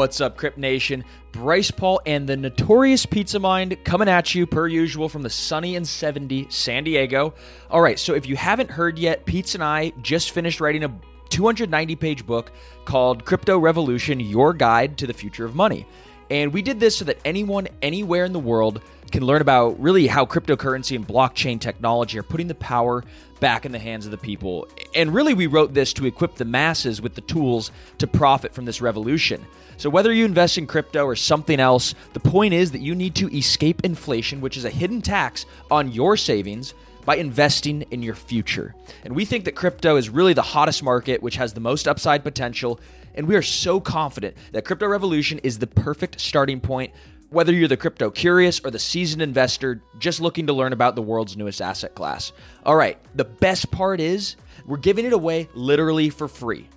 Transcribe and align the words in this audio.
What's 0.00 0.22
up, 0.22 0.38
Crypt 0.38 0.56
Nation? 0.56 1.04
Bryce 1.30 1.70
Paul 1.70 2.00
and 2.06 2.26
the 2.26 2.34
Notorious 2.34 3.04
Pizza 3.04 3.38
Mind 3.38 3.76
coming 3.84 4.08
at 4.08 4.34
you 4.34 4.46
per 4.46 4.66
usual 4.66 5.10
from 5.10 5.20
the 5.20 5.28
sunny 5.28 5.76
and 5.76 5.86
70 5.86 6.46
San 6.48 6.84
Diego. 6.84 7.34
All 7.70 7.82
right, 7.82 7.98
so 7.98 8.14
if 8.14 8.24
you 8.24 8.34
haven't 8.34 8.70
heard 8.70 8.98
yet, 8.98 9.26
Pete 9.26 9.54
and 9.54 9.62
I 9.62 9.92
just 10.00 10.30
finished 10.30 10.58
writing 10.58 10.84
a 10.84 11.00
290 11.28 11.96
page 11.96 12.24
book 12.24 12.50
called 12.86 13.26
Crypto 13.26 13.58
Revolution 13.58 14.20
Your 14.20 14.54
Guide 14.54 14.96
to 14.96 15.06
the 15.06 15.12
Future 15.12 15.44
of 15.44 15.54
Money. 15.54 15.86
And 16.30 16.52
we 16.52 16.62
did 16.62 16.78
this 16.78 16.96
so 16.96 17.04
that 17.06 17.18
anyone, 17.24 17.68
anywhere 17.82 18.24
in 18.24 18.32
the 18.32 18.38
world, 18.38 18.80
can 19.10 19.24
learn 19.24 19.42
about 19.42 19.80
really 19.80 20.06
how 20.06 20.24
cryptocurrency 20.24 20.94
and 20.94 21.06
blockchain 21.06 21.60
technology 21.60 22.18
are 22.18 22.22
putting 22.22 22.46
the 22.46 22.54
power 22.54 23.02
back 23.40 23.66
in 23.66 23.72
the 23.72 23.78
hands 23.78 24.04
of 24.04 24.12
the 24.12 24.18
people. 24.18 24.68
And 24.94 25.12
really, 25.12 25.34
we 25.34 25.48
wrote 25.48 25.74
this 25.74 25.92
to 25.94 26.06
equip 26.06 26.36
the 26.36 26.44
masses 26.44 27.02
with 27.02 27.14
the 27.14 27.20
tools 27.22 27.72
to 27.98 28.06
profit 28.06 28.54
from 28.54 28.64
this 28.64 28.80
revolution. 28.80 29.44
So, 29.78 29.90
whether 29.90 30.12
you 30.12 30.24
invest 30.24 30.58
in 30.58 30.66
crypto 30.66 31.04
or 31.04 31.16
something 31.16 31.58
else, 31.58 31.94
the 32.12 32.20
point 32.20 32.54
is 32.54 32.70
that 32.72 32.82
you 32.82 32.94
need 32.94 33.14
to 33.16 33.36
escape 33.36 33.84
inflation, 33.84 34.40
which 34.40 34.56
is 34.56 34.64
a 34.64 34.70
hidden 34.70 35.02
tax 35.02 35.46
on 35.70 35.90
your 35.90 36.16
savings 36.16 36.74
by 37.04 37.16
investing 37.16 37.82
in 37.90 38.02
your 38.02 38.14
future. 38.14 38.74
And 39.04 39.16
we 39.16 39.24
think 39.24 39.46
that 39.46 39.56
crypto 39.56 39.96
is 39.96 40.10
really 40.10 40.34
the 40.34 40.42
hottest 40.42 40.82
market, 40.82 41.22
which 41.22 41.36
has 41.36 41.52
the 41.52 41.60
most 41.60 41.88
upside 41.88 42.22
potential. 42.22 42.78
And 43.14 43.26
we 43.26 43.36
are 43.36 43.42
so 43.42 43.80
confident 43.80 44.36
that 44.52 44.64
Crypto 44.64 44.86
Revolution 44.86 45.38
is 45.40 45.58
the 45.58 45.66
perfect 45.66 46.20
starting 46.20 46.60
point, 46.60 46.92
whether 47.30 47.52
you're 47.52 47.68
the 47.68 47.76
crypto 47.76 48.10
curious 48.10 48.60
or 48.64 48.70
the 48.70 48.78
seasoned 48.78 49.22
investor 49.22 49.82
just 49.98 50.20
looking 50.20 50.46
to 50.48 50.52
learn 50.52 50.72
about 50.72 50.96
the 50.96 51.02
world's 51.02 51.36
newest 51.36 51.62
asset 51.62 51.94
class. 51.94 52.32
All 52.64 52.76
right, 52.76 52.98
the 53.14 53.24
best 53.24 53.70
part 53.70 54.00
is 54.00 54.36
we're 54.66 54.76
giving 54.76 55.04
it 55.04 55.12
away 55.12 55.48
literally 55.54 56.10
for 56.10 56.28
free. 56.28 56.68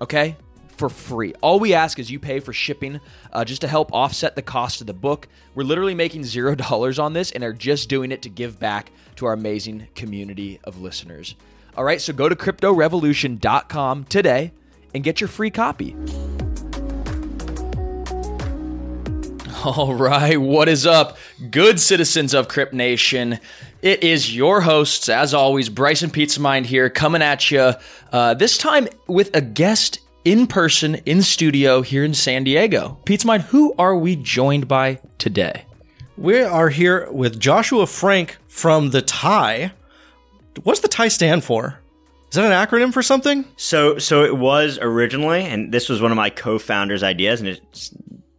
Okay? 0.00 0.36
For 0.76 0.88
free. 0.88 1.34
All 1.40 1.58
we 1.58 1.74
ask 1.74 1.98
is 1.98 2.10
you 2.10 2.20
pay 2.20 2.38
for 2.38 2.52
shipping 2.52 3.00
uh, 3.32 3.44
just 3.44 3.62
to 3.62 3.68
help 3.68 3.92
offset 3.92 4.36
the 4.36 4.42
cost 4.42 4.80
of 4.80 4.86
the 4.86 4.94
book. 4.94 5.26
We're 5.56 5.64
literally 5.64 5.94
making 5.94 6.24
zero 6.24 6.54
dollars 6.56 6.98
on 6.98 7.12
this 7.12 7.32
and 7.32 7.42
are 7.42 7.52
just 7.52 7.88
doing 7.88 8.12
it 8.12 8.22
to 8.22 8.28
give 8.28 8.60
back 8.60 8.92
to 9.16 9.26
our 9.26 9.32
amazing 9.32 9.88
community 9.96 10.60
of 10.62 10.80
listeners. 10.80 11.34
All 11.76 11.84
right, 11.84 12.00
so 12.00 12.12
go 12.12 12.28
to 12.28 12.36
cryptorevolution.com 12.36 14.04
today 14.04 14.52
and 14.94 15.04
get 15.04 15.20
your 15.20 15.28
free 15.28 15.50
copy. 15.50 15.96
All 19.64 19.94
right, 19.94 20.40
what 20.40 20.68
is 20.68 20.86
up, 20.86 21.18
good 21.50 21.80
citizens 21.80 22.32
of 22.32 22.46
Crypt 22.46 22.72
Nation? 22.72 23.40
It 23.82 24.02
is 24.02 24.34
your 24.34 24.60
hosts, 24.60 25.08
as 25.08 25.34
always, 25.34 25.68
Bryson 25.68 26.10
Pizza 26.10 26.40
Mind 26.40 26.66
here, 26.66 26.88
coming 26.88 27.22
at 27.22 27.50
you. 27.50 27.74
Uh, 28.12 28.34
this 28.34 28.56
time 28.56 28.88
with 29.06 29.34
a 29.34 29.40
guest 29.40 30.00
in 30.24 30.46
person 30.46 30.96
in 31.06 31.22
studio 31.22 31.82
here 31.82 32.04
in 32.04 32.14
San 32.14 32.44
Diego. 32.44 32.98
Pizza 33.04 33.26
Mind, 33.26 33.42
who 33.44 33.74
are 33.78 33.96
we 33.96 34.14
joined 34.16 34.68
by 34.68 35.00
today? 35.18 35.64
We 36.16 36.40
are 36.40 36.68
here 36.68 37.10
with 37.10 37.38
Joshua 37.38 37.86
Frank 37.86 38.38
from 38.48 38.90
the 38.90 39.02
TIE. 39.02 39.72
What's 40.62 40.80
the 40.80 40.88
TIE 40.88 41.08
stand 41.08 41.44
for? 41.44 41.80
Is 42.30 42.34
that 42.34 42.44
an 42.44 42.52
acronym 42.52 42.92
for 42.92 43.02
something? 43.02 43.44
So, 43.56 43.98
so 43.98 44.24
it 44.24 44.36
was 44.36 44.78
originally, 44.80 45.42
and 45.42 45.72
this 45.72 45.88
was 45.88 46.02
one 46.02 46.10
of 46.10 46.16
my 46.16 46.30
co-founders' 46.30 47.02
ideas, 47.02 47.40
and 47.40 47.48
it's 47.48 47.90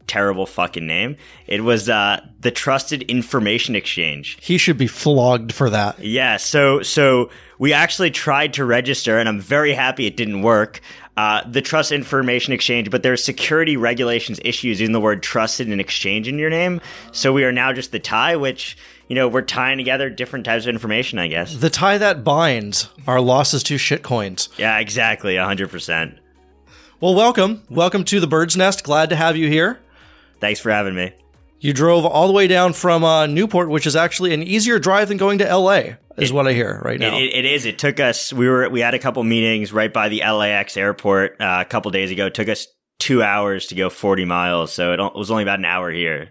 terrible 0.06 0.46
fucking 0.46 0.86
name. 0.86 1.16
It 1.48 1.64
was 1.64 1.88
uh, 1.88 2.20
the 2.40 2.52
Trusted 2.52 3.04
Information 3.04 3.76
Exchange. 3.76 4.38
He 4.42 4.58
should 4.58 4.78
be 4.78 4.88
flogged 4.88 5.54
for 5.54 5.70
that. 5.70 6.00
Yeah. 6.00 6.38
So, 6.38 6.82
so 6.82 7.30
we 7.58 7.74
actually 7.74 8.12
tried 8.12 8.54
to 8.54 8.66
register, 8.66 9.18
and 9.18 9.30
I'm 9.30 9.40
very 9.40 9.74
happy 9.74 10.06
it 10.06 10.18
didn't 10.18 10.42
work. 10.42 10.82
Uh, 11.16 11.42
the 11.50 11.62
Trust 11.62 11.92
Information 11.92 12.54
Exchange, 12.54 12.90
but 12.90 13.04
there's 13.04 13.24
security 13.24 13.76
regulations 13.76 14.40
issues 14.44 14.80
using 14.80 14.94
the 14.94 15.02
word 15.02 15.22
trusted 15.22 15.68
and 15.68 15.82
exchange 15.82 16.28
in 16.28 16.40
your 16.40 16.50
name. 16.50 16.80
So 17.12 17.34
we 17.34 17.44
are 17.44 17.52
now 17.52 17.74
just 17.74 17.92
the 17.92 18.00
tie, 18.00 18.36
which 18.36 18.78
you 19.10 19.16
know 19.16 19.28
we're 19.28 19.42
tying 19.42 19.78
together 19.78 20.10
different 20.10 20.46
types 20.46 20.64
of 20.66 20.70
information. 20.70 21.20
I 21.20 21.28
guess 21.28 21.56
The 21.56 21.70
tie 21.70 21.98
that 21.98 22.24
binds 22.24 22.88
our 23.08 23.20
losses 23.20 23.64
to 23.64 23.76
shitcoins. 23.76 24.48
Yeah, 24.58 24.78
exactly, 24.78 25.36
hundred 25.36 25.70
percent. 25.70 26.18
Well, 27.02 27.16
welcome. 27.16 27.64
Welcome 27.70 28.04
to 28.06 28.20
the 28.20 28.28
Bird's 28.28 28.56
Nest. 28.56 28.84
Glad 28.84 29.10
to 29.10 29.16
have 29.16 29.36
you 29.36 29.50
here. 29.50 29.80
Thanks 30.40 30.60
for 30.60 30.70
having 30.70 30.96
me. 30.96 31.14
You 31.60 31.74
drove 31.74 32.06
all 32.06 32.28
the 32.28 32.34
way 32.34 32.48
down 32.48 32.72
from 32.74 33.04
uh, 33.04 33.26
Newport, 33.26 33.70
which 33.70 33.86
is 33.86 33.96
actually 33.96 34.34
an 34.34 34.44
easier 34.44 34.80
drive 34.80 35.10
than 35.10 35.18
going 35.18 35.40
to 35.40 35.58
LA, 35.58 35.96
is 36.18 36.32
what 36.32 36.48
I 36.48 36.54
hear 36.54 36.82
right 36.86 37.00
now. 37.00 37.18
It, 37.18 37.24
it, 37.24 37.36
it 37.36 37.46
is. 37.46 37.66
It 37.66 37.78
took 37.80 38.00
us. 38.00 38.32
We 38.32 38.48
were. 38.48 38.70
We 38.70 38.80
had 38.80 38.94
a 38.94 39.00
couple 39.00 39.24
meetings 39.24 39.74
right 39.74 39.92
by 39.92 40.10
the 40.10 40.20
LAX 40.20 40.78
airport 40.78 41.42
uh, 41.42 41.64
a 41.66 41.66
couple 41.66 41.92
days 41.92 42.12
ago. 42.12 42.28
It 42.28 42.34
took 42.34 42.48
us 42.48 42.68
two 43.00 43.24
hours 43.24 43.68
to 43.68 43.76
go 43.76 43.90
forty 43.90 44.26
miles, 44.26 44.72
so 44.72 44.94
it, 44.94 45.00
was 45.16 45.32
only 45.32 45.44
about 45.44 45.60
an 45.60 45.66
hour 45.66 45.92
here. 45.92 46.30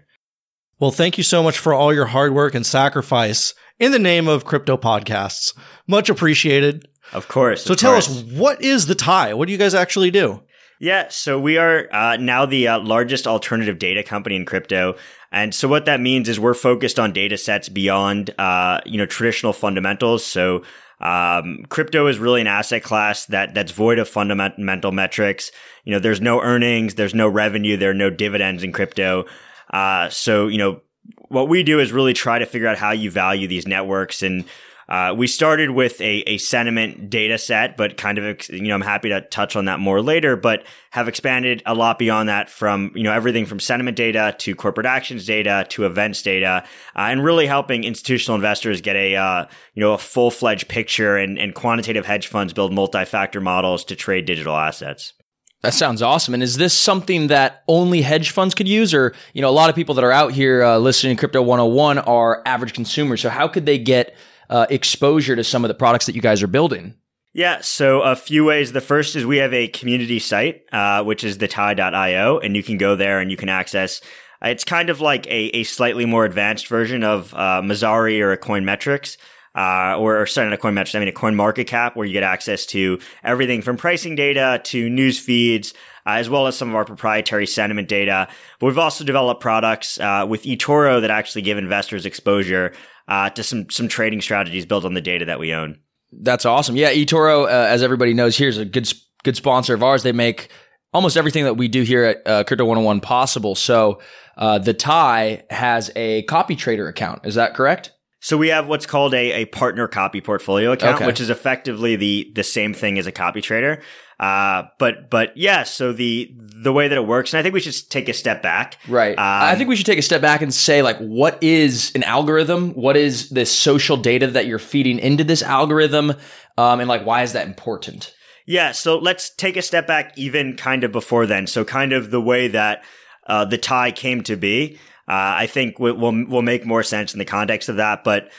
Well, 0.79 0.91
thank 0.91 1.17
you 1.17 1.23
so 1.25 1.43
much 1.43 1.59
for 1.59 1.73
all 1.73 1.93
your 1.93 2.05
hard 2.05 2.33
work 2.33 2.55
and 2.55 2.65
sacrifice 2.65 3.53
in 3.79 3.91
the 3.91 3.99
name 3.99 4.29
of 4.29 4.45
crypto 4.45 4.77
podcasts. 4.77 5.53
Much 5.87 6.09
appreciated. 6.09 6.87
Of 7.11 7.27
course. 7.27 7.63
So 7.63 7.73
of 7.73 7.79
tell 7.79 7.93
course. 7.93 8.09
us, 8.09 8.23
what 8.23 8.61
is 8.61 8.85
the 8.85 8.95
tie? 8.95 9.33
What 9.33 9.47
do 9.47 9.51
you 9.51 9.57
guys 9.57 9.73
actually 9.73 10.09
do? 10.09 10.41
Yeah, 10.79 11.07
so 11.09 11.37
we 11.37 11.57
are 11.57 11.89
uh, 11.91 12.15
now 12.15 12.45
the 12.45 12.69
uh, 12.69 12.79
largest 12.79 13.27
alternative 13.27 13.79
data 13.79 14.01
company 14.01 14.37
in 14.37 14.45
crypto, 14.45 14.95
and 15.29 15.53
so 15.53 15.67
what 15.67 15.83
that 15.83 15.99
means 15.99 16.29
is 16.29 16.39
we're 16.39 16.53
focused 16.53 16.97
on 16.97 17.11
data 17.11 17.37
sets 17.37 17.67
beyond, 17.67 18.33
uh, 18.39 18.79
you 18.85 18.97
know, 18.97 19.05
traditional 19.05 19.51
fundamentals. 19.51 20.25
So 20.25 20.63
um, 21.01 21.65
crypto 21.67 22.07
is 22.07 22.17
really 22.17 22.39
an 22.39 22.47
asset 22.47 22.81
class 22.81 23.25
that 23.25 23.53
that's 23.53 23.73
void 23.73 23.99
of 23.99 24.07
fundamental 24.07 24.93
metrics. 24.93 25.51
You 25.83 25.91
know, 25.91 25.99
there's 25.99 26.21
no 26.21 26.41
earnings, 26.41 26.95
there's 26.95 27.13
no 27.13 27.27
revenue, 27.27 27.75
there 27.75 27.91
are 27.91 27.93
no 27.93 28.09
dividends 28.09 28.63
in 28.63 28.71
crypto. 28.71 29.25
Uh, 29.69 30.09
so 30.09 30.47
you 30.47 30.57
know, 30.57 30.81
what 31.27 31.47
we 31.47 31.63
do 31.63 31.79
is 31.79 31.91
really 31.91 32.13
try 32.13 32.39
to 32.39 32.45
figure 32.45 32.67
out 32.67 32.77
how 32.77 32.91
you 32.91 33.11
value 33.11 33.47
these 33.47 33.67
networks 33.67 34.23
and. 34.23 34.45
Uh, 34.89 35.13
we 35.15 35.27
started 35.27 35.69
with 35.69 36.01
a, 36.01 36.21
a 36.21 36.39
sentiment 36.39 37.11
data 37.11 37.37
set, 37.37 37.77
but 37.77 37.95
kind 37.95 38.17
of, 38.17 38.49
you 38.49 38.63
know, 38.63 38.73
I'm 38.73 38.81
happy 38.81 39.09
to 39.09 39.21
touch 39.21 39.55
on 39.55 39.65
that 39.65 39.79
more 39.79 40.01
later, 40.01 40.35
but 40.35 40.65
have 40.89 41.07
expanded 41.07 41.61
a 41.67 41.75
lot 41.75 41.99
beyond 41.99 42.27
that 42.27 42.49
from, 42.49 42.91
you 42.95 43.03
know, 43.03 43.13
everything 43.13 43.45
from 43.45 43.59
sentiment 43.59 43.95
data 43.95 44.35
to 44.39 44.55
corporate 44.55 44.87
actions 44.87 45.27
data 45.27 45.67
to 45.69 45.85
events 45.85 46.23
data, 46.23 46.63
uh, 46.95 47.01
and 47.01 47.23
really 47.23 47.45
helping 47.45 47.83
institutional 47.83 48.33
investors 48.33 48.81
get 48.81 48.95
a, 48.95 49.15
uh, 49.15 49.45
you 49.75 49.81
know, 49.81 49.93
a 49.93 49.99
full 49.99 50.31
fledged 50.31 50.67
picture 50.67 51.17
and, 51.17 51.37
and 51.37 51.53
quantitative 51.53 52.07
hedge 52.07 52.25
funds 52.25 52.51
build 52.51 52.73
multi 52.73 53.05
factor 53.05 53.39
models 53.39 53.85
to 53.85 53.95
trade 53.95 54.25
digital 54.25 54.55
assets. 54.55 55.13
That 55.61 55.73
sounds 55.73 56.01
awesome. 56.01 56.33
And 56.33 56.41
is 56.41 56.55
this 56.55 56.73
something 56.73 57.27
that 57.27 57.63
only 57.67 58.01
hedge 58.01 58.31
funds 58.31 58.55
could 58.55 58.67
use? 58.67 58.93
Or, 58.93 59.13
you 59.33 59.41
know, 59.41 59.49
a 59.49 59.51
lot 59.51 59.69
of 59.69 59.75
people 59.75 59.95
that 59.95 60.03
are 60.05 60.11
out 60.11 60.31
here 60.31 60.63
uh, 60.63 60.77
listening 60.77 61.15
to 61.15 61.19
Crypto 61.19 61.41
101 61.41 61.99
are 61.99 62.41
average 62.45 62.73
consumers. 62.73 63.21
So 63.21 63.29
how 63.29 63.49
could 63.49 63.65
they 63.65 63.77
get 63.77 64.15
uh, 64.49 64.67
exposure 64.69 65.35
to 65.35 65.43
some 65.43 65.65
of 65.65 65.67
the 65.67 65.73
products 65.73 66.05
that 66.05 66.15
you 66.15 66.21
guys 66.21 66.41
are 66.41 66.47
building? 66.47 66.95
Yeah, 67.33 67.59
so 67.61 68.01
a 68.01 68.15
few 68.15 68.45
ways. 68.45 68.71
The 68.71 68.81
first 68.81 69.15
is 69.15 69.25
we 69.25 69.37
have 69.37 69.53
a 69.53 69.67
community 69.67 70.19
site, 70.19 70.63
uh, 70.71 71.03
which 71.03 71.23
is 71.23 71.37
the 71.37 71.47
thetie.io, 71.47 72.39
and 72.39 72.55
you 72.55 72.63
can 72.63 72.77
go 72.77 72.95
there 72.95 73.19
and 73.19 73.29
you 73.29 73.37
can 73.37 73.49
access. 73.49 74.01
Uh, 74.43 74.49
it's 74.49 74.63
kind 74.63 74.89
of 74.89 74.99
like 74.99 75.27
a, 75.27 75.57
a 75.57 75.63
slightly 75.63 76.05
more 76.05 76.25
advanced 76.25 76.67
version 76.67 77.03
of 77.03 77.33
uh, 77.33 77.61
Messari 77.61 78.19
or 78.21 78.31
a 78.31 78.37
Coinmetrics. 78.37 79.17
Uh, 79.55 79.95
or, 79.97 80.21
or 80.21 80.27
not 80.37 80.53
a 80.53 80.57
coin 80.57 80.73
metrics, 80.73 80.95
I 80.95 80.99
mean 80.99 81.07
a 81.07 81.11
coin 81.11 81.35
market 81.35 81.65
cap 81.65 81.95
where 81.95 82.05
you 82.05 82.13
get 82.13 82.23
access 82.23 82.65
to 82.67 82.99
everything 83.23 83.61
from 83.61 83.77
pricing 83.77 84.15
data 84.15 84.61
to 84.65 84.89
news 84.89 85.19
feeds, 85.19 85.73
uh, 86.05 86.11
as 86.11 86.29
well 86.29 86.47
as 86.47 86.55
some 86.55 86.69
of 86.69 86.75
our 86.75 86.85
proprietary 86.85 87.47
sentiment 87.47 87.87
data. 87.87 88.27
But 88.59 88.67
we've 88.67 88.77
also 88.77 89.03
developed 89.03 89.41
products, 89.41 89.99
uh, 89.99 90.25
with 90.29 90.43
eToro 90.43 91.01
that 91.01 91.09
actually 91.09 91.41
give 91.41 91.57
investors 91.57 92.05
exposure, 92.05 92.73
uh, 93.07 93.31
to 93.31 93.43
some, 93.43 93.69
some 93.71 93.87
trading 93.87 94.21
strategies 94.21 94.65
built 94.65 94.85
on 94.85 94.93
the 94.93 95.01
data 95.01 95.25
that 95.25 95.39
we 95.39 95.51
own. 95.53 95.79
That's 96.11 96.45
awesome. 96.45 96.75
Yeah, 96.75 96.93
eToro, 96.93 97.45
uh, 97.45 97.47
as 97.47 97.83
everybody 97.83 98.13
knows, 98.13 98.37
here's 98.37 98.57
a 98.57 98.65
good 98.65 98.91
good 99.23 99.35
sponsor 99.35 99.73
of 99.73 99.83
ours. 99.83 100.03
They 100.03 100.11
make 100.11 100.49
almost 100.93 101.17
everything 101.17 101.43
that 101.43 101.55
we 101.55 101.67
do 101.67 101.83
here 101.83 102.03
at 102.03 102.27
uh, 102.27 102.43
Crypto 102.43 102.65
101 102.65 103.01
possible. 103.01 103.55
So 103.55 104.01
uh, 104.37 104.59
the 104.59 104.73
tie 104.73 105.43
has 105.49 105.91
a 105.95 106.23
copy 106.23 106.55
trader 106.55 106.87
account. 106.87 107.25
Is 107.25 107.35
that 107.35 107.53
correct? 107.53 107.91
So 108.21 108.37
we 108.37 108.49
have 108.49 108.67
what's 108.67 108.85
called 108.85 109.13
a, 109.13 109.31
a 109.31 109.45
partner 109.45 109.87
copy 109.87 110.19
portfolio 110.21 110.73
account, 110.73 110.97
Okay. 110.97 111.05
which 111.05 111.21
is 111.21 111.29
effectively 111.29 111.95
the 111.95 112.31
the 112.35 112.43
same 112.43 112.73
thing 112.73 112.99
as 112.99 113.07
a 113.07 113.11
copy 113.11 113.41
trader. 113.41 113.81
Uh, 114.19 114.63
but 114.77 115.09
but 115.09 115.35
yeah, 115.37 115.63
so 115.63 115.93
the 115.93 116.29
the 116.61 116.73
way 116.73 116.89
that 116.89 116.97
it 116.97 117.07
works, 117.07 117.33
and 117.33 117.39
I 117.39 117.43
think 117.43 117.53
we 117.53 117.61
should 117.61 117.89
take 117.89 118.09
a 118.09 118.13
step 118.13 118.41
back. 118.41 118.77
Right. 118.89 119.13
Um, 119.17 119.23
I 119.25 119.55
think 119.55 119.69
we 119.69 119.77
should 119.77 119.85
take 119.85 119.99
a 119.99 120.01
step 120.03 120.21
back 120.21 120.41
and 120.41 120.53
say, 120.53 120.81
like, 120.81 120.97
what 120.97 121.41
is 121.41 121.93
an 121.95 122.03
algorithm? 122.03 122.71
What 122.71 122.97
is 122.97 123.29
this 123.29 123.49
social 123.49 123.95
data 123.95 124.27
that 124.27 124.45
you're 124.45 124.59
feeding 124.59 124.99
into 124.99 125.23
this 125.23 125.41
algorithm? 125.41 126.11
Um, 126.57 126.81
and 126.81 126.89
like, 126.89 127.05
why 127.05 127.23
is 127.23 127.31
that 127.31 127.47
important? 127.47 128.13
Yeah, 128.45 128.73
so 128.73 128.97
let's 128.97 129.29
take 129.29 129.55
a 129.55 129.61
step 129.61 129.87
back 129.87 130.17
even 130.17 130.57
kind 130.57 130.83
of 130.83 130.91
before 130.91 131.25
then. 131.25 131.47
So 131.47 131.63
kind 131.63 131.93
of 131.93 132.11
the 132.11 132.19
way 132.19 132.49
that 132.49 132.83
uh, 133.27 133.45
the 133.45 133.57
tie 133.59 133.91
came 133.91 134.21
to 134.23 134.35
be, 134.35 134.79
I 135.13 135.47
think 135.47 135.79
will, 135.79 135.95
will 135.95 136.25
will 136.25 136.41
make 136.41 136.65
more 136.65 136.83
sense 136.83 137.13
in 137.13 137.19
the 137.19 137.25
context 137.25 137.69
of 137.69 137.77
that. 137.77 138.03
But 138.03 138.31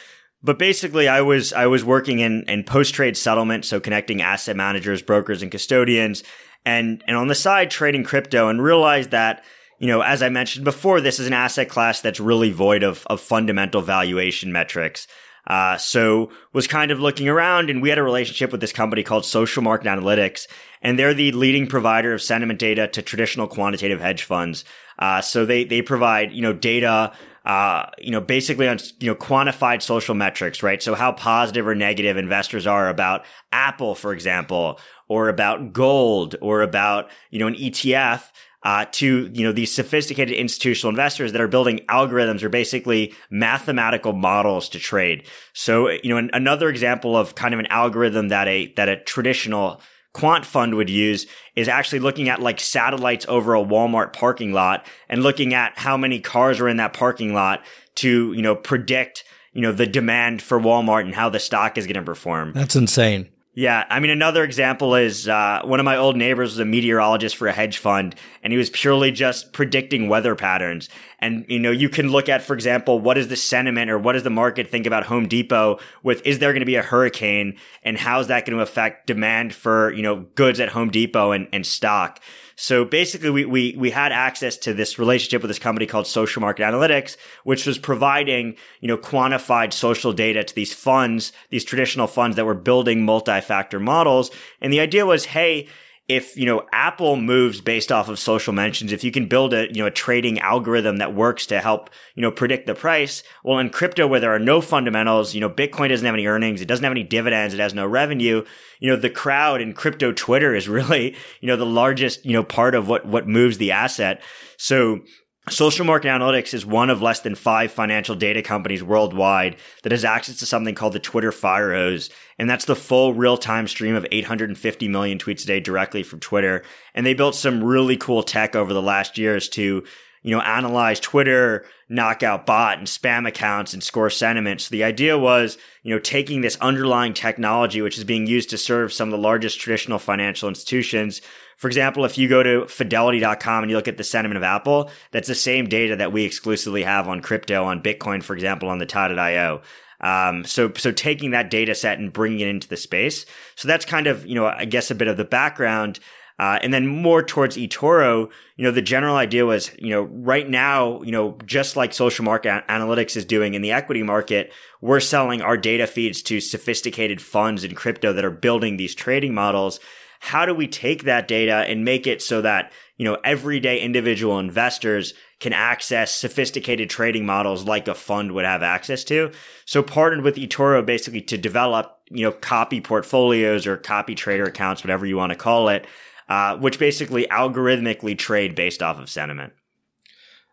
but 0.42 0.58
basically, 0.58 1.08
I 1.08 1.20
was 1.20 1.52
I 1.52 1.66
was 1.66 1.84
working 1.84 2.20
in 2.20 2.44
in 2.44 2.64
post 2.64 2.94
trade 2.94 3.16
settlement, 3.16 3.64
so 3.64 3.80
connecting 3.80 4.22
asset 4.22 4.56
managers, 4.56 5.02
brokers, 5.02 5.42
and 5.42 5.50
custodians. 5.50 6.22
and 6.64 7.02
and 7.06 7.16
on 7.16 7.28
the 7.28 7.34
side 7.34 7.70
trading 7.70 8.04
crypto 8.04 8.48
and 8.48 8.62
realized 8.62 9.10
that 9.10 9.44
you 9.80 9.86
know, 9.86 10.02
as 10.02 10.22
I 10.22 10.28
mentioned 10.28 10.64
before, 10.64 11.00
this 11.00 11.18
is 11.18 11.26
an 11.26 11.32
asset 11.32 11.70
class 11.70 12.02
that's 12.02 12.20
really 12.20 12.52
void 12.52 12.82
of, 12.82 13.06
of 13.06 13.18
fundamental 13.18 13.80
valuation 13.80 14.52
metrics. 14.52 15.08
Uh, 15.46 15.78
so 15.78 16.30
was 16.52 16.66
kind 16.66 16.90
of 16.90 17.00
looking 17.00 17.28
around 17.28 17.70
and 17.70 17.80
we 17.80 17.88
had 17.88 17.96
a 17.96 18.02
relationship 18.02 18.52
with 18.52 18.60
this 18.60 18.74
company 18.74 19.02
called 19.02 19.24
Social 19.24 19.62
Market 19.62 19.86
Analytics 19.86 20.46
and 20.82 20.98
they're 20.98 21.14
the 21.14 21.32
leading 21.32 21.66
provider 21.66 22.12
of 22.12 22.22
sentiment 22.22 22.58
data 22.58 22.86
to 22.88 23.02
traditional 23.02 23.46
quantitative 23.46 24.00
hedge 24.00 24.22
funds. 24.22 24.64
Uh, 25.00 25.20
so 25.20 25.44
they, 25.44 25.64
they 25.64 25.82
provide, 25.82 26.32
you 26.32 26.42
know, 26.42 26.52
data, 26.52 27.12
uh, 27.44 27.86
you 27.98 28.10
know, 28.10 28.20
basically 28.20 28.68
on, 28.68 28.78
you 28.98 29.08
know, 29.08 29.14
quantified 29.14 29.82
social 29.82 30.14
metrics, 30.14 30.62
right? 30.62 30.82
So 30.82 30.94
how 30.94 31.12
positive 31.12 31.66
or 31.66 31.74
negative 31.74 32.16
investors 32.16 32.66
are 32.66 32.88
about 32.88 33.24
Apple, 33.50 33.94
for 33.94 34.12
example, 34.12 34.78
or 35.08 35.28
about 35.28 35.72
gold 35.72 36.36
or 36.40 36.62
about, 36.62 37.10
you 37.30 37.38
know, 37.38 37.46
an 37.46 37.54
ETF 37.54 38.30
uh, 38.62 38.84
to 38.92 39.30
you 39.32 39.44
know 39.44 39.52
these 39.52 39.72
sophisticated 39.72 40.34
institutional 40.36 40.90
investors 40.90 41.32
that 41.32 41.40
are 41.40 41.48
building 41.48 41.80
algorithms 41.88 42.42
or 42.42 42.48
basically 42.48 43.14
mathematical 43.30 44.12
models 44.12 44.68
to 44.68 44.78
trade. 44.78 45.26
So 45.54 45.88
you 45.88 46.10
know 46.10 46.18
an, 46.18 46.30
another 46.32 46.68
example 46.68 47.16
of 47.16 47.34
kind 47.34 47.54
of 47.54 47.60
an 47.60 47.66
algorithm 47.66 48.28
that 48.28 48.48
a 48.48 48.72
that 48.76 48.88
a 48.88 49.02
traditional 49.02 49.80
quant 50.12 50.44
fund 50.44 50.74
would 50.74 50.90
use 50.90 51.26
is 51.54 51.68
actually 51.68 52.00
looking 52.00 52.28
at 52.28 52.40
like 52.40 52.60
satellites 52.60 53.26
over 53.28 53.54
a 53.54 53.64
Walmart 53.64 54.12
parking 54.12 54.52
lot 54.52 54.86
and 55.08 55.22
looking 55.22 55.54
at 55.54 55.78
how 55.78 55.96
many 55.96 56.20
cars 56.20 56.60
are 56.60 56.68
in 56.68 56.78
that 56.78 56.92
parking 56.92 57.32
lot 57.34 57.64
to 57.96 58.32
you 58.32 58.42
know 58.42 58.56
predict 58.56 59.24
you 59.52 59.60
know 59.60 59.72
the 59.72 59.86
demand 59.86 60.42
for 60.42 60.58
Walmart 60.58 61.02
and 61.02 61.14
how 61.14 61.28
the 61.28 61.40
stock 61.40 61.78
is 61.78 61.86
going 61.86 61.94
to 61.94 62.02
perform. 62.02 62.52
That's 62.52 62.76
insane. 62.76 63.28
Yeah, 63.52 63.84
I 63.90 63.98
mean, 63.98 64.12
another 64.12 64.44
example 64.44 64.94
is 64.94 65.28
uh, 65.28 65.62
one 65.64 65.80
of 65.80 65.84
my 65.84 65.96
old 65.96 66.16
neighbors 66.16 66.50
was 66.50 66.60
a 66.60 66.64
meteorologist 66.64 67.34
for 67.34 67.48
a 67.48 67.52
hedge 67.52 67.78
fund, 67.78 68.14
and 68.44 68.52
he 68.52 68.56
was 68.56 68.70
purely 68.70 69.10
just 69.10 69.52
predicting 69.52 70.08
weather 70.08 70.36
patterns. 70.36 70.88
And 71.18 71.44
you 71.48 71.58
know, 71.58 71.72
you 71.72 71.88
can 71.88 72.10
look 72.10 72.28
at, 72.28 72.42
for 72.42 72.54
example, 72.54 73.00
what 73.00 73.18
is 73.18 73.26
the 73.26 73.34
sentiment 73.34 73.90
or 73.90 73.98
what 73.98 74.12
does 74.12 74.22
the 74.22 74.30
market 74.30 74.70
think 74.70 74.86
about 74.86 75.06
Home 75.06 75.26
Depot 75.26 75.80
with 76.04 76.24
is 76.24 76.38
there 76.38 76.52
going 76.52 76.60
to 76.60 76.66
be 76.66 76.76
a 76.76 76.82
hurricane, 76.82 77.56
and 77.82 77.98
how's 77.98 78.28
that 78.28 78.46
going 78.46 78.56
to 78.56 78.62
affect 78.62 79.08
demand 79.08 79.52
for 79.52 79.92
you 79.94 80.02
know 80.02 80.26
goods 80.36 80.60
at 80.60 80.68
Home 80.68 80.90
Depot 80.90 81.32
and, 81.32 81.48
and 81.52 81.66
stock. 81.66 82.20
So 82.62 82.84
basically, 82.84 83.30
we, 83.30 83.46
we, 83.46 83.74
we 83.78 83.90
had 83.90 84.12
access 84.12 84.58
to 84.58 84.74
this 84.74 84.98
relationship 84.98 85.40
with 85.40 85.48
this 85.48 85.58
company 85.58 85.86
called 85.86 86.06
Social 86.06 86.42
Market 86.42 86.62
Analytics, 86.62 87.16
which 87.42 87.64
was 87.64 87.78
providing, 87.78 88.54
you 88.80 88.88
know, 88.88 88.98
quantified 88.98 89.72
social 89.72 90.12
data 90.12 90.44
to 90.44 90.54
these 90.54 90.74
funds, 90.74 91.32
these 91.48 91.64
traditional 91.64 92.06
funds 92.06 92.36
that 92.36 92.44
were 92.44 92.52
building 92.52 93.02
multi-factor 93.02 93.80
models. 93.80 94.30
And 94.60 94.70
the 94.70 94.80
idea 94.80 95.06
was, 95.06 95.24
hey, 95.24 95.68
if 96.10 96.36
you 96.36 96.44
know 96.44 96.66
Apple 96.72 97.14
moves 97.14 97.60
based 97.60 97.92
off 97.92 98.08
of 98.08 98.18
social 98.18 98.52
mentions, 98.52 98.92
if 98.92 99.04
you 99.04 99.12
can 99.12 99.26
build 99.26 99.54
a 99.54 99.68
you 99.68 99.80
know 99.80 99.86
a 99.86 99.92
trading 99.92 100.40
algorithm 100.40 100.96
that 100.96 101.14
works 101.14 101.46
to 101.46 101.60
help 101.60 101.88
you 102.16 102.20
know 102.20 102.32
predict 102.32 102.66
the 102.66 102.74
price, 102.74 103.22
well, 103.44 103.60
in 103.60 103.70
crypto 103.70 104.08
where 104.08 104.18
there 104.18 104.34
are 104.34 104.40
no 104.40 104.60
fundamentals, 104.60 105.36
you 105.36 105.40
know 105.40 105.48
Bitcoin 105.48 105.88
doesn't 105.88 106.04
have 106.04 106.14
any 106.14 106.26
earnings, 106.26 106.60
it 106.60 106.66
doesn't 106.66 106.82
have 106.82 106.90
any 106.90 107.04
dividends, 107.04 107.54
it 107.54 107.60
has 107.60 107.74
no 107.74 107.86
revenue. 107.86 108.44
You 108.80 108.90
know 108.90 108.96
the 108.96 109.08
crowd 109.08 109.60
in 109.60 109.72
crypto 109.72 110.10
Twitter 110.10 110.52
is 110.52 110.68
really 110.80 111.16
you 111.40 111.46
know 111.46 111.56
the 111.56 111.64
largest 111.64 112.26
you 112.26 112.32
know 112.32 112.42
part 112.42 112.74
of 112.74 112.88
what 112.88 113.06
what 113.06 113.28
moves 113.28 113.58
the 113.58 113.70
asset. 113.70 114.20
So 114.56 115.02
Social 115.48 115.86
Market 115.86 116.08
Analytics 116.08 116.52
is 116.52 116.66
one 116.66 116.90
of 116.90 117.00
less 117.00 117.20
than 117.20 117.34
five 117.34 117.72
financial 117.72 118.14
data 118.14 118.42
companies 118.42 118.84
worldwide 118.84 119.56
that 119.82 119.92
has 119.92 120.04
access 120.04 120.38
to 120.38 120.46
something 120.46 120.74
called 120.74 120.92
the 120.92 121.00
Twitter 121.00 121.32
Fire 121.32 121.72
Hose. 121.72 122.10
And 122.38 122.48
that's 122.48 122.66
the 122.66 122.76
full 122.76 123.14
real 123.14 123.38
time 123.38 123.66
stream 123.66 123.94
of 123.94 124.06
850 124.12 124.88
million 124.88 125.18
tweets 125.18 125.44
a 125.44 125.46
day 125.46 125.60
directly 125.60 126.02
from 126.02 126.20
Twitter. 126.20 126.62
And 126.94 127.06
they 127.06 127.14
built 127.14 127.34
some 127.34 127.64
really 127.64 127.96
cool 127.96 128.22
tech 128.22 128.54
over 128.54 128.74
the 128.74 128.82
last 128.82 129.16
years 129.16 129.48
to, 129.50 129.82
you 130.22 130.30
know, 130.30 130.42
analyze 130.42 131.00
Twitter, 131.00 131.64
knock 131.88 132.22
out 132.22 132.44
bot 132.44 132.78
and 132.78 132.86
spam 132.86 133.26
accounts 133.26 133.72
and 133.72 133.82
score 133.82 134.10
sentiment. 134.10 134.60
So 134.60 134.70
the 134.70 134.84
idea 134.84 135.18
was, 135.18 135.56
you 135.82 135.92
know, 135.94 136.00
taking 136.00 136.42
this 136.42 136.56
underlying 136.60 137.14
technology, 137.14 137.80
which 137.80 137.96
is 137.96 138.04
being 138.04 138.26
used 138.26 138.50
to 138.50 138.58
serve 138.58 138.92
some 138.92 139.08
of 139.08 139.12
the 139.12 139.18
largest 139.18 139.58
traditional 139.58 139.98
financial 139.98 140.50
institutions, 140.50 141.22
for 141.60 141.66
example, 141.66 142.06
if 142.06 142.16
you 142.16 142.26
go 142.26 142.42
to 142.42 142.66
fidelity.com 142.68 143.62
and 143.62 143.70
you 143.70 143.76
look 143.76 143.86
at 143.86 143.98
the 143.98 144.02
sentiment 144.02 144.38
of 144.38 144.42
Apple, 144.42 144.90
that's 145.10 145.28
the 145.28 145.34
same 145.34 145.66
data 145.66 145.94
that 145.96 146.10
we 146.10 146.24
exclusively 146.24 146.84
have 146.84 147.06
on 147.06 147.20
crypto, 147.20 147.64
on 147.64 147.82
Bitcoin, 147.82 148.22
for 148.22 148.32
example, 148.32 148.70
on 148.70 148.78
the 148.78 148.86
TIE.io. 148.86 149.60
Um, 150.00 150.46
so, 150.46 150.72
so 150.74 150.90
taking 150.90 151.32
that 151.32 151.50
data 151.50 151.74
set 151.74 151.98
and 151.98 152.14
bringing 152.14 152.40
it 152.40 152.48
into 152.48 152.66
the 152.66 152.78
space. 152.78 153.26
So 153.56 153.68
that's 153.68 153.84
kind 153.84 154.06
of, 154.06 154.24
you 154.24 154.34
know, 154.34 154.46
I 154.46 154.64
guess 154.64 154.90
a 154.90 154.94
bit 154.94 155.06
of 155.06 155.18
the 155.18 155.24
background. 155.26 156.00
Uh, 156.38 156.58
and 156.62 156.72
then 156.72 156.86
more 156.86 157.22
towards 157.22 157.58
eToro, 157.58 158.30
you 158.56 158.64
know, 158.64 158.70
the 158.70 158.80
general 158.80 159.16
idea 159.16 159.44
was, 159.44 159.70
you 159.78 159.90
know, 159.90 160.04
right 160.04 160.48
now, 160.48 161.02
you 161.02 161.12
know, 161.12 161.36
just 161.44 161.76
like 161.76 161.92
social 161.92 162.24
market 162.24 162.66
analytics 162.70 163.18
is 163.18 163.26
doing 163.26 163.52
in 163.52 163.60
the 163.60 163.72
equity 163.72 164.02
market, 164.02 164.50
we're 164.80 164.98
selling 164.98 165.42
our 165.42 165.58
data 165.58 165.86
feeds 165.86 166.22
to 166.22 166.40
sophisticated 166.40 167.20
funds 167.20 167.64
in 167.64 167.74
crypto 167.74 168.14
that 168.14 168.24
are 168.24 168.30
building 168.30 168.78
these 168.78 168.94
trading 168.94 169.34
models 169.34 169.78
how 170.20 170.44
do 170.44 170.54
we 170.54 170.68
take 170.68 171.04
that 171.04 171.26
data 171.26 171.64
and 171.66 171.84
make 171.84 172.06
it 172.06 172.20
so 172.20 172.42
that, 172.42 172.70
you 172.98 173.06
know, 173.06 173.16
everyday 173.24 173.80
individual 173.80 174.38
investors 174.38 175.14
can 175.40 175.54
access 175.54 176.14
sophisticated 176.14 176.90
trading 176.90 177.24
models 177.24 177.64
like 177.64 177.88
a 177.88 177.94
fund 177.94 178.32
would 178.32 178.44
have 178.44 178.62
access 178.62 179.02
to. 179.02 179.32
So 179.64 179.82
partnered 179.82 180.22
with 180.22 180.36
eToro 180.36 180.84
basically 180.84 181.22
to 181.22 181.38
develop, 181.38 181.98
you 182.10 182.22
know, 182.22 182.32
copy 182.32 182.82
portfolios 182.82 183.66
or 183.66 183.78
copy 183.78 184.14
trader 184.14 184.44
accounts, 184.44 184.84
whatever 184.84 185.06
you 185.06 185.16
want 185.16 185.30
to 185.30 185.38
call 185.38 185.70
it, 185.70 185.86
uh, 186.28 186.58
which 186.58 186.78
basically 186.78 187.26
algorithmically 187.28 188.16
trade 188.16 188.54
based 188.54 188.82
off 188.82 189.00
of 189.00 189.08
sentiment. 189.08 189.54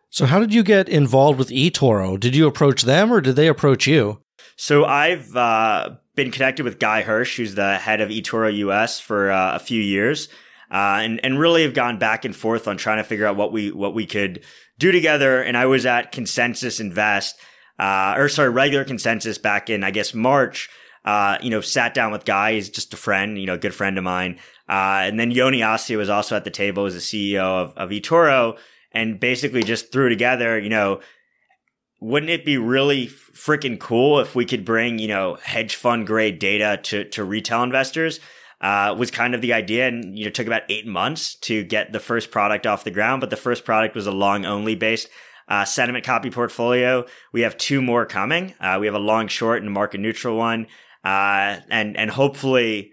So 0.08 0.24
how 0.24 0.40
did 0.40 0.54
you 0.54 0.62
get 0.62 0.88
involved 0.88 1.38
with 1.38 1.50
eToro? 1.50 2.18
Did 2.18 2.34
you 2.34 2.46
approach 2.46 2.82
them 2.82 3.12
or 3.12 3.20
did 3.20 3.36
they 3.36 3.48
approach 3.48 3.86
you? 3.86 4.22
So 4.60 4.84
I've 4.84 5.36
uh, 5.36 5.90
been 6.16 6.32
connected 6.32 6.64
with 6.64 6.80
Guy 6.80 7.02
Hirsch, 7.02 7.36
who's 7.36 7.54
the 7.54 7.76
head 7.76 8.00
of 8.00 8.08
eToro 8.08 8.52
US 8.56 8.98
for 8.98 9.30
uh, 9.30 9.54
a 9.54 9.60
few 9.60 9.80
years, 9.80 10.28
uh, 10.68 10.98
and 11.00 11.24
and 11.24 11.38
really 11.38 11.62
have 11.62 11.74
gone 11.74 11.96
back 12.00 12.24
and 12.24 12.34
forth 12.34 12.66
on 12.66 12.76
trying 12.76 12.96
to 12.96 13.04
figure 13.04 13.24
out 13.24 13.36
what 13.36 13.52
we 13.52 13.70
what 13.70 13.94
we 13.94 14.04
could 14.04 14.42
do 14.76 14.90
together. 14.90 15.40
And 15.40 15.56
I 15.56 15.66
was 15.66 15.86
at 15.86 16.10
Consensus 16.10 16.80
Invest, 16.80 17.38
uh, 17.78 18.16
or 18.16 18.28
sorry, 18.28 18.50
regular 18.50 18.84
Consensus 18.84 19.38
back 19.38 19.70
in 19.70 19.84
I 19.84 19.92
guess 19.92 20.12
March. 20.12 20.68
Uh, 21.04 21.38
you 21.40 21.50
know, 21.50 21.60
sat 21.60 21.94
down 21.94 22.10
with 22.10 22.24
Guy, 22.24 22.54
he's 22.54 22.68
just 22.68 22.92
a 22.92 22.96
friend, 22.96 23.38
you 23.38 23.46
know, 23.46 23.54
a 23.54 23.58
good 23.58 23.74
friend 23.74 23.96
of 23.96 24.02
mine. 24.02 24.40
Uh, 24.68 25.06
and 25.06 25.20
then 25.20 25.30
Yoni 25.30 25.60
Assia 25.60 25.96
was 25.96 26.10
also 26.10 26.34
at 26.34 26.42
the 26.42 26.50
table 26.50 26.84
as 26.84 26.94
the 26.94 27.00
CEO 27.00 27.38
of, 27.38 27.72
of 27.76 27.90
eToro 27.90 28.58
and 28.90 29.20
basically 29.20 29.62
just 29.62 29.92
threw 29.92 30.08
together, 30.08 30.58
you 30.58 30.68
know, 30.68 31.00
wouldn't 32.00 32.30
it 32.30 32.44
be 32.44 32.56
really 32.58 33.08
freaking 33.08 33.78
cool 33.78 34.20
if 34.20 34.34
we 34.34 34.44
could 34.44 34.64
bring, 34.64 34.98
you 34.98 35.08
know, 35.08 35.36
hedge 35.42 35.74
fund 35.74 36.06
grade 36.06 36.38
data 36.38 36.80
to, 36.84 37.04
to 37.04 37.24
retail 37.24 37.62
investors? 37.62 38.20
Uh, 38.60 38.92
was 38.98 39.12
kind 39.12 39.36
of 39.36 39.40
the 39.40 39.52
idea 39.52 39.86
and, 39.86 40.18
you 40.18 40.24
know, 40.24 40.30
took 40.30 40.48
about 40.48 40.62
eight 40.68 40.84
months 40.84 41.36
to 41.36 41.62
get 41.62 41.92
the 41.92 42.00
first 42.00 42.32
product 42.32 42.66
off 42.66 42.82
the 42.82 42.90
ground. 42.90 43.20
But 43.20 43.30
the 43.30 43.36
first 43.36 43.64
product 43.64 43.94
was 43.94 44.08
a 44.08 44.12
long 44.12 44.44
only 44.44 44.74
based, 44.74 45.08
uh, 45.46 45.64
sentiment 45.64 46.04
copy 46.04 46.28
portfolio. 46.28 47.06
We 47.32 47.42
have 47.42 47.56
two 47.56 47.80
more 47.80 48.04
coming. 48.04 48.54
Uh, 48.60 48.78
we 48.80 48.86
have 48.86 48.96
a 48.96 49.00
long 49.00 49.28
short 49.28 49.62
and 49.62 49.72
market 49.72 50.00
neutral 50.00 50.36
one. 50.36 50.66
Uh, 51.04 51.60
and, 51.70 51.96
and 51.96 52.10
hopefully 52.10 52.92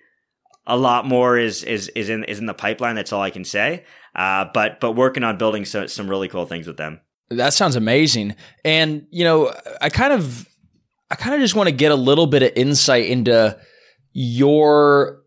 a 0.67 0.77
lot 0.77 1.07
more 1.07 1.35
is, 1.35 1.63
is, 1.63 1.89
is 1.89 2.09
in, 2.09 2.24
is 2.25 2.38
in 2.38 2.45
the 2.45 2.53
pipeline. 2.53 2.95
That's 2.95 3.12
all 3.12 3.21
I 3.21 3.31
can 3.31 3.43
say. 3.43 3.85
Uh, 4.13 4.45
but, 4.53 4.79
but 4.79 4.91
working 4.91 5.24
on 5.24 5.39
building 5.39 5.65
so, 5.65 5.88
some 5.88 6.07
really 6.07 6.27
cool 6.27 6.45
things 6.45 6.67
with 6.67 6.77
them. 6.77 7.01
That 7.29 7.53
sounds 7.53 7.75
amazing. 7.75 8.36
And, 8.63 9.08
you 9.10 9.24
know, 9.24 9.53
I 9.82 9.89
kind 9.89 10.13
of 10.13 10.48
I 11.10 11.15
kind 11.15 11.36
of 11.36 11.41
just 11.41 11.55
want 11.55 11.70
to 11.70 11.75
get 11.75 11.91
a 11.91 11.96
little 11.96 12.27
bit 12.27 12.44
of 12.44 12.51
insight 12.55 13.05
into 13.05 13.58
your 14.13 15.22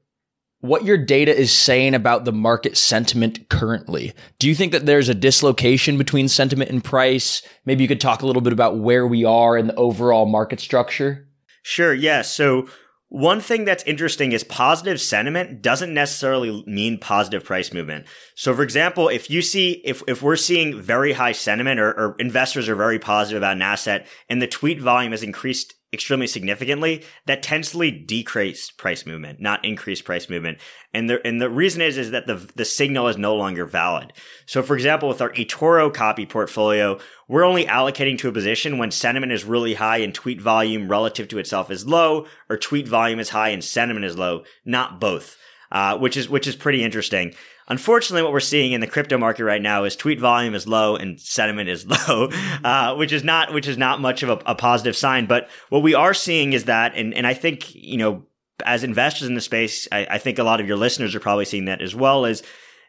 what 0.60 0.84
your 0.84 0.98
data 0.98 1.36
is 1.36 1.52
saying 1.52 1.94
about 1.94 2.24
the 2.24 2.32
market 2.32 2.76
sentiment 2.76 3.48
currently. 3.48 4.12
Do 4.40 4.48
you 4.48 4.56
think 4.56 4.72
that 4.72 4.86
there's 4.86 5.08
a 5.08 5.14
dislocation 5.14 5.96
between 5.98 6.26
sentiment 6.26 6.70
and 6.70 6.82
price? 6.82 7.42
Maybe 7.64 7.84
you 7.84 7.88
could 7.88 8.00
talk 8.00 8.22
a 8.22 8.26
little 8.26 8.42
bit 8.42 8.52
about 8.52 8.78
where 8.78 9.06
we 9.06 9.24
are 9.24 9.56
in 9.56 9.68
the 9.68 9.74
overall 9.76 10.26
market 10.26 10.58
structure. 10.58 11.28
Sure. 11.62 11.94
Yeah. 11.94 12.22
So 12.22 12.68
one 13.10 13.40
thing 13.40 13.64
that's 13.64 13.82
interesting 13.84 14.32
is 14.32 14.44
positive 14.44 15.00
sentiment 15.00 15.62
doesn't 15.62 15.94
necessarily 15.94 16.62
mean 16.66 16.98
positive 16.98 17.42
price 17.42 17.72
movement. 17.72 18.06
So, 18.34 18.54
for 18.54 18.62
example, 18.62 19.08
if 19.08 19.30
you 19.30 19.40
see, 19.40 19.80
if, 19.84 20.02
if 20.06 20.22
we're 20.22 20.36
seeing 20.36 20.78
very 20.80 21.14
high 21.14 21.32
sentiment 21.32 21.80
or, 21.80 21.90
or 21.92 22.16
investors 22.18 22.68
are 22.68 22.74
very 22.74 22.98
positive 22.98 23.40
about 23.40 23.56
an 23.56 23.62
asset 23.62 24.06
and 24.28 24.42
the 24.42 24.46
tweet 24.46 24.80
volume 24.80 25.12
has 25.12 25.22
increased 25.22 25.74
extremely 25.92 26.26
significantly, 26.26 27.04
that 27.26 27.42
tends 27.42 27.72
to 27.72 27.90
decrease 27.90 28.70
price 28.70 29.06
movement, 29.06 29.40
not 29.40 29.64
increase 29.64 30.02
price 30.02 30.28
movement. 30.28 30.58
And 30.92 31.08
the 31.08 31.26
and 31.26 31.40
the 31.40 31.50
reason 31.50 31.80
is 31.82 31.96
is 31.96 32.10
that 32.10 32.26
the 32.26 32.34
the 32.54 32.64
signal 32.64 33.08
is 33.08 33.16
no 33.16 33.34
longer 33.34 33.64
valid. 33.64 34.12
So 34.46 34.62
for 34.62 34.74
example, 34.74 35.08
with 35.08 35.22
our 35.22 35.32
eToro 35.32 35.92
copy 35.92 36.26
portfolio, 36.26 36.98
we're 37.28 37.44
only 37.44 37.64
allocating 37.64 38.18
to 38.18 38.28
a 38.28 38.32
position 38.32 38.78
when 38.78 38.90
sentiment 38.90 39.32
is 39.32 39.44
really 39.44 39.74
high 39.74 39.98
and 39.98 40.14
tweet 40.14 40.40
volume 40.40 40.88
relative 40.88 41.28
to 41.28 41.38
itself 41.38 41.70
is 41.70 41.86
low, 41.86 42.26
or 42.48 42.56
tweet 42.56 42.88
volume 42.88 43.20
is 43.20 43.30
high 43.30 43.50
and 43.50 43.64
sentiment 43.64 44.04
is 44.04 44.18
low, 44.18 44.44
not 44.64 45.00
both. 45.00 45.36
Uh, 45.70 45.98
which 45.98 46.16
is 46.16 46.30
which 46.30 46.46
is 46.46 46.56
pretty 46.56 46.82
interesting. 46.82 47.34
Unfortunately, 47.68 48.22
what 48.22 48.32
we're 48.32 48.40
seeing 48.40 48.72
in 48.72 48.80
the 48.80 48.86
crypto 48.86 49.18
market 49.18 49.44
right 49.44 49.60
now 49.60 49.84
is 49.84 49.94
tweet 49.94 50.18
volume 50.18 50.54
is 50.54 50.66
low 50.66 50.96
and 50.96 51.20
sentiment 51.20 51.68
is 51.68 51.86
low, 52.08 52.30
uh, 52.64 52.94
which 52.96 53.12
is 53.12 53.22
not 53.22 53.52
which 53.52 53.68
is 53.68 53.76
not 53.76 54.00
much 54.00 54.22
of 54.22 54.30
a, 54.30 54.42
a, 54.46 54.54
positive 54.54 54.96
sign. 54.96 55.26
But 55.26 55.48
what 55.68 55.82
we 55.82 55.94
are 55.94 56.14
seeing 56.14 56.54
is 56.54 56.64
that, 56.64 56.94
and 56.96 57.14
and 57.14 57.26
I 57.26 57.34
think 57.34 57.74
you 57.74 57.98
know, 57.98 58.24
as 58.64 58.84
investors 58.84 59.28
in 59.28 59.34
the 59.34 59.40
space, 59.40 59.86
I, 59.92 60.06
I 60.10 60.18
think 60.18 60.38
a 60.38 60.44
lot 60.44 60.60
of 60.60 60.66
your 60.66 60.78
listeners 60.78 61.14
are 61.14 61.20
probably 61.20 61.44
seeing 61.44 61.66
that 61.66 61.82
as 61.82 61.94
well. 61.94 62.24
Is 62.24 62.42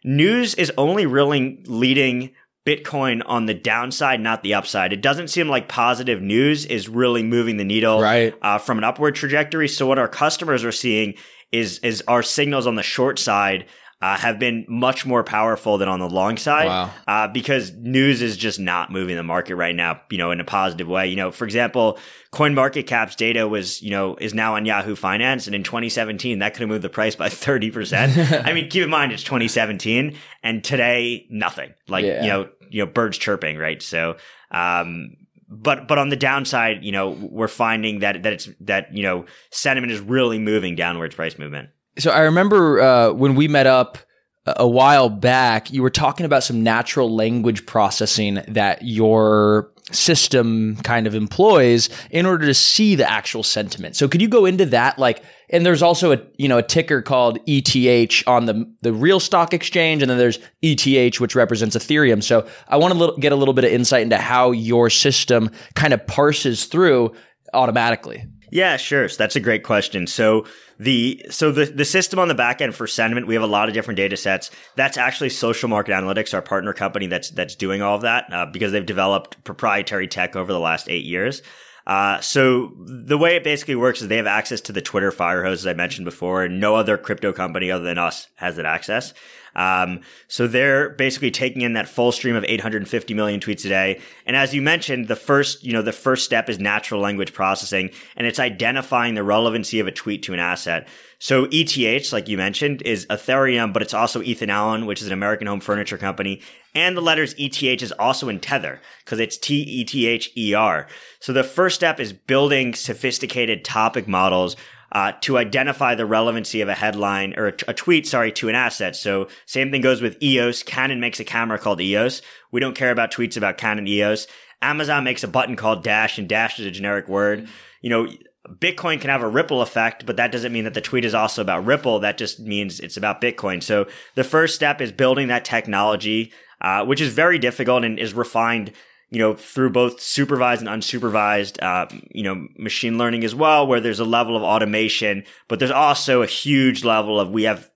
news 0.04 0.56
is 0.56 0.72
only 0.78 1.06
really 1.06 1.62
leading 1.66 2.32
Bitcoin 2.66 3.22
on 3.26 3.48
the 3.48 3.54
downside, 3.54 4.22
not 4.22 4.44
the 4.44 4.54
upside. 4.54 4.94
It 4.94 5.02
doesn't 5.02 5.30
seem 5.30 5.50
like 5.50 5.68
positive 5.68 6.22
news 6.22 6.66
is 6.66 6.88
really 6.88 7.24
moving 7.24 7.58
the 7.58 7.64
needle 7.64 8.02
right. 8.02 8.34
uh, 8.42 8.60
from 8.60 8.78
an 8.78 8.84
upward 8.84 9.16
trajectory. 9.16 9.68
So 9.68 9.88
what 9.88 10.00
our 10.00 10.08
customers 10.08 10.64
are 10.64 10.72
seeing 10.72 11.16
is 11.52 11.80
is 11.80 12.04
our 12.08 12.22
signals 12.22 12.68
on 12.68 12.76
the 12.76 12.84
short 12.84 13.18
side 13.18 13.66
uh, 14.02 14.18
have 14.18 14.40
been 14.40 14.66
much 14.70 15.06
more 15.06 15.24
powerful 15.24 15.78
than 15.78 15.90
on 15.90 16.00
the 16.00 16.10
long 16.10 16.38
side 16.38 16.68
wow. 16.68 16.90
uh, 17.08 17.28
because 17.28 17.74
news 17.74 18.22
is 18.22 18.38
just 18.38 18.58
not 18.58 18.92
moving 18.92 19.18
the 19.18 19.24
market 19.24 19.56
right 19.56 19.76
now, 19.76 20.00
you 20.10 20.18
know, 20.18 20.32
in 20.32 20.40
a 20.40 20.46
positive 20.46 20.88
way. 20.88 21.08
You 21.08 21.18
know, 21.18 21.32
for 21.32 21.44
example, 21.44 22.00
Coin 22.32 22.56
Market 22.56 22.88
Cap's 22.88 23.16
data 23.16 23.46
was, 23.46 23.82
you 23.82 23.90
know, 23.90 24.16
is 24.16 24.34
now 24.34 24.56
on 24.56 24.66
Yahoo 24.66 24.96
Finance. 24.96 25.48
And 25.48 25.56
in 25.56 25.64
2017, 25.64 26.40
that 26.40 26.54
could 26.54 26.62
have 26.62 26.70
moved 26.70 26.84
the 26.84 26.90
price 26.90 27.16
by 27.16 27.28
30%. 27.30 28.46
I 28.46 28.54
mean, 28.54 28.70
keep 28.70 28.84
in 28.84 28.90
mind, 28.90 29.12
it's 29.12 29.24
2017 29.24 30.16
and 30.44 30.64
today, 30.64 31.28
nothing 31.30 31.74
like, 31.90 32.06
yeah. 32.06 32.24
you 32.24 32.30
know, 32.30 32.50
you 32.70 32.86
know, 32.86 32.92
birds 32.92 33.18
chirping, 33.18 33.58
right? 33.58 33.82
So, 33.82 34.16
um, 34.52 35.18
but 35.50 35.88
but 35.88 35.98
on 35.98 36.10
the 36.10 36.16
downside, 36.16 36.84
you 36.84 36.92
know, 36.92 37.10
we're 37.10 37.48
finding 37.48 38.00
that 38.00 38.22
that 38.22 38.34
it's 38.34 38.50
that 38.62 38.96
you 38.96 39.02
know 39.02 39.26
sentiment 39.50 39.92
is 39.92 40.00
really 40.00 40.38
moving 40.38 40.76
downwards 40.76 41.16
price 41.16 41.40
movement. 41.40 41.70
So 42.00 42.12
I 42.12 42.22
remember 42.22 42.82
uh, 42.82 43.12
when 43.12 43.36
we 43.36 43.48
met 43.48 43.68
up 43.68 43.98
a 44.46 44.68
while 44.68 45.10
back, 45.10 45.72
you 45.72 45.82
were 45.82 45.90
talking 45.90 46.26
about 46.26 46.44
some 46.44 46.64
natural 46.64 47.14
language 47.14 47.66
processing 47.66 48.42
that 48.48 48.82
your 48.82 49.72
system 49.92 50.76
kind 50.84 51.08
of 51.08 51.16
employs 51.16 51.90
in 52.12 52.26
order 52.26 52.46
to 52.46 52.54
see 52.54 52.96
the 52.96 53.10
actual 53.10 53.44
sentiment. 53.44 53.96
So 53.96 54.08
could 54.08 54.22
you 54.22 54.28
go 54.28 54.46
into 54.46 54.66
that 54.68 55.00
like 55.00 55.24
and 55.50 55.66
there's 55.66 55.82
also 55.82 56.12
a 56.12 56.20
you 56.38 56.48
know 56.48 56.60
a 56.60 56.64
ticker 56.64 57.02
called 57.02 57.40
ETH 57.48 58.28
on 58.28 58.46
the 58.46 58.72
the 58.82 58.94
real 58.94 59.20
stock 59.20 59.52
exchange 59.52 60.04
and 60.04 60.10
then 60.10 60.20
there's 60.20 60.38
ETH 60.62 61.20
which 61.20 61.36
represents 61.36 61.76
Ethereum. 61.76 62.22
So 62.24 62.48
I 62.68 62.78
want 62.78 62.98
to 62.98 63.20
get 63.20 63.32
a 63.32 63.36
little 63.36 63.54
bit 63.54 63.66
of 63.66 63.72
insight 63.72 64.04
into 64.04 64.18
how 64.18 64.52
your 64.52 64.92
system 64.92 65.50
kind 65.74 65.94
of 65.94 66.06
parses 66.06 66.66
through 66.66 67.16
automatically. 67.54 68.26
Yeah, 68.52 68.78
sure. 68.78 69.10
So 69.10 69.18
that's 69.18 69.36
a 69.36 69.40
great 69.40 69.64
question. 69.64 70.08
So 70.08 70.46
the 70.80 71.26
so 71.30 71.52
the 71.52 71.66
the 71.66 71.86
system 71.86 72.20
on 72.20 72.30
the 72.30 72.36
back 72.36 72.62
end 72.62 72.74
for 72.74 72.88
sentiment, 72.88 73.28
we 73.28 73.34
have 73.34 73.44
a 73.44 73.48
lot 73.48 73.68
of 73.68 73.74
different 73.74 73.98
data 73.98 74.16
sets. 74.16 74.50
That's 74.76 74.98
actually 74.98 75.30
Social 75.30 75.68
Market 75.68 75.92
Analytics, 75.92 76.34
our 76.34 76.42
partner 76.42 76.74
company 76.74 77.08
that's 77.08 77.30
that's 77.30 77.56
doing 77.56 77.82
all 77.82 77.96
of 77.96 78.02
that 78.04 78.32
uh, 78.32 78.46
because 78.46 78.72
they've 78.72 78.86
developed 78.86 79.44
proprietary 79.44 80.08
tech 80.08 80.36
over 80.36 80.52
the 80.52 80.60
last 80.60 80.88
eight 80.90 81.06
years. 81.06 81.42
Uh, 81.86 82.22
so 82.22 82.72
the 82.86 83.18
way 83.18 83.36
it 83.36 83.44
basically 83.44 83.76
works 83.76 84.02
is 84.02 84.08
they 84.08 84.18
have 84.18 84.28
access 84.28 84.62
to 84.62 84.72
the 84.72 84.82
Twitter 84.82 85.12
fire 85.12 85.44
hose, 85.44 85.62
as 85.62 85.68
I 85.68 85.74
mentioned 85.74 86.06
before, 86.06 86.44
and 86.44 86.60
no 86.60 86.76
other 86.76 86.98
crypto 86.98 87.34
company 87.34 87.72
other 87.72 87.84
than 87.84 87.98
us 87.98 88.28
has 88.36 88.56
that 88.58 88.66
access. 88.66 89.14
Um, 89.56 90.02
so 90.28 90.48
they're 90.48 90.90
basically 90.90 91.32
taking 91.32 91.62
in 91.62 91.74
that 91.74 91.88
full 91.88 92.12
stream 92.12 92.36
of 92.36 92.44
850 92.44 93.14
million 93.14 93.40
tweets 93.40 93.66
a 93.66 93.70
day. 93.70 94.02
And 94.26 94.36
as 94.36 94.54
you 94.54 94.62
mentioned, 94.62 95.08
the 95.08 95.16
first, 95.16 95.64
you 95.64 95.74
know, 95.74 95.82
the 95.82 95.92
first 95.92 96.26
step 96.26 96.50
is 96.50 96.60
natural 96.60 97.02
language 97.02 97.34
processing 97.34 97.92
and 98.16 98.28
it's 98.28 98.40
identifying 98.40 99.16
the 99.16 99.24
relevancy 99.24 99.80
of 99.80 99.88
a 99.88 99.92
tweet 99.92 100.24
to 100.24 100.34
an 100.34 100.40
asset. 100.40 100.88
So 101.22 101.50
ETH, 101.52 102.14
like 102.14 102.30
you 102.30 102.38
mentioned, 102.38 102.82
is 102.84 103.06
Ethereum, 103.08 103.74
but 103.74 103.82
it's 103.82 103.94
also 103.94 104.22
Ethan 104.22 104.50
Allen, 104.50 104.86
which 104.86 105.02
is 105.02 105.08
an 105.08 105.14
American 105.14 105.48
home 105.48 105.60
furniture 105.60 105.98
company. 105.98 106.42
And 106.74 106.96
the 106.96 107.02
letters 107.02 107.36
ETH 107.38 107.62
is 107.62 107.92
also 107.92 108.30
in 108.30 108.40
Tether 108.40 108.80
because 109.04 109.20
it's 109.20 109.38
T-E-T-H-E-R. 109.38 110.88
So 111.20 111.34
the 111.34 111.44
first 111.44 111.76
step 111.76 112.00
is 112.00 112.14
building 112.14 112.74
sophisticated 112.74 113.66
topic 113.66 114.08
models 114.08 114.56
uh, 114.92 115.14
to 115.22 115.38
identify 115.38 115.96
the 115.96 116.06
relevancy 116.06 116.62
of 116.62 116.70
a 116.70 116.74
headline 116.74 117.34
or 117.38 117.48
a, 117.48 117.52
t- 117.52 117.66
a 117.68 117.74
tweet, 117.74 118.08
sorry, 118.08 118.32
to 118.34 118.50
an 118.50 118.56
asset. 118.56 118.96
So 118.96 119.28
same 119.46 119.72
thing 119.72 119.82
goes 119.82 120.02
with 120.02 120.22
EOS. 120.22 120.64
Canon 120.64 121.00
makes 121.00 121.20
a 121.20 121.26
camera 121.26 121.60
called 121.60 121.82
EOS. 121.82 122.22
We 122.52 122.60
don't 122.60 122.76
care 122.76 122.92
about 122.92 123.12
tweets 123.12 123.38
about 123.38 123.58
Canon 123.58 123.88
EOS. 123.88 124.28
Amazon 124.62 125.04
makes 125.04 125.24
a 125.24 125.28
button 125.28 125.56
called 125.56 125.84
Dash 125.84 126.18
and 126.18 126.28
Dash 126.28 126.60
is 126.60 126.66
a 126.66 126.72
generic 126.72 127.08
word. 127.08 127.48
You 127.82 127.90
know, 127.90 128.08
Bitcoin 128.48 129.00
can 129.00 129.10
have 129.10 129.22
a 129.22 129.28
ripple 129.28 129.62
effect, 129.62 130.06
but 130.06 130.18
that 130.18 130.32
doesn't 130.32 130.52
mean 130.52 130.64
that 130.64 130.74
the 130.74 130.82
tweet 130.82 131.06
is 131.06 131.14
also 131.14 131.42
about 131.42 131.66
Ripple. 131.66 132.00
That 132.00 132.18
just 132.18 132.40
means 132.40 132.80
it's 132.80 132.98
about 132.98 133.22
Bitcoin. 133.22 133.62
So 133.62 133.88
the 134.16 134.24
first 134.24 134.56
step 134.56 134.82
is 134.82 134.92
building 134.92 135.28
that 135.28 135.46
technology, 135.46 136.32
uh, 136.62 136.86
which 136.86 137.02
is 137.02 137.14
very 137.14 137.38
difficult 137.38 137.84
and 137.84 138.00
is 138.00 138.14
refined 138.14 138.72
you 139.10 139.20
know, 139.20 139.34
through 139.34 139.72
both 139.72 140.02
supervised 140.02 140.62
and 140.62 140.70
unsupervised, 140.70 141.62
uh, 141.64 141.88
you 142.12 142.24
know, 142.24 142.48
machine 142.58 142.98
learning 142.98 143.24
as 143.24 143.34
well, 143.34 143.66
where 143.66 143.80
there's 143.80 144.00
a 144.00 144.06
level 144.06 144.38
of 144.38 144.44
automation, 144.44 145.24
but 145.48 145.60
there's 145.60 145.72
also 145.72 146.22
a 146.22 146.28
huge 146.28 146.84
level 146.84 147.20
of 147.20 147.32
we 147.32 147.44
have 147.44 147.70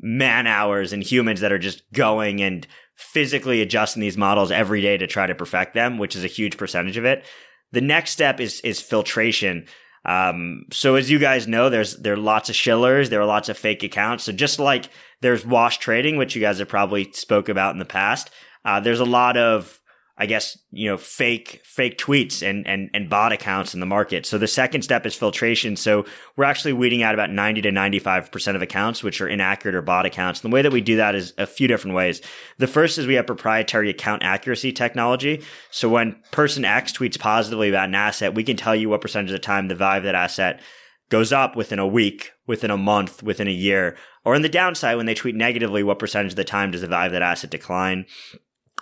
man 0.00 0.46
hours 0.46 0.92
and 0.92 1.02
humans 1.02 1.40
that 1.40 1.52
are 1.52 1.58
just 1.58 1.82
going 1.92 2.40
and 2.40 2.66
physically 2.96 3.60
adjusting 3.60 4.00
these 4.00 4.16
models 4.16 4.50
every 4.50 4.80
day 4.80 4.96
to 4.96 5.06
try 5.06 5.26
to 5.26 5.34
perfect 5.34 5.74
them, 5.74 5.98
which 5.98 6.14
is 6.14 6.24
a 6.24 6.28
huge 6.28 6.56
percentage 6.56 6.96
of 6.96 7.04
it. 7.04 7.24
The 7.72 7.80
next 7.80 8.12
step 8.12 8.40
is 8.40 8.60
is 8.60 8.80
filtration. 8.80 9.66
Um, 10.04 10.64
so 10.72 10.94
as 10.94 11.10
you 11.10 11.18
guys 11.18 11.48
know, 11.48 11.68
there's 11.68 11.96
there 11.96 12.14
are 12.14 12.18
lots 12.18 12.48
of 12.48 12.56
shillers, 12.56 13.10
there 13.10 13.20
are 13.20 13.26
lots 13.26 13.48
of 13.48 13.58
fake 13.58 13.82
accounts. 13.82 14.24
So 14.24 14.32
just 14.32 14.58
like 14.58 14.88
there's 15.20 15.44
wash 15.44 15.78
trading, 15.78 16.16
which 16.16 16.34
you 16.34 16.40
guys 16.40 16.60
have 16.60 16.68
probably 16.68 17.12
spoke 17.12 17.48
about 17.48 17.74
in 17.74 17.78
the 17.78 17.84
past, 17.84 18.30
uh, 18.64 18.80
there's 18.80 19.00
a 19.00 19.04
lot 19.04 19.36
of 19.36 19.80
I 20.20 20.26
guess, 20.26 20.58
you 20.72 20.90
know, 20.90 20.96
fake, 20.96 21.60
fake 21.64 21.96
tweets 21.96 22.42
and, 22.42 22.66
and, 22.66 22.90
and 22.92 23.08
bot 23.08 23.30
accounts 23.30 23.72
in 23.72 23.78
the 23.78 23.86
market. 23.86 24.26
So 24.26 24.36
the 24.36 24.48
second 24.48 24.82
step 24.82 25.06
is 25.06 25.14
filtration. 25.14 25.76
So 25.76 26.06
we're 26.36 26.44
actually 26.44 26.72
weeding 26.72 27.04
out 27.04 27.14
about 27.14 27.30
90 27.30 27.62
to 27.62 27.70
95% 27.70 28.56
of 28.56 28.62
accounts, 28.62 29.04
which 29.04 29.20
are 29.20 29.28
inaccurate 29.28 29.76
or 29.76 29.82
bot 29.82 30.06
accounts. 30.06 30.42
And 30.42 30.52
the 30.52 30.54
way 30.54 30.62
that 30.62 30.72
we 30.72 30.80
do 30.80 30.96
that 30.96 31.14
is 31.14 31.34
a 31.38 31.46
few 31.46 31.68
different 31.68 31.94
ways. 31.94 32.20
The 32.58 32.66
first 32.66 32.98
is 32.98 33.06
we 33.06 33.14
have 33.14 33.28
proprietary 33.28 33.90
account 33.90 34.24
accuracy 34.24 34.72
technology. 34.72 35.44
So 35.70 35.88
when 35.88 36.16
person 36.32 36.64
X 36.64 36.92
tweets 36.92 37.18
positively 37.18 37.68
about 37.68 37.88
an 37.88 37.94
asset, 37.94 38.34
we 38.34 38.42
can 38.42 38.56
tell 38.56 38.74
you 38.74 38.88
what 38.88 39.00
percentage 39.00 39.30
of 39.30 39.36
the 39.36 39.38
time 39.38 39.68
the 39.68 39.76
value 39.76 39.98
of 39.98 40.04
that 40.04 40.16
asset 40.16 40.60
goes 41.10 41.32
up 41.32 41.54
within 41.54 41.78
a 41.78 41.86
week, 41.86 42.32
within 42.46 42.72
a 42.72 42.76
month, 42.76 43.22
within 43.22 43.46
a 43.48 43.52
year, 43.52 43.96
or 44.24 44.34
in 44.34 44.42
the 44.42 44.48
downside, 44.48 44.96
when 44.96 45.06
they 45.06 45.14
tweet 45.14 45.34
negatively, 45.34 45.82
what 45.82 45.98
percentage 45.98 46.32
of 46.32 46.36
the 46.36 46.44
time 46.44 46.70
does 46.70 46.82
the 46.82 46.86
value 46.86 47.06
of 47.06 47.12
that 47.12 47.22
asset 47.22 47.50
decline? 47.50 48.04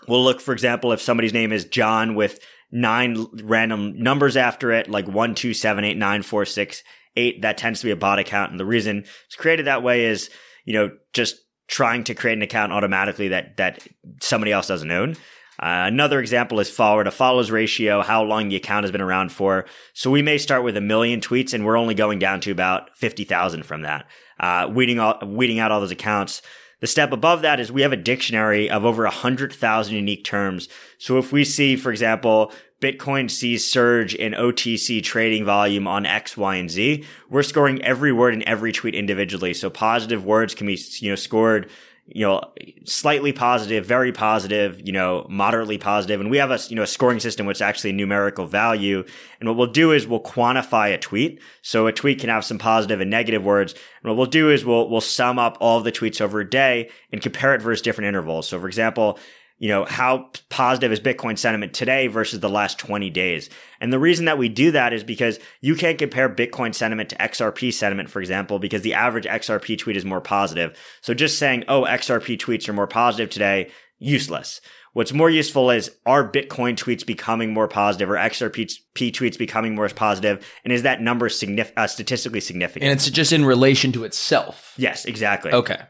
We'll 0.09 0.25
look, 0.25 0.41
for 0.41 0.53
example, 0.53 0.93
if 0.93 1.01
somebody's 1.01 1.33
name 1.33 1.53
is 1.53 1.65
John 1.65 2.15
with 2.15 2.41
nine 2.71 3.27
random 3.43 4.03
numbers 4.03 4.37
after 4.37 4.73
it, 4.73 4.89
like 4.89 5.07
one, 5.07 5.35
two, 5.35 5.55
seven, 5.55 5.85
eight, 5.85 5.97
nine, 5.97 6.23
four, 6.23 6.45
six, 6.45 6.83
eight, 7.17 7.43
that 7.43 7.59
tends 7.59 7.81
to 7.81 7.87
be 7.87 7.93
a 7.93 7.97
bot 7.97 8.19
account. 8.19 8.51
And 8.51 8.61
the 8.61 8.67
reason 8.67 9.05
it's 9.27 9.37
created 9.37 9.67
that 9.67 9.83
way 9.83 10.05
is, 10.05 10.31
you 10.65 10.75
know, 10.75 10.91
just 11.13 11.37
trying 11.69 12.05
to 12.05 12.15
create 12.15 12.37
an 12.37 12.43
account 12.43 12.73
automatically 12.73 13.29
that, 13.29 13.57
that 13.57 13.87
somebody 14.21 14.53
else 14.53 14.69
doesn't 14.69 14.91
own. 14.91 15.17
Uh, 15.59 15.89
another 15.89 16.21
example 16.21 16.61
is 16.61 16.69
follower 16.69 17.03
to 17.03 17.11
follows 17.11 17.51
ratio, 17.51 18.03
how 18.03 18.23
long 18.23 18.49
the 18.49 18.57
account 18.57 18.85
has 18.85 18.93
been 18.93 19.01
around 19.01 19.33
for. 19.33 19.65
So 19.95 20.11
we 20.11 20.21
may 20.21 20.37
start 20.37 20.65
with 20.65 20.77
a 20.77 20.83
million 20.83 21.21
tweets 21.21 21.55
and 21.55 21.65
we're 21.65 21.79
only 21.79 21.95
going 21.95 22.19
down 22.19 22.41
to 22.43 22.51
about 22.51 22.95
50,000 22.97 23.65
from 23.65 23.83
that. 23.83 24.07
Uh, 24.39 24.69
weeding, 24.71 24.99
all, 24.99 25.19
weeding 25.25 25.59
out 25.59 25.73
all 25.73 25.81
those 25.81 25.91
accounts. 25.91 26.43
The 26.81 26.87
step 26.87 27.11
above 27.13 27.43
that 27.43 27.59
is 27.59 27.73
we 27.73 27.83
have 27.83 27.93
a 27.93 27.97
dictionary 27.97 28.69
of 28.69 28.85
over 28.85 29.05
100,000 29.05 29.95
unique 29.95 30.25
terms. 30.25 30.69
So 30.99 31.17
if 31.17 31.33
we 31.33 31.45
see, 31.45 31.75
for 31.77 31.91
example, 31.91 32.53
Bitcoin 32.81 33.31
sees 33.31 33.69
surge 33.69 34.15
in 34.15 34.35
OTC 34.35 35.03
trading 35.03 35.45
volume 35.47 35.87
on 35.87 36.05
X, 36.05 36.37
Y, 36.37 36.57
and 36.57 36.71
Z, 36.71 37.05
we're 37.31 37.43
scoring 37.43 37.83
every 37.83 38.13
word 38.13 38.35
in 38.35 38.47
every 38.47 38.73
tweet 38.73 38.95
individually. 38.95 39.55
So 39.55 39.71
positive 39.71 40.27
words 40.27 40.55
can 40.55 40.67
be, 40.67 40.79
you 40.99 41.11
know, 41.11 41.17
scored 41.17 41.71
you 42.09 42.25
know, 42.25 42.41
slightly 42.85 43.33
positive, 43.33 43.85
very 43.85 44.13
positive, 44.13 44.81
you 44.85 44.93
know, 44.93 45.27
moderately 45.29 45.77
positive. 45.77 46.21
And 46.21 46.31
we 46.31 46.39
have 46.39 46.51
a, 46.51 46.59
you 46.69 46.77
know, 46.77 46.83
a 46.83 46.87
scoring 46.87 47.19
system, 47.19 47.47
which 47.47 47.59
is 47.59 47.63
actually 47.63 47.91
a 47.91 47.95
numerical 47.95 48.47
value. 48.47 49.05
And 49.41 49.49
what 49.49 49.57
we'll 49.57 49.67
do 49.67 49.93
is 49.93 50.07
we'll 50.07 50.21
quantify 50.21 50.95
a 50.95 50.99
tweet. 50.99 51.41
So 51.63 51.87
a 51.89 51.93
tweet 51.93 52.21
can 52.21 52.31
have 52.31 52.45
some 52.45 52.59
positive 52.59 53.01
and 53.01 53.11
negative 53.11 53.45
words. 53.45 53.73
And 53.73 54.11
what 54.11 54.17
we'll 54.17 54.27
do 54.27 54.51
is 54.51 54.65
we'll, 54.65 54.89
we'll 54.89 55.01
sum 55.01 55.39
up 55.39 55.59
all 55.61 55.79
of 55.79 55.85
the 55.85 55.93
tweets 55.93 56.21
over 56.21 56.41
a 56.41 56.49
day 56.49 56.91
and 57.11 57.21
compare 57.21 57.55
it 57.55 57.63
versus 57.63 57.83
different 57.83 58.09
intervals. 58.09 58.49
So 58.49 58.61
for 58.61 58.69
example, 58.69 59.19
you 59.59 59.69
know, 59.69 59.85
how 59.87 60.31
positive 60.51 60.93
is 60.93 61.01
Bitcoin 61.01 61.39
sentiment 61.39 61.73
today 61.73 62.09
versus 62.09 62.41
the 62.41 62.49
last 62.49 62.79
20 62.79 63.09
days. 63.11 63.49
And 63.81 63.93
the 63.93 63.99
reason 63.99 64.27
that 64.27 64.39
we 64.39 64.49
do 64.49 64.71
that 64.73 64.93
is 64.93 65.03
because 65.03 65.39
you 65.61 65.75
can't 65.75 65.99
compare 65.99 66.29
Bitcoin 66.29 66.75
sentiment 66.75 67.09
to 67.11 67.17
XRP 67.17 67.73
sentiment, 67.73 68.11
for 68.11 68.21
example, 68.21 68.59
because 68.59 68.83
the 68.83 68.95
average 68.95 69.25
XRP 69.25 69.79
tweet 69.79 69.97
is 69.97 70.05
more 70.05 70.21
positive. 70.21 70.79
So 71.01 71.15
just 71.15 71.39
saying, 71.39 71.65
oh, 71.69 71.83
XRP 71.83 72.39
tweets 72.39 72.69
are 72.69 72.75
more 72.75 72.87
positive 72.87 73.31
today, 73.31 73.71
useless. 73.99 74.61
What's 74.93 75.13
more 75.13 75.29
useful 75.29 75.71
is 75.71 75.91
are 76.07 76.31
Bitcoin 76.31 76.75
tweets 76.75 77.05
becoming 77.05 77.53
more 77.53 77.69
positive 77.69 78.09
or 78.11 78.15
XRP 78.15 78.79
tweets 78.95 79.37
becoming 79.39 79.75
more 79.75 79.89
positive? 79.91 80.47
And 80.65 80.73
is 80.73 80.83
that 80.83 81.03
number 81.03 81.29
signif- 81.29 81.73
uh, 81.77 81.87
statistically 81.87 82.41
significant? 82.41 82.85
And 82.85 82.93
it's 82.93 83.11
just 83.11 83.33
in 83.33 83.45
relation 83.45 83.93
to 83.93 84.05
itself. 84.05 84.73
Yes, 84.79 85.05
exactly. 85.05 85.53
Okay. 85.53 85.81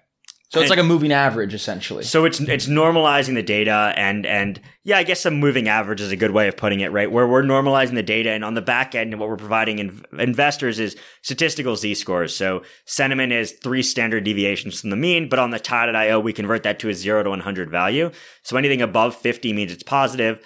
So 0.49 0.61
it's 0.61 0.71
like 0.71 0.79
a 0.79 0.85
moving 0.85 1.13
average 1.13 1.55
essentially. 1.55 2.05
So 2.05 2.25
it's 2.25 2.39
it's 2.39 2.69
normalizing 2.69 3.35
the 3.35 3.43
data 3.43 3.93
and 3.97 4.25
and 4.25 4.61
yeah, 4.85 4.97
I 4.97 5.03
guess 5.03 5.27
a 5.27 5.31
moving 5.31 5.69
average 5.69 6.01
is 6.01 6.13
a 6.13 6.17
good 6.17 6.31
way 6.31 6.47
of 6.47 6.57
putting 6.57 6.81
it, 6.81 6.93
right? 6.93 7.11
Where 7.11 7.27
we're 7.27 7.43
normalizing 7.43 7.95
the 7.95 8.03
data 8.03 8.31
and 8.31 8.45
on 8.45 8.55
the 8.55 8.63
back 8.63 8.95
end 8.95 9.19
what 9.19 9.29
we're 9.29 9.37
providing 9.37 9.81
in, 9.81 10.05
investors 10.19 10.79
is 10.79 10.97
statistical 11.23 11.75
z-scores. 11.75 12.35
So 12.35 12.63
sentiment 12.85 13.33
is 13.33 13.53
three 13.53 13.83
standard 13.83 14.23
deviations 14.23 14.81
from 14.81 14.91
the 14.91 14.97
mean, 14.97 15.29
but 15.29 15.41
on 15.41 15.51
the 15.51 15.59
TIE.io 15.59 16.21
we 16.21 16.33
convert 16.33 16.63
that 16.63 16.79
to 16.79 16.91
a 16.91 16.95
0 16.95 17.25
to 17.25 17.31
100 17.31 17.69
value. 17.69 18.13
So 18.45 18.57
anything 18.57 18.83
above 18.83 19.17
50 19.17 19.53
means 19.53 19.73
it's 19.73 19.83
positive. 19.83 20.41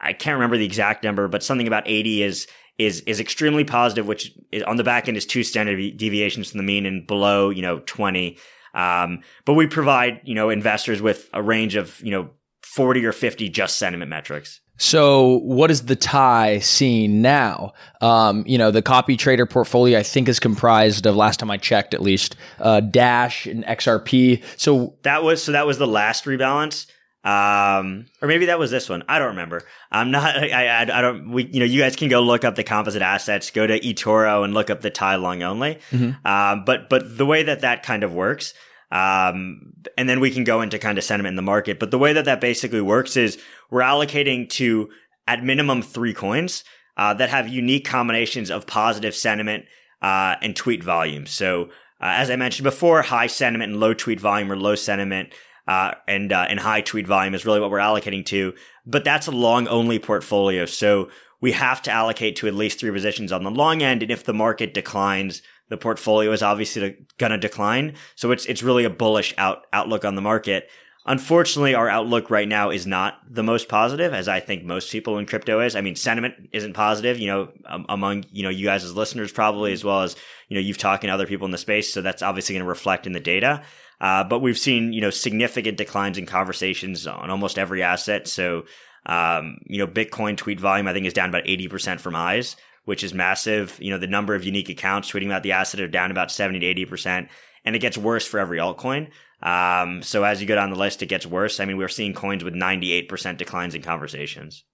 I 0.00 0.12
can't 0.12 0.34
remember 0.34 0.56
the 0.56 0.64
exact 0.64 1.04
number, 1.04 1.28
but 1.28 1.44
something 1.44 1.68
about 1.68 1.84
80 1.86 2.22
is 2.22 2.48
is 2.78 3.00
is 3.02 3.20
extremely 3.20 3.64
positive, 3.64 4.08
which 4.08 4.32
is, 4.50 4.64
on 4.64 4.76
the 4.76 4.84
back 4.84 5.06
end 5.06 5.16
is 5.16 5.24
two 5.24 5.44
standard 5.44 5.96
deviations 5.96 6.50
from 6.50 6.58
the 6.58 6.64
mean, 6.64 6.84
and 6.84 7.06
below 7.06 7.50
you 7.50 7.62
know 7.62 7.78
20 7.86 8.38
um, 8.76 9.22
but 9.44 9.54
we 9.54 9.66
provide, 9.66 10.20
you 10.22 10.34
know, 10.34 10.50
investors 10.50 11.02
with 11.02 11.28
a 11.32 11.42
range 11.42 11.74
of, 11.74 12.00
you 12.02 12.10
know, 12.12 12.30
40 12.62 13.04
or 13.06 13.12
50 13.12 13.48
just 13.48 13.76
sentiment 13.76 14.10
metrics. 14.10 14.60
So, 14.78 15.38
what 15.38 15.70
is 15.70 15.86
the 15.86 15.96
TIE 15.96 16.58
seeing 16.58 17.22
now? 17.22 17.72
Um, 18.02 18.44
you 18.46 18.58
know, 18.58 18.70
the 18.70 18.82
copy 18.82 19.16
trader 19.16 19.46
portfolio, 19.46 19.98
I 19.98 20.02
think, 20.02 20.28
is 20.28 20.38
comprised 20.38 21.06
of 21.06 21.16
last 21.16 21.40
time 21.40 21.50
I 21.50 21.56
checked, 21.56 21.94
at 21.94 22.02
least 22.02 22.36
uh, 22.58 22.80
Dash 22.80 23.46
and 23.46 23.64
XRP. 23.64 24.44
So 24.58 24.94
that 25.02 25.22
was 25.22 25.42
so 25.42 25.52
that 25.52 25.66
was 25.66 25.78
the 25.78 25.86
last 25.86 26.26
rebalance, 26.26 26.86
um, 27.26 28.06
or 28.22 28.28
maybe 28.28 28.46
that 28.46 28.58
was 28.58 28.70
this 28.70 28.88
one. 28.88 29.02
I 29.08 29.18
don't 29.18 29.28
remember. 29.28 29.62
I'm 29.90 30.10
not. 30.10 30.36
I, 30.42 30.66
I, 30.66 30.82
I 30.82 31.00
don't. 31.02 31.30
We, 31.30 31.46
you 31.46 31.60
know, 31.60 31.66
you 31.66 31.80
guys 31.80 31.96
can 31.96 32.08
go 32.08 32.20
look 32.20 32.44
up 32.44 32.54
the 32.54 32.64
composite 32.64 33.02
assets. 33.02 33.50
Go 33.50 33.66
to 33.66 33.80
eToro 33.80 34.44
and 34.44 34.54
look 34.54 34.70
up 34.70 34.80
the 34.80 34.90
TIE 34.90 35.16
long 35.16 35.42
only. 35.42 35.78
Mm-hmm. 35.90 36.26
Um, 36.26 36.64
but 36.64 36.88
but 36.88 37.18
the 37.18 37.26
way 37.26 37.42
that 37.42 37.60
that 37.60 37.82
kind 37.82 38.04
of 38.04 38.14
works 38.14 38.54
um, 38.90 39.72
and 39.98 40.08
then 40.08 40.20
we 40.20 40.30
can 40.30 40.44
go 40.44 40.60
into 40.60 40.78
kind 40.78 40.98
of 40.98 41.04
sentiment 41.04 41.32
in 41.32 41.36
the 41.36 41.42
market. 41.42 41.78
But 41.78 41.90
the 41.90 41.98
way 41.98 42.12
that 42.12 42.24
that 42.26 42.40
basically 42.40 42.80
works 42.80 43.16
is 43.16 43.38
we're 43.70 43.82
allocating 43.82 44.48
to 44.50 44.90
at 45.26 45.42
minimum 45.42 45.82
three 45.82 46.14
coins 46.14 46.64
uh, 46.96 47.14
that 47.14 47.30
have 47.30 47.48
unique 47.48 47.84
combinations 47.84 48.50
of 48.50 48.66
positive 48.66 49.14
sentiment 49.14 49.64
uh, 50.02 50.36
and 50.40 50.54
tweet 50.54 50.84
volume. 50.84 51.26
So 51.26 51.64
uh, 52.00 52.14
as 52.14 52.30
I 52.30 52.36
mentioned 52.36 52.64
before, 52.64 53.02
high 53.02 53.26
sentiment 53.26 53.72
and 53.72 53.80
low 53.80 53.92
tweet 53.92 54.20
volume 54.20 54.52
or 54.52 54.56
low 54.56 54.76
sentiment 54.76 55.30
uh, 55.66 55.92
and 56.06 56.32
uh, 56.32 56.46
and 56.48 56.60
high 56.60 56.80
tweet 56.80 57.06
volume 57.06 57.34
is 57.34 57.44
really 57.44 57.60
what 57.60 57.70
we're 57.70 57.78
allocating 57.78 58.24
to. 58.26 58.54
But 58.84 59.04
that's 59.04 59.26
a 59.26 59.32
long 59.32 59.68
only 59.68 59.98
portfolio, 59.98 60.66
so 60.66 61.10
we 61.40 61.52
have 61.52 61.82
to 61.82 61.90
allocate 61.90 62.36
to 62.36 62.46
at 62.46 62.54
least 62.54 62.80
three 62.80 62.90
positions 62.90 63.32
on 63.32 63.44
the 63.44 63.50
long 63.50 63.82
end. 63.82 64.02
And 64.02 64.10
if 64.10 64.24
the 64.24 64.32
market 64.32 64.74
declines 64.74 65.42
the 65.68 65.76
portfolio 65.76 66.32
is 66.32 66.42
obviously 66.42 66.96
going 67.18 67.32
to 67.32 67.38
decline. 67.38 67.94
So 68.14 68.30
it's, 68.30 68.46
it's 68.46 68.62
really 68.62 68.84
a 68.84 68.90
bullish 68.90 69.34
out, 69.36 69.66
outlook 69.72 70.04
on 70.04 70.14
the 70.14 70.22
market. 70.22 70.70
Unfortunately, 71.08 71.74
our 71.74 71.88
outlook 71.88 72.30
right 72.30 72.48
now 72.48 72.70
is 72.70 72.86
not 72.86 73.20
the 73.28 73.42
most 73.42 73.68
positive, 73.68 74.12
as 74.12 74.26
I 74.26 74.40
think 74.40 74.64
most 74.64 74.90
people 74.90 75.18
in 75.18 75.26
crypto 75.26 75.60
is. 75.60 75.76
I 75.76 75.80
mean, 75.80 75.94
sentiment 75.94 76.34
isn't 76.52 76.72
positive, 76.72 77.18
you 77.18 77.28
know, 77.28 77.48
um, 77.66 77.86
among, 77.88 78.24
you 78.32 78.42
know, 78.42 78.48
you 78.48 78.64
guys 78.64 78.82
as 78.82 78.94
listeners 78.94 79.30
probably, 79.30 79.72
as 79.72 79.84
well 79.84 80.02
as, 80.02 80.16
you 80.48 80.56
know, 80.56 80.60
you've 80.60 80.78
talking 80.78 81.08
to 81.08 81.14
other 81.14 81.26
people 81.26 81.44
in 81.44 81.52
the 81.52 81.58
space. 81.58 81.92
So 81.92 82.02
that's 82.02 82.22
obviously 82.22 82.54
going 82.54 82.64
to 82.64 82.68
reflect 82.68 83.06
in 83.06 83.12
the 83.12 83.20
data. 83.20 83.62
Uh, 84.00 84.24
but 84.24 84.40
we've 84.40 84.58
seen, 84.58 84.92
you 84.92 85.00
know, 85.00 85.10
significant 85.10 85.78
declines 85.78 86.18
in 86.18 86.26
conversations 86.26 87.06
on 87.06 87.30
almost 87.30 87.58
every 87.58 87.82
asset. 87.82 88.28
So, 88.28 88.64
um, 89.06 89.58
you 89.64 89.78
know, 89.78 89.86
Bitcoin 89.86 90.36
tweet 90.36 90.60
volume, 90.60 90.86
I 90.86 90.92
think 90.92 91.06
is 91.06 91.12
down 91.12 91.28
about 91.28 91.44
80% 91.44 92.00
from 92.00 92.14
highs 92.14 92.56
which 92.86 93.04
is 93.04 93.12
massive. 93.12 93.76
You 93.80 93.90
know, 93.90 93.98
the 93.98 94.06
number 94.06 94.34
of 94.34 94.44
unique 94.44 94.70
accounts 94.70 95.10
tweeting 95.10 95.26
about 95.26 95.42
the 95.42 95.52
asset 95.52 95.80
are 95.80 95.88
down 95.88 96.10
about 96.10 96.30
70 96.30 96.60
to 96.60 96.86
80%. 96.86 97.28
And 97.64 97.76
it 97.76 97.80
gets 97.80 97.98
worse 97.98 98.26
for 98.26 98.38
every 98.40 98.58
altcoin. 98.58 99.10
Um, 99.42 100.02
so 100.02 100.22
as 100.22 100.40
you 100.40 100.46
go 100.46 100.54
down 100.54 100.70
the 100.70 100.76
list, 100.76 101.02
it 101.02 101.06
gets 101.06 101.26
worse. 101.26 101.60
I 101.60 101.64
mean, 101.66 101.76
we're 101.76 101.88
seeing 101.88 102.14
coins 102.14 102.44
with 102.44 102.54
98% 102.54 103.36
declines 103.36 103.74
in 103.74 103.82
conversations. 103.82 104.64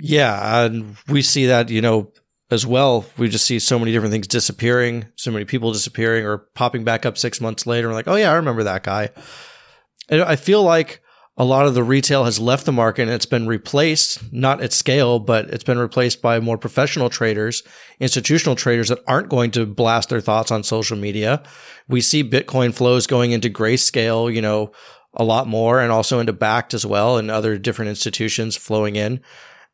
Yeah. 0.00 0.64
And 0.64 0.96
we 1.08 1.20
see 1.20 1.46
that, 1.46 1.68
you 1.68 1.82
know, 1.82 2.10
as 2.50 2.66
well. 2.66 3.04
We 3.16 3.28
just 3.28 3.46
see 3.46 3.58
so 3.58 3.78
many 3.78 3.92
different 3.92 4.12
things 4.12 4.26
disappearing, 4.26 5.06
so 5.16 5.30
many 5.30 5.44
people 5.44 5.72
disappearing 5.72 6.24
or 6.24 6.38
popping 6.38 6.84
back 6.84 7.04
up 7.04 7.18
six 7.18 7.40
months 7.40 7.66
later. 7.66 7.88
We're 7.88 7.94
like, 7.94 8.08
oh, 8.08 8.16
yeah, 8.16 8.30
I 8.30 8.36
remember 8.36 8.62
that 8.64 8.82
guy. 8.82 9.10
And 10.08 10.22
I 10.22 10.36
feel 10.36 10.62
like 10.62 11.02
a 11.38 11.44
lot 11.44 11.66
of 11.66 11.74
the 11.74 11.82
retail 11.82 12.24
has 12.24 12.40
left 12.40 12.64
the 12.64 12.72
market 12.72 13.02
and 13.02 13.10
it's 13.10 13.26
been 13.26 13.46
replaced, 13.46 14.32
not 14.32 14.62
at 14.62 14.72
scale, 14.72 15.18
but 15.18 15.50
it's 15.50 15.64
been 15.64 15.78
replaced 15.78 16.22
by 16.22 16.40
more 16.40 16.56
professional 16.56 17.10
traders, 17.10 17.62
institutional 18.00 18.56
traders 18.56 18.88
that 18.88 19.02
aren't 19.06 19.28
going 19.28 19.50
to 19.50 19.66
blast 19.66 20.08
their 20.08 20.20
thoughts 20.20 20.50
on 20.50 20.62
social 20.62 20.96
media. 20.96 21.42
We 21.88 22.00
see 22.00 22.24
Bitcoin 22.24 22.72
flows 22.72 23.06
going 23.06 23.32
into 23.32 23.50
grayscale, 23.50 24.32
you 24.32 24.40
know, 24.40 24.72
a 25.12 25.24
lot 25.24 25.46
more 25.46 25.80
and 25.80 25.92
also 25.92 26.20
into 26.20 26.32
Bakkt 26.32 26.72
as 26.72 26.86
well 26.86 27.18
and 27.18 27.30
other 27.30 27.58
different 27.58 27.90
institutions 27.90 28.56
flowing 28.56 28.96
in. 28.96 29.20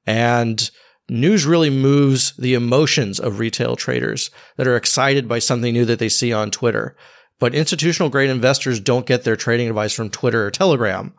And 0.05 0.69
news 1.09 1.45
really 1.45 1.71
moves 1.71 2.35
the 2.37 2.55
emotions 2.55 3.19
of 3.21 3.39
retail 3.39 3.77
traders 3.77 4.31
that 4.57 4.67
are 4.67 4.77
excited 4.77 5.29
by 5.29 5.39
something 5.39 5.73
new 5.73 5.85
that 5.85 5.99
they 5.99 6.09
see 6.09 6.33
on 6.33 6.51
Twitter 6.51 6.97
but 7.43 7.57
institutional 7.57 8.09
grade 8.09 8.31
investors 8.31 8.79
don't 8.79 9.05
get 9.05 9.25
their 9.25 9.35
trading 9.35 9.69
advice 9.69 9.93
from 9.93 10.11
Twitter 10.11 10.47
or 10.47 10.53
Telegram. 10.53 11.13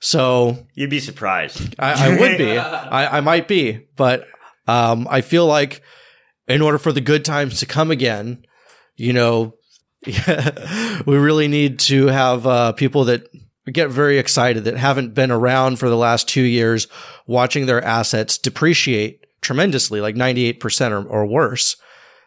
So 0.00 0.66
you'd 0.74 0.90
be 0.90 0.98
surprised. 0.98 1.76
I, 1.78 2.08
I 2.08 2.18
would 2.18 2.38
be. 2.38 2.58
I, 2.58 3.18
I, 3.18 3.20
might 3.20 3.46
be, 3.46 3.86
but 3.94 4.26
um, 4.66 5.06
I 5.08 5.20
feel 5.20 5.46
like 5.46 5.80
in 6.48 6.60
order 6.60 6.76
for 6.76 6.90
the 6.90 7.00
good 7.00 7.24
times 7.24 7.60
to 7.60 7.66
come 7.66 7.92
again, 7.92 8.44
you 8.96 9.12
know, 9.12 9.54
we 10.04 11.16
really 11.16 11.46
need 11.46 11.78
to 11.78 12.08
have 12.08 12.48
uh, 12.48 12.72
people 12.72 13.04
that 13.04 13.28
get 13.72 13.90
very 13.90 14.18
excited 14.18 14.64
that 14.64 14.76
haven't 14.76 15.14
been 15.14 15.30
around 15.30 15.78
for 15.78 15.88
the 15.88 15.96
last 15.96 16.28
two 16.28 16.42
years, 16.42 16.88
watching 17.26 17.66
their 17.66 17.82
assets 17.84 18.38
depreciate 18.38 19.26
tremendously, 19.40 20.00
like 20.00 20.16
ninety 20.16 20.44
eight 20.44 20.60
percent 20.60 20.94
or, 20.94 21.04
or 21.04 21.26
worse. 21.26 21.76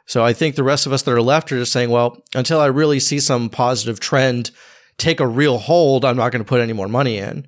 So 0.06 0.24
I 0.24 0.34
think 0.34 0.56
the 0.56 0.64
rest 0.64 0.86
of 0.86 0.94
us 0.94 1.04
that 1.04 1.12
are 1.14 1.22
left 1.22 1.52
are 1.52 1.58
just 1.58 1.72
saying, 1.72 1.90
well, 1.90 2.22
until 2.36 2.60
I 2.60 2.66
really 2.66 3.00
see 3.00 3.20
some 3.20 3.50
positive 3.50 4.00
trend 4.00 4.52
take 4.98 5.20
a 5.20 5.28
real 5.28 5.58
hold, 5.58 6.06
I'm 6.06 6.18
not 6.18 6.32
going 6.32 6.44
to 6.44 6.48
put 6.48 6.62
any 6.62 6.74
more 6.74 6.88
money 6.88 7.18
in. 7.18 7.48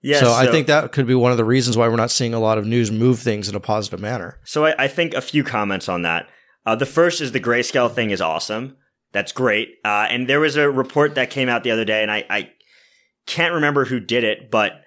Yeah, 0.00 0.20
so, 0.20 0.26
so, 0.26 0.32
I 0.32 0.46
think 0.46 0.68
that 0.68 0.92
could 0.92 1.06
be 1.06 1.14
one 1.14 1.32
of 1.32 1.38
the 1.38 1.44
reasons 1.44 1.76
why 1.76 1.88
we're 1.88 1.96
not 1.96 2.12
seeing 2.12 2.32
a 2.32 2.38
lot 2.38 2.56
of 2.56 2.66
news 2.66 2.92
move 2.92 3.18
things 3.18 3.48
in 3.48 3.56
a 3.56 3.60
positive 3.60 3.98
manner. 3.98 4.38
So 4.44 4.66
I, 4.66 4.84
I 4.84 4.88
think 4.88 5.14
a 5.14 5.20
few 5.20 5.42
comments 5.42 5.88
on 5.88 6.02
that. 6.02 6.28
Uh, 6.64 6.76
the 6.76 6.86
first 6.86 7.20
is 7.20 7.32
the 7.32 7.40
grayscale 7.40 7.92
thing 7.92 8.10
is 8.10 8.20
awesome. 8.20 8.76
That's 9.12 9.32
great. 9.32 9.76
Uh, 9.84 10.06
and 10.08 10.28
there 10.28 10.38
was 10.38 10.56
a 10.56 10.70
report 10.70 11.16
that 11.16 11.30
came 11.30 11.48
out 11.48 11.64
the 11.64 11.70
other 11.70 11.84
day, 11.84 12.02
and 12.02 12.12
I, 12.12 12.24
I 12.30 12.50
can't 13.28 13.54
remember 13.54 13.84
who 13.84 14.00
did 14.00 14.24
it, 14.24 14.50
but 14.50 14.82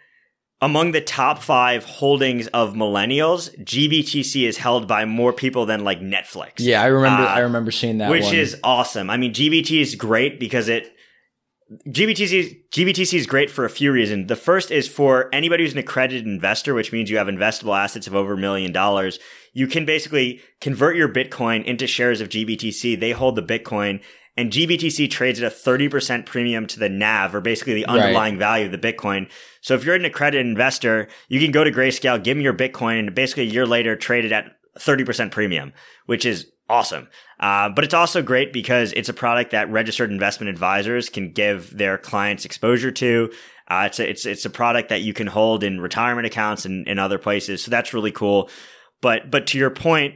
among 0.61 0.91
the 0.91 1.01
top 1.01 1.41
five 1.41 1.85
holdings 1.85 2.47
of 2.47 2.73
millennials, 2.73 3.55
GBTC 3.63 4.47
is 4.47 4.57
held 4.57 4.87
by 4.87 5.05
more 5.05 5.31
people 5.31 5.65
than 5.65 5.83
like 5.83 6.01
Netflix. 6.01 6.53
Yeah, 6.57 6.81
I 6.81 6.87
remember. 6.87 7.23
Uh, 7.23 7.27
I 7.27 7.39
remember 7.39 7.71
seeing 7.71 7.99
that, 7.99 8.09
which 8.09 8.25
one. 8.25 8.35
is 8.35 8.57
awesome. 8.63 9.09
I 9.09 9.17
mean, 9.17 9.33
GBT 9.33 9.79
is 9.79 9.95
great 9.95 10.39
because 10.39 10.67
it 10.67 10.91
GBTC 11.87 12.69
GBTC 12.69 13.13
is 13.13 13.25
great 13.25 13.49
for 13.49 13.63
a 13.63 13.69
few 13.69 13.91
reasons. 13.91 14.27
The 14.27 14.35
first 14.35 14.71
is 14.71 14.87
for 14.87 15.29
anybody 15.33 15.63
who's 15.63 15.73
an 15.73 15.79
accredited 15.79 16.25
investor, 16.25 16.73
which 16.73 16.91
means 16.91 17.09
you 17.09 17.17
have 17.17 17.27
investable 17.27 17.77
assets 17.77 18.07
of 18.07 18.15
over 18.15 18.33
a 18.33 18.37
million 18.37 18.71
dollars. 18.71 19.19
You 19.53 19.67
can 19.67 19.85
basically 19.85 20.41
convert 20.59 20.95
your 20.95 21.07
Bitcoin 21.09 21.63
into 21.63 21.87
shares 21.87 22.21
of 22.21 22.29
GBTC. 22.29 22.99
They 22.99 23.11
hold 23.11 23.35
the 23.35 23.43
Bitcoin 23.43 24.01
and 24.41 24.51
GBTC 24.51 25.11
trades 25.11 25.39
at 25.39 25.51
a 25.51 25.55
30% 25.55 26.25
premium 26.25 26.65
to 26.65 26.79
the 26.79 26.89
NAV 26.89 27.35
or 27.35 27.41
basically 27.41 27.75
the 27.75 27.85
underlying 27.85 28.33
right. 28.33 28.39
value 28.39 28.65
of 28.65 28.71
the 28.71 28.77
Bitcoin. 28.79 29.29
So 29.61 29.75
if 29.75 29.85
you're 29.85 29.93
an 29.93 30.03
accredited 30.03 30.47
investor, 30.47 31.09
you 31.29 31.39
can 31.39 31.51
go 31.51 31.63
to 31.63 31.71
Grayscale, 31.71 32.23
give 32.23 32.37
me 32.37 32.43
your 32.43 32.53
Bitcoin 32.55 32.97
and 32.97 33.13
basically 33.13 33.43
a 33.43 33.51
year 33.51 33.67
later 33.67 33.95
trade 33.95 34.25
it 34.25 34.31
at 34.31 34.55
30% 34.79 35.29
premium, 35.29 35.73
which 36.07 36.25
is 36.25 36.51
awesome. 36.67 37.07
Uh, 37.39 37.69
but 37.69 37.83
it's 37.83 37.93
also 37.93 38.23
great 38.23 38.51
because 38.51 38.93
it's 38.93 39.09
a 39.09 39.13
product 39.13 39.51
that 39.51 39.69
registered 39.69 40.09
investment 40.09 40.49
advisors 40.49 41.07
can 41.07 41.31
give 41.31 41.77
their 41.77 41.99
clients 41.99 42.43
exposure 42.43 42.91
to. 42.91 43.31
Uh, 43.67 43.83
it's 43.85 43.99
a, 43.99 44.09
it's, 44.09 44.25
it's 44.25 44.45
a 44.45 44.49
product 44.49 44.89
that 44.89 45.01
you 45.01 45.13
can 45.13 45.27
hold 45.27 45.63
in 45.63 45.79
retirement 45.79 46.25
accounts 46.25 46.65
and, 46.65 46.87
and 46.87 46.99
other 46.99 47.19
places. 47.19 47.63
So 47.63 47.69
that's 47.69 47.93
really 47.93 48.11
cool. 48.11 48.49
But, 49.01 49.29
but 49.29 49.45
to 49.47 49.59
your 49.59 49.69
point, 49.69 50.15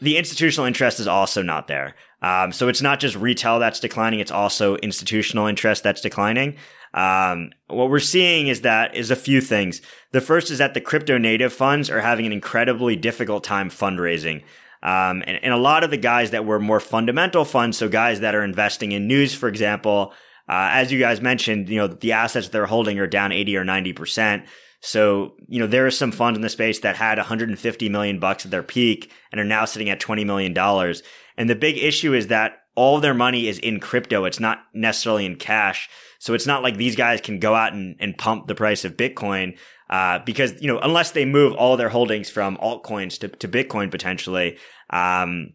the 0.00 0.16
institutional 0.16 0.66
interest 0.66 0.98
is 0.98 1.06
also 1.06 1.42
not 1.42 1.68
there. 1.68 1.94
Um, 2.22 2.52
so 2.52 2.68
it's 2.68 2.80
not 2.80 3.00
just 3.00 3.16
retail 3.16 3.58
that's 3.58 3.80
declining; 3.80 4.20
it's 4.20 4.30
also 4.30 4.76
institutional 4.76 5.46
interest 5.46 5.82
that's 5.82 6.00
declining. 6.00 6.56
Um, 6.94 7.50
what 7.68 7.90
we're 7.90 8.00
seeing 8.00 8.48
is 8.48 8.62
that 8.62 8.94
is 8.94 9.10
a 9.10 9.16
few 9.16 9.40
things. 9.40 9.82
The 10.12 10.20
first 10.20 10.50
is 10.50 10.58
that 10.58 10.74
the 10.74 10.80
crypto 10.80 11.18
native 11.18 11.52
funds 11.52 11.90
are 11.90 12.00
having 12.00 12.26
an 12.26 12.32
incredibly 12.32 12.96
difficult 12.96 13.44
time 13.44 13.70
fundraising. 13.70 14.42
Um, 14.82 15.22
and, 15.26 15.42
and, 15.42 15.54
a 15.54 15.58
lot 15.58 15.84
of 15.84 15.90
the 15.90 15.96
guys 15.96 16.32
that 16.32 16.44
were 16.44 16.58
more 16.58 16.80
fundamental 16.80 17.44
funds, 17.44 17.78
so 17.78 17.88
guys 17.88 18.18
that 18.20 18.34
are 18.34 18.42
investing 18.42 18.90
in 18.90 19.06
news, 19.06 19.32
for 19.32 19.48
example, 19.48 20.12
uh, 20.48 20.70
as 20.72 20.90
you 20.90 20.98
guys 20.98 21.20
mentioned, 21.20 21.68
you 21.68 21.76
know, 21.76 21.86
the 21.86 22.12
assets 22.12 22.48
they're 22.48 22.66
holding 22.66 22.98
are 22.98 23.06
down 23.06 23.30
80 23.30 23.56
or 23.56 23.64
90%. 23.64 24.44
So, 24.80 25.34
you 25.46 25.60
know, 25.60 25.68
there 25.68 25.86
are 25.86 25.92
some 25.92 26.10
funds 26.10 26.36
in 26.36 26.42
the 26.42 26.48
space 26.48 26.80
that 26.80 26.96
had 26.96 27.16
150 27.16 27.88
million 27.88 28.18
bucks 28.18 28.44
at 28.44 28.50
their 28.50 28.64
peak 28.64 29.12
and 29.30 29.40
are 29.40 29.44
now 29.44 29.64
sitting 29.64 29.88
at 29.88 30.00
20 30.00 30.24
million 30.24 30.52
dollars. 30.52 31.04
And 31.36 31.48
the 31.48 31.54
big 31.54 31.78
issue 31.78 32.14
is 32.14 32.28
that 32.28 32.58
all 32.74 33.00
their 33.00 33.14
money 33.14 33.48
is 33.48 33.58
in 33.58 33.80
crypto. 33.80 34.24
It's 34.24 34.40
not 34.40 34.64
necessarily 34.72 35.26
in 35.26 35.36
cash. 35.36 35.88
So 36.18 36.34
it's 36.34 36.46
not 36.46 36.62
like 36.62 36.76
these 36.76 36.96
guys 36.96 37.20
can 37.20 37.38
go 37.38 37.54
out 37.54 37.72
and, 37.72 37.96
and 38.00 38.16
pump 38.16 38.46
the 38.46 38.54
price 38.54 38.84
of 38.84 38.96
Bitcoin. 38.96 39.58
Uh, 39.90 40.20
because, 40.24 40.60
you 40.62 40.68
know, 40.68 40.78
unless 40.78 41.10
they 41.10 41.24
move 41.24 41.52
all 41.54 41.76
their 41.76 41.90
holdings 41.90 42.30
from 42.30 42.56
altcoins 42.58 43.18
to, 43.18 43.28
to 43.28 43.48
Bitcoin 43.48 43.90
potentially, 43.90 44.56
um, 44.90 45.52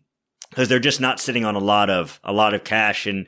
because 0.50 0.70
they're 0.70 0.80
just 0.80 1.02
not 1.02 1.20
sitting 1.20 1.44
on 1.44 1.56
a 1.56 1.60
lot 1.60 1.90
of, 1.90 2.20
a 2.24 2.32
lot 2.32 2.54
of 2.54 2.64
cash 2.64 3.08
and, 3.08 3.28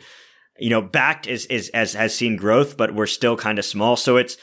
you 0.60 0.70
know, 0.70 0.84
Bakkt 0.84 1.26
is, 1.26 1.46
is, 1.48 1.70
as 1.70 1.94
has 1.94 2.14
seen 2.14 2.36
growth, 2.36 2.78
but 2.78 2.94
we're 2.94 3.08
still 3.08 3.36
kind 3.36 3.58
of 3.58 3.66
small. 3.66 3.96
So 3.96 4.18
it's, 4.18 4.38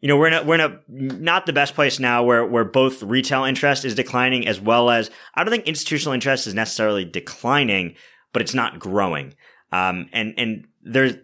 you 0.00 0.08
know, 0.08 0.16
we're 0.16 0.28
in 0.28 0.34
a, 0.34 0.42
we're 0.44 0.54
in 0.54 0.60
a 0.60 0.80
not 0.88 1.46
the 1.46 1.52
best 1.52 1.74
place 1.74 1.98
now 1.98 2.22
where, 2.22 2.44
where 2.46 2.64
both 2.64 3.02
retail 3.02 3.44
interest 3.44 3.84
is 3.84 3.94
declining 3.94 4.46
as 4.46 4.60
well 4.60 4.90
as 4.90 5.10
I 5.34 5.42
don't 5.42 5.50
think 5.50 5.66
institutional 5.66 6.14
interest 6.14 6.46
is 6.46 6.54
necessarily 6.54 7.04
declining, 7.04 7.96
but 8.32 8.42
it's 8.42 8.54
not 8.54 8.78
growing. 8.78 9.34
Um, 9.72 10.08
and, 10.12 10.34
and 10.38 10.66
there's, 10.82 11.14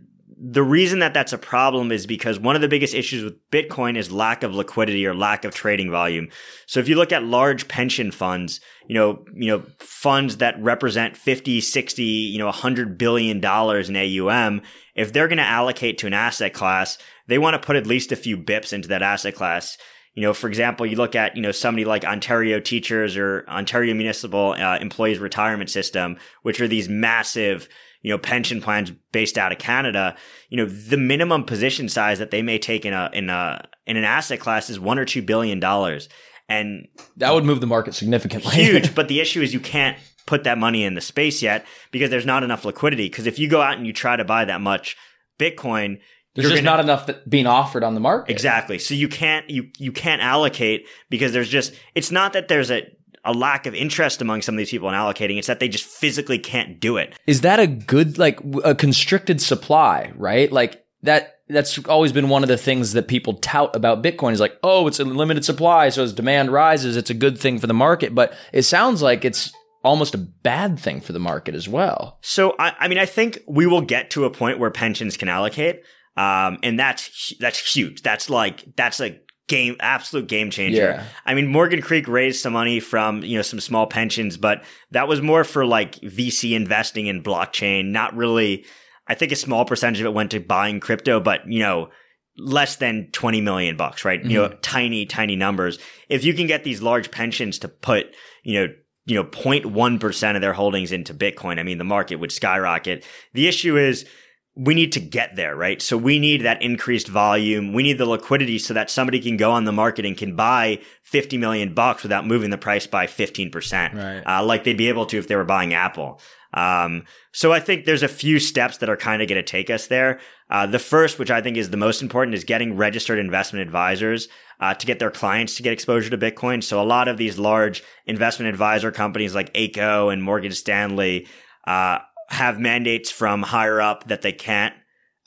the 0.46 0.62
reason 0.62 0.98
that 0.98 1.14
that's 1.14 1.32
a 1.32 1.38
problem 1.38 1.92
is 1.92 2.06
because 2.06 2.38
one 2.38 2.56
of 2.56 2.60
the 2.60 2.68
biggest 2.68 2.94
issues 2.94 3.22
with 3.24 3.50
Bitcoin 3.50 3.96
is 3.96 4.10
lack 4.10 4.42
of 4.42 4.54
liquidity 4.54 5.06
or 5.06 5.14
lack 5.14 5.44
of 5.44 5.54
trading 5.54 5.90
volume. 5.90 6.28
So 6.66 6.80
if 6.80 6.88
you 6.88 6.96
look 6.96 7.12
at 7.12 7.24
large 7.24 7.68
pension 7.68 8.10
funds, 8.10 8.60
you 8.86 8.94
know, 8.94 9.24
you 9.34 9.46
know, 9.46 9.62
funds 9.78 10.38
that 10.38 10.60
represent 10.60 11.16
50, 11.16 11.60
60, 11.60 12.02
you 12.02 12.38
know, 12.38 12.46
100 12.46 12.98
billion 12.98 13.40
dollars 13.40 13.88
in 13.88 13.96
AUM, 13.96 14.62
if 14.94 15.12
they're 15.12 15.28
going 15.28 15.38
to 15.38 15.44
allocate 15.44 15.98
to 15.98 16.06
an 16.06 16.14
asset 16.14 16.52
class, 16.52 16.98
they 17.26 17.38
want 17.38 17.60
to 17.60 17.64
put 17.64 17.76
at 17.76 17.86
least 17.86 18.12
a 18.12 18.16
few 18.16 18.36
bips 18.36 18.72
into 18.72 18.88
that 18.88 19.02
asset 19.02 19.34
class. 19.34 19.78
You 20.14 20.22
know, 20.22 20.32
for 20.32 20.48
example, 20.48 20.86
you 20.86 20.96
look 20.96 21.16
at, 21.16 21.34
you 21.34 21.42
know, 21.42 21.50
somebody 21.50 21.84
like 21.84 22.04
Ontario 22.04 22.60
Teachers 22.60 23.16
or 23.16 23.44
Ontario 23.48 23.94
Municipal 23.94 24.52
uh, 24.52 24.78
Employees 24.78 25.18
Retirement 25.18 25.70
System, 25.70 26.18
which 26.42 26.60
are 26.60 26.68
these 26.68 26.88
massive, 26.88 27.68
you 28.02 28.10
know, 28.10 28.18
pension 28.18 28.60
plans 28.60 28.92
based 29.10 29.38
out 29.38 29.50
of 29.50 29.58
Canada, 29.58 30.16
you 30.50 30.56
know, 30.56 30.66
the 30.66 30.96
minimum 30.96 31.42
position 31.44 31.88
size 31.88 32.20
that 32.20 32.30
they 32.30 32.42
may 32.42 32.58
take 32.58 32.84
in 32.84 32.92
a, 32.92 33.10
in 33.12 33.28
a, 33.28 33.66
in 33.86 33.96
an 33.96 34.04
asset 34.04 34.38
class 34.38 34.70
is 34.70 34.78
one 34.78 34.98
or 34.98 35.04
two 35.04 35.22
billion 35.22 35.58
dollars. 35.58 36.08
And 36.48 36.88
that 37.16 37.32
would 37.34 37.44
move 37.44 37.60
the 37.60 37.66
market 37.66 37.94
significantly. 37.94 38.52
huge. 38.52 38.94
But 38.94 39.08
the 39.08 39.20
issue 39.20 39.40
is 39.40 39.52
you 39.52 39.60
can't 39.60 39.98
put 40.26 40.44
that 40.44 40.58
money 40.58 40.84
in 40.84 40.94
the 40.94 41.00
space 41.00 41.42
yet 41.42 41.66
because 41.90 42.10
there's 42.10 42.26
not 42.26 42.44
enough 42.44 42.64
liquidity. 42.64 43.08
Cause 43.10 43.26
if 43.26 43.38
you 43.38 43.48
go 43.48 43.60
out 43.60 43.78
and 43.78 43.86
you 43.86 43.92
try 43.92 44.16
to 44.16 44.24
buy 44.24 44.44
that 44.44 44.60
much 44.60 44.96
Bitcoin, 45.38 46.00
there's 46.34 46.48
just 46.48 46.64
gonna, 46.64 46.76
not 46.76 46.80
enough 46.80 47.10
being 47.28 47.46
offered 47.46 47.84
on 47.84 47.94
the 47.94 48.00
market. 48.00 48.32
Exactly. 48.32 48.78
So 48.78 48.94
you 48.94 49.08
can't, 49.08 49.48
you, 49.48 49.70
you 49.78 49.92
can't 49.92 50.20
allocate 50.20 50.86
because 51.10 51.32
there's 51.32 51.48
just, 51.48 51.74
it's 51.94 52.10
not 52.10 52.32
that 52.32 52.48
there's 52.48 52.70
a, 52.70 52.82
a 53.24 53.32
lack 53.32 53.66
of 53.66 53.74
interest 53.74 54.20
among 54.20 54.42
some 54.42 54.54
of 54.54 54.58
these 54.58 54.70
people 54.70 54.88
in 54.88 54.94
allocating. 54.94 55.38
It's 55.38 55.46
that 55.46 55.60
they 55.60 55.68
just 55.68 55.86
physically 55.86 56.38
can't 56.38 56.80
do 56.80 56.96
it. 56.96 57.18
Is 57.26 57.40
that 57.40 57.60
a 57.60 57.66
good, 57.66 58.18
like 58.18 58.38
a 58.64 58.74
constricted 58.74 59.40
supply, 59.40 60.12
right? 60.16 60.52
Like 60.52 60.84
that, 61.02 61.38
that's 61.48 61.78
always 61.86 62.12
been 62.12 62.28
one 62.28 62.42
of 62.42 62.48
the 62.48 62.56
things 62.56 62.94
that 62.94 63.06
people 63.06 63.34
tout 63.34 63.76
about 63.76 64.02
Bitcoin 64.02 64.32
is 64.32 64.40
like, 64.40 64.58
oh, 64.62 64.86
it's 64.86 64.98
a 64.98 65.04
limited 65.04 65.44
supply. 65.44 65.88
So 65.90 66.02
as 66.02 66.12
demand 66.12 66.50
rises, 66.50 66.96
it's 66.96 67.10
a 67.10 67.14
good 67.14 67.38
thing 67.38 67.58
for 67.58 67.66
the 67.66 67.74
market. 67.74 68.14
But 68.14 68.34
it 68.52 68.62
sounds 68.62 69.02
like 69.02 69.24
it's 69.24 69.52
almost 69.84 70.14
a 70.14 70.18
bad 70.18 70.78
thing 70.78 71.00
for 71.00 71.12
the 71.12 71.18
market 71.18 71.54
as 71.54 71.68
well. 71.68 72.18
So, 72.22 72.54
I, 72.58 72.72
I 72.80 72.88
mean, 72.88 72.98
I 72.98 73.04
think 73.04 73.40
we 73.46 73.66
will 73.66 73.82
get 73.82 74.10
to 74.10 74.24
a 74.24 74.30
point 74.30 74.58
where 74.58 74.70
pensions 74.70 75.18
can 75.18 75.28
allocate. 75.28 75.82
Um, 76.16 76.58
and 76.62 76.78
that's, 76.78 77.32
that's 77.40 77.74
huge. 77.74 78.02
That's 78.02 78.30
like, 78.30 78.64
that's 78.76 79.00
like 79.00 79.24
game 79.46 79.76
absolute 79.80 80.26
game 80.26 80.50
changer. 80.50 80.80
Yeah. 80.80 81.04
I 81.26 81.34
mean 81.34 81.46
Morgan 81.46 81.82
Creek 81.82 82.08
raised 82.08 82.40
some 82.40 82.54
money 82.54 82.80
from, 82.80 83.22
you 83.22 83.36
know, 83.36 83.42
some 83.42 83.60
small 83.60 83.86
pensions, 83.86 84.36
but 84.36 84.64
that 84.90 85.06
was 85.06 85.20
more 85.20 85.44
for 85.44 85.66
like 85.66 85.96
VC 85.96 86.52
investing 86.52 87.06
in 87.06 87.22
blockchain, 87.22 87.86
not 87.86 88.16
really 88.16 88.64
I 89.06 89.14
think 89.14 89.32
a 89.32 89.36
small 89.36 89.64
percentage 89.66 90.00
of 90.00 90.06
it 90.06 90.14
went 90.14 90.30
to 90.30 90.40
buying 90.40 90.80
crypto, 90.80 91.20
but 91.20 91.46
you 91.46 91.58
know, 91.60 91.90
less 92.38 92.76
than 92.76 93.10
20 93.12 93.40
million 93.42 93.76
bucks, 93.76 94.04
right? 94.04 94.20
Mm-hmm. 94.20 94.30
You 94.30 94.38
know, 94.38 94.48
mm-hmm. 94.48 94.60
tiny 94.62 95.06
tiny 95.06 95.36
numbers. 95.36 95.78
If 96.08 96.24
you 96.24 96.32
can 96.34 96.46
get 96.46 96.64
these 96.64 96.80
large 96.80 97.10
pensions 97.10 97.58
to 97.60 97.68
put, 97.68 98.14
you 98.42 98.60
know, 98.60 98.74
you 99.06 99.16
know, 99.16 99.24
0.1% 99.24 100.34
of 100.34 100.40
their 100.40 100.54
holdings 100.54 100.90
into 100.90 101.12
Bitcoin, 101.12 101.60
I 101.60 101.62
mean, 101.62 101.76
the 101.76 101.84
market 101.84 102.16
would 102.16 102.32
skyrocket. 102.32 103.04
The 103.34 103.46
issue 103.46 103.76
is 103.76 104.06
we 104.56 104.74
need 104.74 104.92
to 104.92 105.00
get 105.00 105.34
there, 105.34 105.56
right? 105.56 105.82
So 105.82 105.96
we 105.96 106.20
need 106.20 106.42
that 106.42 106.62
increased 106.62 107.08
volume. 107.08 107.72
We 107.72 107.82
need 107.82 107.98
the 107.98 108.06
liquidity 108.06 108.58
so 108.58 108.74
that 108.74 108.88
somebody 108.88 109.20
can 109.20 109.36
go 109.36 109.50
on 109.50 109.64
the 109.64 109.72
market 109.72 110.06
and 110.06 110.16
can 110.16 110.36
buy 110.36 110.78
50 111.02 111.38
million 111.38 111.74
bucks 111.74 112.04
without 112.04 112.24
moving 112.24 112.50
the 112.50 112.58
price 112.58 112.86
by 112.86 113.06
15%. 113.06 113.94
Right. 113.94 114.22
Uh, 114.24 114.44
like 114.44 114.62
they'd 114.62 114.76
be 114.76 114.88
able 114.88 115.06
to 115.06 115.18
if 115.18 115.26
they 115.26 115.34
were 115.34 115.44
buying 115.44 115.74
Apple. 115.74 116.20
Um, 116.52 117.04
so 117.32 117.52
I 117.52 117.58
think 117.58 117.84
there's 117.84 118.04
a 118.04 118.08
few 118.08 118.38
steps 118.38 118.78
that 118.78 118.88
are 118.88 118.96
kind 118.96 119.20
of 119.20 119.28
going 119.28 119.42
to 119.42 119.50
take 119.50 119.70
us 119.70 119.88
there. 119.88 120.20
Uh, 120.48 120.66
the 120.66 120.78
first, 120.78 121.18
which 121.18 121.32
I 121.32 121.40
think 121.40 121.56
is 121.56 121.70
the 121.70 121.76
most 121.76 122.00
important, 122.00 122.36
is 122.36 122.44
getting 122.44 122.76
registered 122.76 123.18
investment 123.18 123.62
advisors 123.62 124.28
uh, 124.60 124.72
to 124.72 124.86
get 124.86 125.00
their 125.00 125.10
clients 125.10 125.56
to 125.56 125.64
get 125.64 125.72
exposure 125.72 126.10
to 126.10 126.18
Bitcoin. 126.18 126.62
So 126.62 126.80
a 126.80 126.84
lot 126.84 127.08
of 127.08 127.16
these 127.16 127.40
large 127.40 127.82
investment 128.06 128.50
advisor 128.50 128.92
companies 128.92 129.34
like 129.34 129.50
ACO 129.56 130.10
and 130.10 130.22
Morgan 130.22 130.52
Stanley 130.52 131.26
uh, 131.66 131.98
have 132.28 132.58
mandates 132.58 133.10
from 133.10 133.42
higher 133.42 133.80
up 133.80 134.08
that 134.08 134.22
they 134.22 134.32
can't 134.32 134.74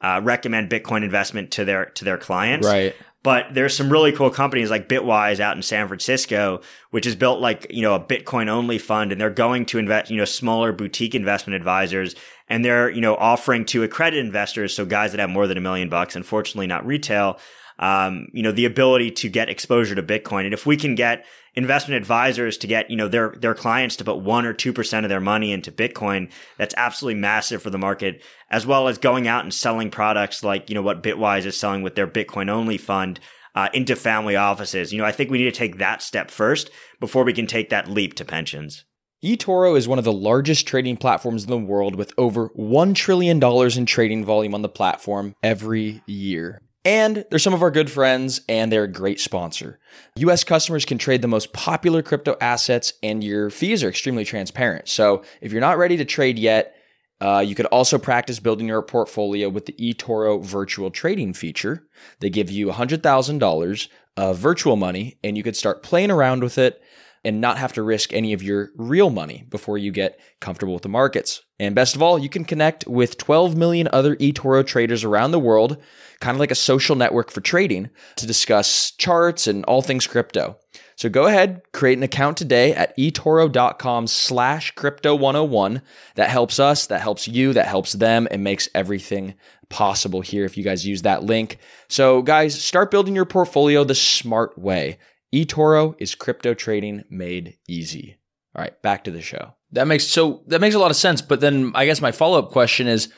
uh, 0.01 0.21
recommend 0.23 0.69
Bitcoin 0.69 1.03
investment 1.03 1.51
to 1.51 1.65
their 1.65 1.85
to 1.85 2.05
their 2.05 2.17
clients. 2.17 2.67
Right. 2.67 2.95
But 3.23 3.53
there's 3.53 3.75
some 3.75 3.91
really 3.91 4.13
cool 4.13 4.29
companies 4.29 4.69
like 4.69 4.87
Bitwise 4.87 5.41
out 5.41 5.57
in 5.57 5.61
San 5.61 5.87
Francisco, 5.87 6.61
which 6.91 7.03
has 7.03 7.15
built 7.15 7.41
like, 7.41 7.67
you 7.69 7.81
know, 7.81 7.93
a 7.93 7.99
Bitcoin 7.99 8.47
only 8.47 8.77
fund 8.77 9.11
and 9.11 9.19
they're 9.19 9.29
going 9.29 9.65
to 9.65 9.79
invest, 9.79 10.09
you 10.09 10.15
know, 10.15 10.23
smaller 10.23 10.71
boutique 10.71 11.13
investment 11.13 11.55
advisors 11.55 12.15
and 12.47 12.63
they're, 12.63 12.89
you 12.89 13.01
know, 13.01 13.15
offering 13.15 13.65
to 13.65 13.83
accredited 13.83 14.25
investors. 14.25 14.73
So 14.73 14.85
guys 14.85 15.11
that 15.11 15.19
have 15.19 15.29
more 15.29 15.45
than 15.45 15.57
a 15.57 15.61
million 15.61 15.89
bucks, 15.89 16.15
unfortunately 16.15 16.67
not 16.67 16.85
retail, 16.85 17.37
um, 17.79 18.27
you 18.31 18.43
know, 18.43 18.53
the 18.53 18.65
ability 18.65 19.11
to 19.11 19.29
get 19.29 19.49
exposure 19.49 19.95
to 19.95 20.03
Bitcoin. 20.03 20.45
And 20.45 20.53
if 20.53 20.65
we 20.65 20.77
can 20.77 20.95
get 20.95 21.25
investment 21.57 21.97
advisors 21.97 22.55
to 22.59 22.67
get, 22.67 22.89
you 22.89 22.95
know, 22.95 23.07
their, 23.07 23.33
their 23.35 23.55
clients 23.55 23.95
to 23.97 24.05
put 24.05 24.19
one 24.19 24.45
or 24.45 24.53
2% 24.53 25.03
of 25.03 25.09
their 25.09 25.19
money 25.19 25.51
into 25.51 25.71
Bitcoin, 25.71 26.31
that's 26.57 26.75
absolutely 26.77 27.19
massive 27.19 27.63
for 27.63 27.71
the 27.71 27.79
market, 27.79 28.23
as 28.51 28.67
well 28.67 28.87
as 28.87 28.99
going 28.99 29.27
out 29.27 29.43
and 29.43 29.51
selling 29.51 29.89
products 29.89 30.43
like, 30.43 30.69
you 30.69 30.75
know, 30.75 30.83
what 30.83 31.01
Bitwise 31.01 31.45
is 31.45 31.57
selling 31.57 31.81
with 31.81 31.95
their 31.95 32.07
Bitcoin 32.07 32.47
only 32.47 32.77
fund. 32.77 33.19
Uh, 33.55 33.69
into 33.73 33.95
family 33.95 34.35
offices. 34.35 34.93
You 34.93 34.99
know, 34.99 35.05
I 35.05 35.11
think 35.11 35.31
we 35.31 35.39
need 35.39 35.45
to 35.45 35.51
take 35.51 35.79
that 35.79 36.03
step 36.03 36.29
first 36.29 36.69
before 36.99 37.23
we 37.23 37.33
can 37.33 37.47
take 37.47 37.71
that 37.71 37.89
leap 37.89 38.13
to 38.15 38.25
pensions. 38.25 38.85
eToro 39.23 39.75
is 39.75 39.87
one 39.87 39.97
of 39.97 40.05
the 40.05 40.13
largest 40.13 40.67
trading 40.67 40.95
platforms 40.95 41.43
in 41.43 41.49
the 41.49 41.57
world 41.57 41.95
with 41.95 42.13
over 42.19 42.49
$1 42.49 42.93
trillion 42.93 43.43
in 43.43 43.85
trading 43.87 44.23
volume 44.23 44.53
on 44.53 44.61
the 44.61 44.69
platform 44.69 45.33
every 45.41 46.03
year. 46.05 46.61
And 46.87 47.25
they're 47.29 47.37
some 47.37 47.53
of 47.53 47.61
our 47.61 47.69
good 47.69 47.91
friends, 47.91 48.39
and 48.47 48.71
they're 48.71 48.85
a 48.85 48.87
great 48.87 49.19
sponsor. 49.19 49.77
US 50.15 50.45
customers 50.45 50.85
can 50.85 50.97
trade 50.97 51.21
the 51.21 51.27
most 51.27 51.51
popular 51.51 52.01
crypto 52.01 52.37
assets, 52.39 52.93
and 53.03 53.21
your 53.21 53.49
fees 53.49 53.83
are 53.83 53.89
extremely 53.89 54.23
transparent. 54.23 54.87
So 54.87 55.23
if 55.41 55.51
you're 55.51 55.59
not 55.59 55.77
ready 55.77 55.97
to 55.97 56.05
trade 56.05 56.39
yet, 56.39 56.77
uh, 57.19 57.43
you 57.45 57.55
could 57.55 57.65
also 57.65 57.97
practice 57.97 58.39
building 58.39 58.67
your 58.67 58.81
portfolio 58.81 59.49
with 59.49 59.65
the 59.65 59.73
eToro 59.73 60.41
virtual 60.41 60.89
trading 60.89 61.33
feature. 61.33 61.83
They 62.21 62.29
give 62.29 62.49
you 62.49 62.67
$100,000 62.67 63.87
of 64.15 64.37
virtual 64.37 64.77
money, 64.77 65.19
and 65.25 65.35
you 65.35 65.43
could 65.43 65.57
start 65.57 65.83
playing 65.83 66.09
around 66.09 66.41
with 66.41 66.57
it 66.57 66.81
and 67.23 67.41
not 67.41 67.57
have 67.57 67.73
to 67.73 67.83
risk 67.83 68.13
any 68.13 68.33
of 68.33 68.43
your 68.43 68.69
real 68.75 69.09
money 69.09 69.45
before 69.49 69.77
you 69.77 69.91
get 69.91 70.19
comfortable 70.39 70.73
with 70.73 70.83
the 70.83 70.89
markets. 70.89 71.41
And 71.59 71.75
best 71.75 71.95
of 71.95 72.01
all, 72.01 72.19
you 72.19 72.29
can 72.29 72.45
connect 72.45 72.87
with 72.87 73.17
12 73.17 73.55
million 73.55 73.89
other 73.91 74.15
eToro 74.17 74.65
traders 74.65 75.03
around 75.03 75.31
the 75.31 75.39
world, 75.39 75.77
kind 76.19 76.35
of 76.35 76.39
like 76.39 76.51
a 76.51 76.55
social 76.55 76.95
network 76.95 77.31
for 77.31 77.41
trading, 77.41 77.89
to 78.17 78.27
discuss 78.27 78.91
charts 78.91 79.47
and 79.47 79.65
all 79.65 79.81
things 79.81 80.07
crypto. 80.07 80.57
So 80.95 81.09
go 81.09 81.27
ahead, 81.27 81.61
create 81.73 81.97
an 81.97 82.03
account 82.03 82.37
today 82.37 82.73
at 82.73 82.97
etoro.com 82.97 84.07
slash 84.07 84.71
crypto 84.71 85.13
101. 85.13 85.81
That 86.15 86.29
helps 86.29 86.59
us, 86.59 86.87
that 86.87 87.01
helps 87.01 87.27
you, 87.27 87.53
that 87.53 87.67
helps 87.67 87.93
them, 87.93 88.27
and 88.31 88.43
makes 88.43 88.67
everything 88.73 89.35
possible 89.69 90.21
here 90.21 90.45
if 90.45 90.57
you 90.57 90.63
guys 90.63 90.87
use 90.87 91.03
that 91.03 91.23
link. 91.23 91.57
So 91.87 92.21
guys, 92.21 92.59
start 92.59 92.89
building 92.89 93.15
your 93.15 93.25
portfolio 93.25 93.83
the 93.83 93.95
smart 93.95 94.57
way 94.57 94.97
eToro 95.33 95.95
is 95.99 96.15
crypto 96.15 96.53
trading 96.53 97.03
made 97.09 97.57
easy. 97.67 98.17
All 98.55 98.63
right, 98.63 98.81
back 98.81 99.03
to 99.03 99.11
the 99.11 99.21
show. 99.21 99.53
That 99.71 99.87
makes 99.87 100.05
so 100.05 100.43
that 100.47 100.61
makes 100.61 100.75
a 100.75 100.79
lot 100.79 100.91
of 100.91 100.97
sense, 100.97 101.21
but 101.21 101.41
then 101.41 101.71
I 101.75 101.85
guess 101.85 102.01
my 102.01 102.11
follow-up 102.11 102.51
question 102.51 102.87
is 102.87 103.11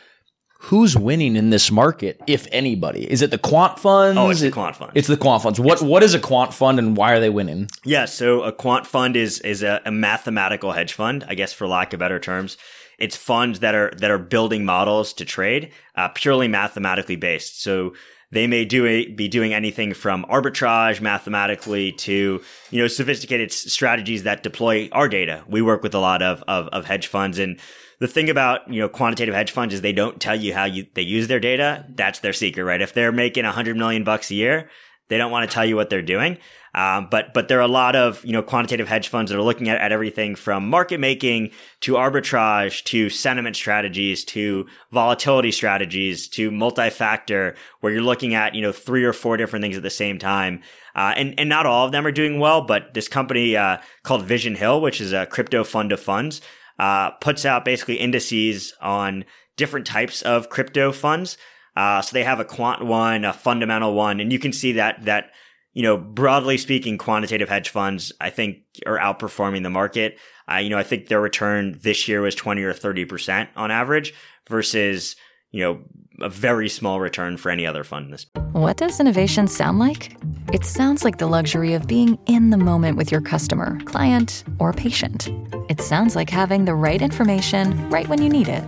who's 0.62 0.98
winning 0.98 1.36
in 1.36 1.50
this 1.50 1.72
market, 1.72 2.20
if 2.28 2.48
anybody? 2.52 3.10
Is 3.10 3.22
it 3.22 3.32
the 3.32 3.38
quant 3.38 3.80
funds? 3.80 4.18
Oh, 4.18 4.30
it's 4.30 4.42
the 4.42 4.52
quant 4.52 4.76
funds. 4.76 4.94
It's 4.96 5.08
the 5.08 5.18
quant 5.18 5.42
funds. 5.42 5.60
What 5.60 5.82
what 5.82 6.04
is 6.04 6.14
a 6.14 6.20
quant 6.20 6.54
fund 6.54 6.80
and 6.80 6.98
why 6.98 7.14
are 7.14 7.20
they 7.20 7.30
winning? 7.30 7.70
Yeah, 7.86 8.06
so 8.06 8.44
a 8.44 8.52
quant 8.52 8.86
fund 8.86 9.16
is 9.16 9.40
is 9.40 9.64
a, 9.64 9.82
a 9.86 9.92
mathematical 9.92 10.74
hedge 10.74 10.94
fund, 10.94 11.26
I 11.28 11.36
guess 11.36 11.54
for 11.54 11.68
lack 11.68 11.94
of 11.94 12.00
better 12.00 12.20
terms. 12.20 12.58
It's 12.98 13.16
funds 13.16 13.60
that 13.60 13.76
are 13.76 13.94
that 13.98 14.12
are 14.12 14.18
building 14.18 14.66
models 14.66 15.14
to 15.14 15.26
trade, 15.26 15.72
uh, 15.96 16.10
purely 16.10 16.48
mathematically 16.48 17.16
based. 17.16 17.62
So 17.62 17.94
they 18.32 18.48
may 18.48 18.66
do 18.66 18.86
a, 18.86 19.08
be 19.08 19.28
doing 19.28 19.54
anything 19.54 19.94
from 19.94 20.26
arbitrage 20.26 21.02
mathematically 21.02 21.92
to, 21.94 22.42
you 22.70 22.82
know, 22.82 22.88
sophisticated 22.88 23.52
strategies 23.52 24.24
that 24.24 24.44
deploy 24.44 24.90
our 24.92 25.10
data. 25.10 25.44
We 25.48 25.62
work 25.62 25.82
with 25.82 25.96
a 25.96 26.00
lot 26.00 26.22
of, 26.22 26.44
of, 26.48 26.68
of 26.68 26.86
hedge 26.86 27.08
funds 27.08 27.40
and 27.40 27.60
the 28.00 28.08
thing 28.08 28.30
about, 28.30 28.72
you 28.72 28.80
know, 28.80 28.88
quantitative 28.88 29.36
hedge 29.36 29.52
funds 29.52 29.74
is 29.74 29.82
they 29.82 29.92
don't 29.92 30.22
tell 30.22 30.36
you 30.36 30.54
how 30.54 30.64
you, 30.66 30.88
they 30.94 31.02
use 31.02 31.28
their 31.28 31.40
data. 31.40 31.86
That's 31.90 32.20
their 32.20 32.34
secret, 32.34 32.64
right? 32.64 32.82
If 32.82 32.94
they're 32.94 33.12
making 33.12 33.44
a 33.44 33.52
hundred 33.52 33.76
million 33.76 34.06
bucks 34.06 34.32
a 34.32 34.36
year, 34.36 34.70
they 35.10 35.18
don't 35.18 35.32
want 35.32 35.50
to 35.50 35.54
tell 35.54 35.66
you 35.66 35.76
what 35.76 35.90
they're 35.90 36.02
doing. 36.02 36.38
Um, 36.76 37.08
but 37.10 37.34
but 37.34 37.48
there 37.48 37.58
are 37.58 37.62
a 37.62 37.68
lot 37.68 37.96
of 37.96 38.24
you 38.24 38.32
know 38.32 38.44
quantitative 38.44 38.88
hedge 38.88 39.08
funds 39.08 39.32
that 39.32 39.38
are 39.38 39.44
looking 39.44 39.70
at, 39.70 39.80
at 39.82 39.92
everything 39.92 40.36
from 40.36 40.70
market 40.70 41.00
making 41.00 41.52
to 41.82 41.94
arbitrage 41.94 42.84
to 42.86 43.10
sentiment 43.10 43.56
strategies 43.56 44.24
to 44.26 44.68
volatility 44.92 45.52
strategies 45.52 46.28
to 46.30 46.52
multi-factor, 46.52 47.56
where 47.80 47.92
you're 47.92 48.02
looking 48.02 48.36
at 48.36 48.56
you 48.56 48.62
know 48.62 48.72
three 48.72 49.04
or 49.04 49.14
four 49.14 49.38
different 49.38 49.64
things 49.64 49.78
at 49.78 49.84
the 49.84 49.90
same 49.90 50.20
time. 50.20 50.62
Uh, 50.96 51.14
and 51.16 51.40
and 51.40 51.50
not 51.50 51.66
all 51.66 51.86
of 51.86 51.92
them 51.92 52.06
are 52.06 52.12
doing 52.12 52.40
well, 52.40 52.62
but 52.62 52.94
this 52.94 53.08
company 53.08 53.56
uh, 53.56 53.78
called 54.04 54.24
Vision 54.24 54.56
Hill, 54.56 54.82
which 54.82 55.02
is 55.02 55.14
a 55.14 55.26
crypto 55.26 55.64
fund 55.64 55.92
of 55.92 56.00
funds, 56.00 56.42
uh, 56.78 57.12
puts 57.12 57.46
out 57.46 57.66
basically 57.66 57.96
indices 57.96 58.74
on 58.82 59.26
different 59.58 59.86
types 59.86 60.22
of 60.22 60.50
crypto 60.50 60.92
funds. 60.92 61.38
Uh, 61.76 62.02
so 62.02 62.14
they 62.14 62.24
have 62.24 62.40
a 62.40 62.46
quant 62.46 62.84
one, 62.84 63.24
a 63.24 63.34
fundamental 63.34 63.94
one, 63.94 64.20
and 64.20 64.34
you 64.34 64.40
can 64.40 64.52
see 64.52 64.74
that 64.74 65.06
that 65.06 65.32
you 65.74 65.84
know, 65.84 65.98
broadly 65.98 66.58
speaking, 66.58 66.98
quantitative 66.98 67.50
hedge 67.50 67.70
funds, 67.70 68.12
I 68.20 68.30
think, 68.30 68.58
are 68.86 68.98
outperforming 68.98 69.64
the 69.64 69.70
market. 69.70 70.18
You 70.52 70.70
know, 70.70 70.78
I 70.78 70.84
think 70.84 71.08
their 71.08 71.22
return 71.22 71.78
this 71.82 72.08
year 72.08 72.22
was 72.22 72.36
20 72.36 72.64
or 72.64 72.74
30% 72.74 73.50
on 73.56 73.70
average 73.70 74.14
versus, 74.48 75.16
you 75.52 75.62
know, 75.62 75.82
a 76.22 76.30
very 76.30 76.68
small 76.68 77.00
return 77.00 77.38
for 77.38 77.50
any 77.50 77.66
other 77.66 77.84
fund 77.84 78.12
this. 78.12 78.26
What 78.52 78.78
does 78.78 79.00
innovation 79.00 79.48
sound 79.48 79.80
like? 79.80 80.18
It 80.52 80.66
sounds 80.66 81.06
like 81.06 81.18
the 81.18 81.28
luxury 81.28 81.74
of 81.76 81.88
being 81.88 82.18
in 82.26 82.50
the 82.50 82.58
moment 82.58 82.98
with 82.98 83.12
your 83.12 83.22
customer, 83.22 83.80
client, 83.86 84.44
or 84.60 84.74
patient. 84.74 85.30
It 85.70 85.80
sounds 85.80 86.16
like 86.16 86.30
having 86.30 86.66
the 86.66 86.76
right 86.76 87.02
information 87.02 87.90
right 87.90 88.08
when 88.08 88.22
you 88.22 88.30
need 88.30 88.48
it 88.50 88.64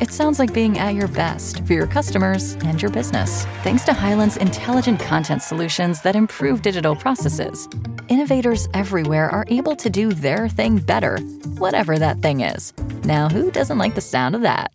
it 0.00 0.10
sounds 0.10 0.38
like 0.38 0.54
being 0.54 0.78
at 0.78 0.94
your 0.94 1.08
best 1.08 1.64
for 1.66 1.74
your 1.74 1.86
customers 1.86 2.54
and 2.64 2.80
your 2.80 2.90
business. 2.90 3.44
Thanks 3.62 3.84
to 3.84 3.92
Hyland's 3.92 4.38
intelligent 4.38 4.98
content 4.98 5.42
solutions 5.42 6.00
that 6.02 6.16
improve 6.16 6.62
digital 6.62 6.96
processes, 6.96 7.68
innovators 8.08 8.66
everywhere 8.72 9.30
are 9.30 9.44
able 9.48 9.76
to 9.76 9.90
do 9.90 10.12
their 10.12 10.48
thing 10.48 10.78
better, 10.78 11.18
whatever 11.58 11.98
that 11.98 12.22
thing 12.22 12.40
is. 12.40 12.72
Now, 13.04 13.28
who 13.28 13.50
doesn't 13.50 13.76
like 13.78 13.94
the 13.94 14.00
sound 14.00 14.34
of 14.34 14.40
that? 14.42 14.70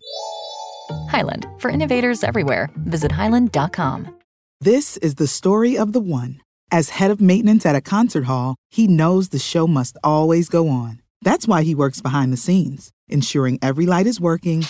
Hyland, 1.09 1.47
for 1.57 1.71
innovators 1.71 2.23
everywhere, 2.23 2.69
visit 2.77 3.11
hyland.com. 3.11 4.19
This 4.61 4.97
is 4.97 5.15
the 5.15 5.27
story 5.27 5.77
of 5.77 5.91
the 5.91 5.99
one. 5.99 6.39
As 6.71 6.89
head 6.89 7.09
of 7.11 7.19
maintenance 7.19 7.65
at 7.65 7.75
a 7.75 7.81
concert 7.81 8.25
hall, 8.25 8.55
he 8.69 8.87
knows 8.87 9.29
the 9.29 9.39
show 9.39 9.65
must 9.65 9.97
always 10.03 10.49
go 10.49 10.69
on. 10.69 11.01
That's 11.21 11.47
why 11.47 11.63
he 11.63 11.73
works 11.73 11.99
behind 11.99 12.31
the 12.31 12.37
scenes, 12.37 12.91
ensuring 13.07 13.57
every 13.61 13.85
light 13.85 14.07
is 14.07 14.21
working 14.21 14.65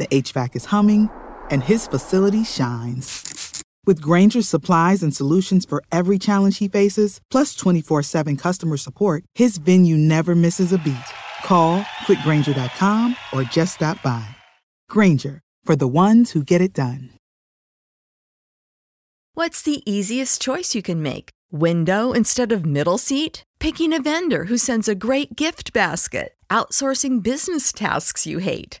the 0.00 0.08
HVAC 0.08 0.56
is 0.56 0.64
humming, 0.66 1.10
and 1.50 1.62
his 1.62 1.86
facility 1.86 2.42
shines. 2.42 3.62
With 3.86 4.00
Grainger's 4.00 4.48
supplies 4.48 5.02
and 5.02 5.14
solutions 5.14 5.64
for 5.64 5.82
every 5.92 6.18
challenge 6.18 6.58
he 6.58 6.68
faces, 6.68 7.20
plus 7.30 7.54
24 7.54 8.02
7 8.02 8.36
customer 8.36 8.76
support, 8.76 9.24
his 9.34 9.58
venue 9.58 9.96
never 9.96 10.34
misses 10.34 10.72
a 10.72 10.78
beat. 10.78 11.10
Call 11.44 11.82
clickgrainger.com 12.06 13.16
or 13.32 13.42
just 13.44 13.74
stop 13.74 14.02
by. 14.02 14.26
Grainger, 14.88 15.40
for 15.64 15.76
the 15.76 15.88
ones 15.88 16.32
who 16.32 16.44
get 16.44 16.60
it 16.60 16.72
done. 16.72 17.10
What's 19.34 19.62
the 19.62 19.82
easiest 19.90 20.42
choice 20.42 20.74
you 20.74 20.82
can 20.82 21.02
make? 21.02 21.30
Window 21.52 22.12
instead 22.12 22.52
of 22.52 22.66
middle 22.66 22.98
seat? 22.98 23.42
Picking 23.58 23.92
a 23.92 24.02
vendor 24.02 24.44
who 24.44 24.58
sends 24.58 24.88
a 24.88 24.94
great 24.94 25.36
gift 25.36 25.72
basket? 25.72 26.34
Outsourcing 26.50 27.22
business 27.22 27.72
tasks 27.72 28.26
you 28.26 28.38
hate? 28.38 28.80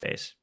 Base. 0.00 0.34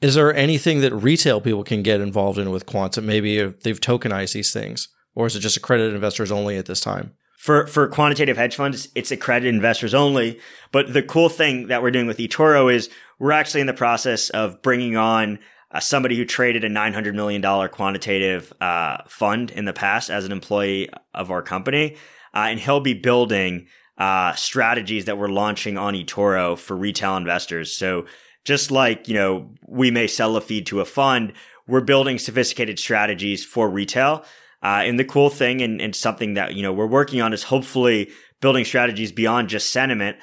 Is 0.00 0.14
there 0.14 0.34
anything 0.34 0.80
that 0.80 0.94
retail 0.94 1.40
people 1.40 1.62
can 1.62 1.82
get 1.82 2.00
involved 2.00 2.38
in 2.38 2.50
with 2.50 2.66
Quantum? 2.66 3.06
Maybe 3.06 3.42
they've 3.42 3.80
tokenized 3.80 4.32
these 4.32 4.52
things, 4.52 4.88
or 5.14 5.26
is 5.26 5.36
it 5.36 5.40
just 5.40 5.56
accredited 5.56 5.94
investors 5.94 6.32
only 6.32 6.56
at 6.56 6.66
this 6.66 6.80
time? 6.80 7.14
For 7.36 7.66
for 7.66 7.88
quantitative 7.88 8.36
hedge 8.36 8.56
funds, 8.56 8.88
it's 8.94 9.10
accredited 9.10 9.54
investors 9.54 9.94
only. 9.94 10.40
But 10.72 10.92
the 10.92 11.02
cool 11.02 11.28
thing 11.28 11.68
that 11.68 11.82
we're 11.82 11.90
doing 11.90 12.06
with 12.06 12.18
eToro 12.18 12.72
is 12.72 12.90
we're 13.18 13.32
actually 13.32 13.62
in 13.62 13.66
the 13.66 13.74
process 13.74 14.30
of 14.30 14.62
bringing 14.62 14.96
on 14.96 15.38
uh, 15.72 15.80
somebody 15.80 16.16
who 16.16 16.24
traded 16.24 16.64
a 16.64 16.68
$900 16.68 17.14
million 17.14 17.68
quantitative 17.68 18.52
uh, 18.60 18.98
fund 19.06 19.50
in 19.50 19.64
the 19.64 19.72
past 19.72 20.10
as 20.10 20.24
an 20.24 20.32
employee 20.32 20.88
of 21.14 21.30
our 21.30 21.42
company. 21.42 21.96
Uh, 22.34 22.46
and 22.48 22.60
he'll 22.60 22.80
be 22.80 22.94
building 22.94 23.66
uh, 23.98 24.34
strategies 24.34 25.04
that 25.04 25.18
we're 25.18 25.28
launching 25.28 25.76
on 25.76 25.94
eToro 25.94 26.58
for 26.58 26.76
retail 26.76 27.16
investors. 27.16 27.72
So 27.76 28.06
just 28.44 28.70
like, 28.70 29.08
you 29.08 29.14
know, 29.14 29.50
we 29.66 29.90
may 29.90 30.06
sell 30.06 30.36
a 30.36 30.40
feed 30.40 30.66
to 30.66 30.80
a 30.80 30.84
fund, 30.84 31.32
we're 31.66 31.80
building 31.80 32.18
sophisticated 32.18 32.78
strategies 32.78 33.44
for 33.44 33.68
retail. 33.68 34.24
Uh, 34.62 34.82
and 34.84 34.98
the 34.98 35.04
cool 35.04 35.30
thing 35.30 35.62
and, 35.62 35.80
and 35.80 35.94
something 35.94 36.34
that, 36.34 36.54
you 36.54 36.62
know, 36.62 36.72
we're 36.72 36.86
working 36.86 37.22
on 37.22 37.32
is 37.32 37.42
hopefully 37.42 38.10
building 38.40 38.64
strategies 38.64 39.12
beyond 39.12 39.48
just 39.48 39.72
sentiment. 39.72 40.18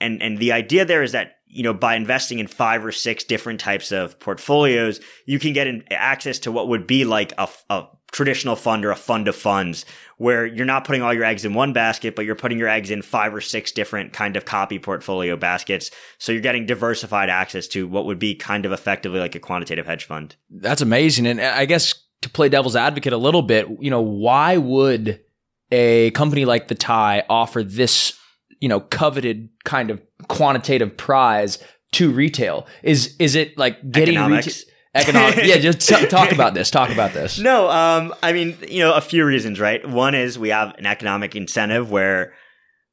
And, 0.00 0.22
and 0.22 0.38
the 0.38 0.52
idea 0.52 0.84
there 0.84 1.02
is 1.02 1.12
that, 1.12 1.36
you 1.46 1.62
know, 1.62 1.72
by 1.72 1.94
investing 1.94 2.38
in 2.38 2.46
five 2.46 2.84
or 2.84 2.92
six 2.92 3.24
different 3.24 3.60
types 3.60 3.90
of 3.90 4.18
portfolios, 4.20 5.00
you 5.24 5.38
can 5.38 5.54
get 5.54 5.66
access 5.90 6.38
to 6.40 6.52
what 6.52 6.68
would 6.68 6.86
be 6.86 7.04
like 7.04 7.32
a, 7.38 7.48
a 7.70 7.86
traditional 8.12 8.56
fund 8.56 8.84
or 8.84 8.90
a 8.90 8.96
fund 8.96 9.28
of 9.28 9.36
funds 9.36 9.86
where 10.18 10.44
you're 10.44 10.66
not 10.66 10.84
putting 10.84 11.00
all 11.00 11.14
your 11.14 11.24
eggs 11.24 11.44
in 11.44 11.54
one 11.54 11.72
basket, 11.72 12.14
but 12.14 12.24
you're 12.24 12.34
putting 12.34 12.58
your 12.58 12.68
eggs 12.68 12.90
in 12.90 13.02
five 13.02 13.34
or 13.34 13.40
six 13.40 13.72
different 13.72 14.12
kind 14.12 14.36
of 14.36 14.44
copy 14.44 14.78
portfolio 14.78 15.36
baskets. 15.36 15.90
So 16.18 16.32
you're 16.32 16.42
getting 16.42 16.66
diversified 16.66 17.30
access 17.30 17.66
to 17.68 17.86
what 17.86 18.04
would 18.04 18.18
be 18.18 18.34
kind 18.34 18.66
of 18.66 18.72
effectively 18.72 19.20
like 19.20 19.36
a 19.36 19.40
quantitative 19.40 19.86
hedge 19.86 20.04
fund. 20.04 20.36
That's 20.50 20.82
amazing. 20.82 21.26
And 21.26 21.40
I 21.40 21.64
guess 21.64 21.94
to 22.22 22.28
play 22.28 22.48
devil's 22.48 22.76
advocate 22.76 23.12
a 23.12 23.16
little 23.16 23.42
bit, 23.42 23.68
you 23.80 23.90
know, 23.90 24.02
why 24.02 24.56
would 24.56 25.20
a 25.70 26.10
company 26.10 26.44
like 26.44 26.66
the 26.68 26.74
TIE 26.74 27.24
offer 27.30 27.62
this, 27.62 28.18
you 28.60 28.68
know, 28.68 28.80
coveted 28.80 29.48
kind 29.64 29.90
of 29.90 30.02
quantitative 30.26 30.96
prize 30.96 31.58
to 31.92 32.10
retail? 32.10 32.66
Is 32.82 33.14
is 33.20 33.36
it 33.36 33.56
like 33.56 33.88
getting 33.88 34.18
retail? 34.18 34.52
Economic. 34.94 35.44
yeah, 35.44 35.58
just 35.58 35.80
t- 35.88 36.06
talk 36.08 36.32
about 36.32 36.54
this. 36.54 36.70
Talk 36.70 36.90
about 36.90 37.12
this. 37.12 37.38
No, 37.38 37.68
um, 37.70 38.14
I 38.22 38.32
mean, 38.32 38.56
you 38.68 38.80
know, 38.80 38.94
a 38.94 39.00
few 39.00 39.24
reasons, 39.24 39.60
right? 39.60 39.86
One 39.88 40.14
is 40.14 40.38
we 40.38 40.50
have 40.50 40.74
an 40.78 40.86
economic 40.86 41.36
incentive 41.36 41.90
where, 41.90 42.32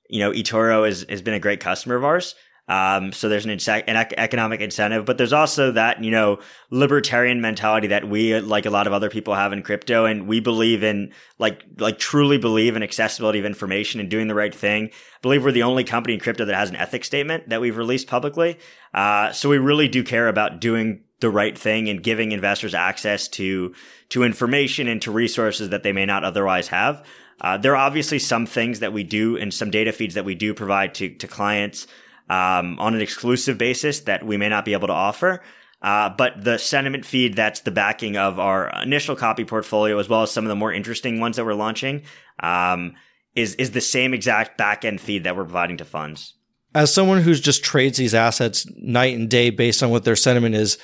you 0.10 0.20
know, 0.20 0.32
eToro 0.32 0.88
is, 0.88 1.06
has 1.10 1.22
been 1.22 1.34
a 1.34 1.40
great 1.40 1.60
customer 1.60 1.96
of 1.96 2.04
ours. 2.04 2.36
Um, 2.68 3.12
so 3.12 3.30
there's 3.30 3.46
an, 3.46 3.52
an 3.52 3.96
ec- 3.96 4.14
economic 4.18 4.60
incentive, 4.60 5.06
but 5.06 5.18
there's 5.18 5.34
also 5.34 5.72
that, 5.72 6.04
you 6.04 6.10
know, 6.10 6.40
libertarian 6.72 7.40
mentality 7.40 7.88
that 7.88 8.08
we, 8.08 8.40
like 8.40 8.66
a 8.66 8.72
lot 8.72 8.88
of 8.88 8.94
other 8.94 9.10
people 9.10 9.36
have 9.36 9.54
in 9.54 9.62
crypto. 9.62 10.06
And 10.06 10.28
we 10.28 10.40
believe 10.40 10.84
in, 10.84 11.14
like, 11.38 11.64
like 11.78 12.00
truly 12.00 12.38
believe 12.38 12.76
in 12.76 12.82
accessibility 12.82 13.38
of 13.38 13.46
information 13.46 14.00
and 14.00 14.10
doing 14.10 14.28
the 14.28 14.36
right 14.36 14.54
thing. 14.54 14.88
I 14.88 15.20
believe 15.22 15.44
we're 15.44 15.52
the 15.52 15.64
only 15.64 15.84
company 15.84 16.16
in 16.16 16.20
crypto 16.20 16.46
that 16.46 16.56
has 16.56 16.70
an 16.70 16.76
ethics 16.76 17.08
statement 17.08 17.50
that 17.50 17.62
we've 17.62 17.78
released 17.78 18.08
publicly. 18.08 18.58
Uh, 18.94 19.32
so 19.32 19.50
we 19.50 19.60
really 19.60 19.88
do 19.88 20.04
care 20.04 20.28
about 20.28 20.60
doing 20.60 21.04
the 21.20 21.30
right 21.30 21.58
thing 21.58 21.88
and 21.90 22.04
giving 22.04 22.32
investors 22.32 22.74
access 22.74 23.28
to 23.28 23.74
to 24.10 24.24
information 24.24 24.88
and 24.88 25.02
to 25.02 25.12
resources 25.12 25.70
that 25.70 25.82
they 25.84 25.92
may 25.92 26.06
not 26.06 26.24
otherwise 26.24 26.68
have. 26.68 27.06
Uh, 27.42 27.58
there 27.58 27.74
are 27.74 27.88
obviously 27.88 28.20
some 28.20 28.46
things 28.46 28.80
that 28.80 28.94
we 28.94 29.04
do 29.04 29.38
and 29.38 29.54
some 29.54 29.72
data 29.72 29.92
feeds 29.92 30.14
that 30.14 30.26
we 30.26 30.36
do 30.36 30.54
provide 30.54 30.94
to 30.94 31.10
to 31.16 31.28
clients 31.28 31.88
um, 32.30 32.80
on 32.80 32.96
an 32.96 33.02
exclusive 33.02 33.58
basis 33.58 34.02
that 34.02 34.26
we 34.26 34.38
may 34.38 34.50
not 34.50 34.66
be 34.66 34.74
able 34.74 34.88
to 34.88 34.94
offer. 34.94 35.42
Uh, 35.82 36.10
but 36.10 36.44
the 36.44 36.58
sentiment 36.58 37.06
feed 37.06 37.36
that's 37.36 37.60
the 37.62 37.72
backing 37.72 38.18
of 38.18 38.40
our 38.40 38.70
initial 38.82 39.16
copy 39.16 39.46
portfolio, 39.46 40.00
as 40.00 40.10
well 40.10 40.24
as 40.24 40.32
some 40.32 40.44
of 40.44 40.50
the 40.50 40.56
more 40.56 40.74
interesting 40.74 41.20
ones 41.20 41.36
that 41.36 41.46
we're 41.46 41.54
launching, 41.54 42.02
um, 42.40 42.96
is 43.36 43.54
is 43.56 43.72
the 43.72 43.82
same 43.82 44.14
exact 44.14 44.58
back 44.58 44.84
end 44.84 45.00
feed 45.00 45.24
that 45.26 45.36
we're 45.36 45.44
providing 45.44 45.78
to 45.78 45.86
funds. 45.86 46.34
As 46.74 46.94
someone 46.94 47.22
who's 47.22 47.40
just 47.40 47.64
trades 47.64 47.98
these 47.98 48.16
assets 48.16 48.66
night 48.78 49.16
and 49.16 49.30
day 49.30 49.50
based 49.50 49.84
on 49.84 49.92
what 49.92 50.06
their 50.06 50.16
sentiment 50.16 50.56
is, 50.56 50.78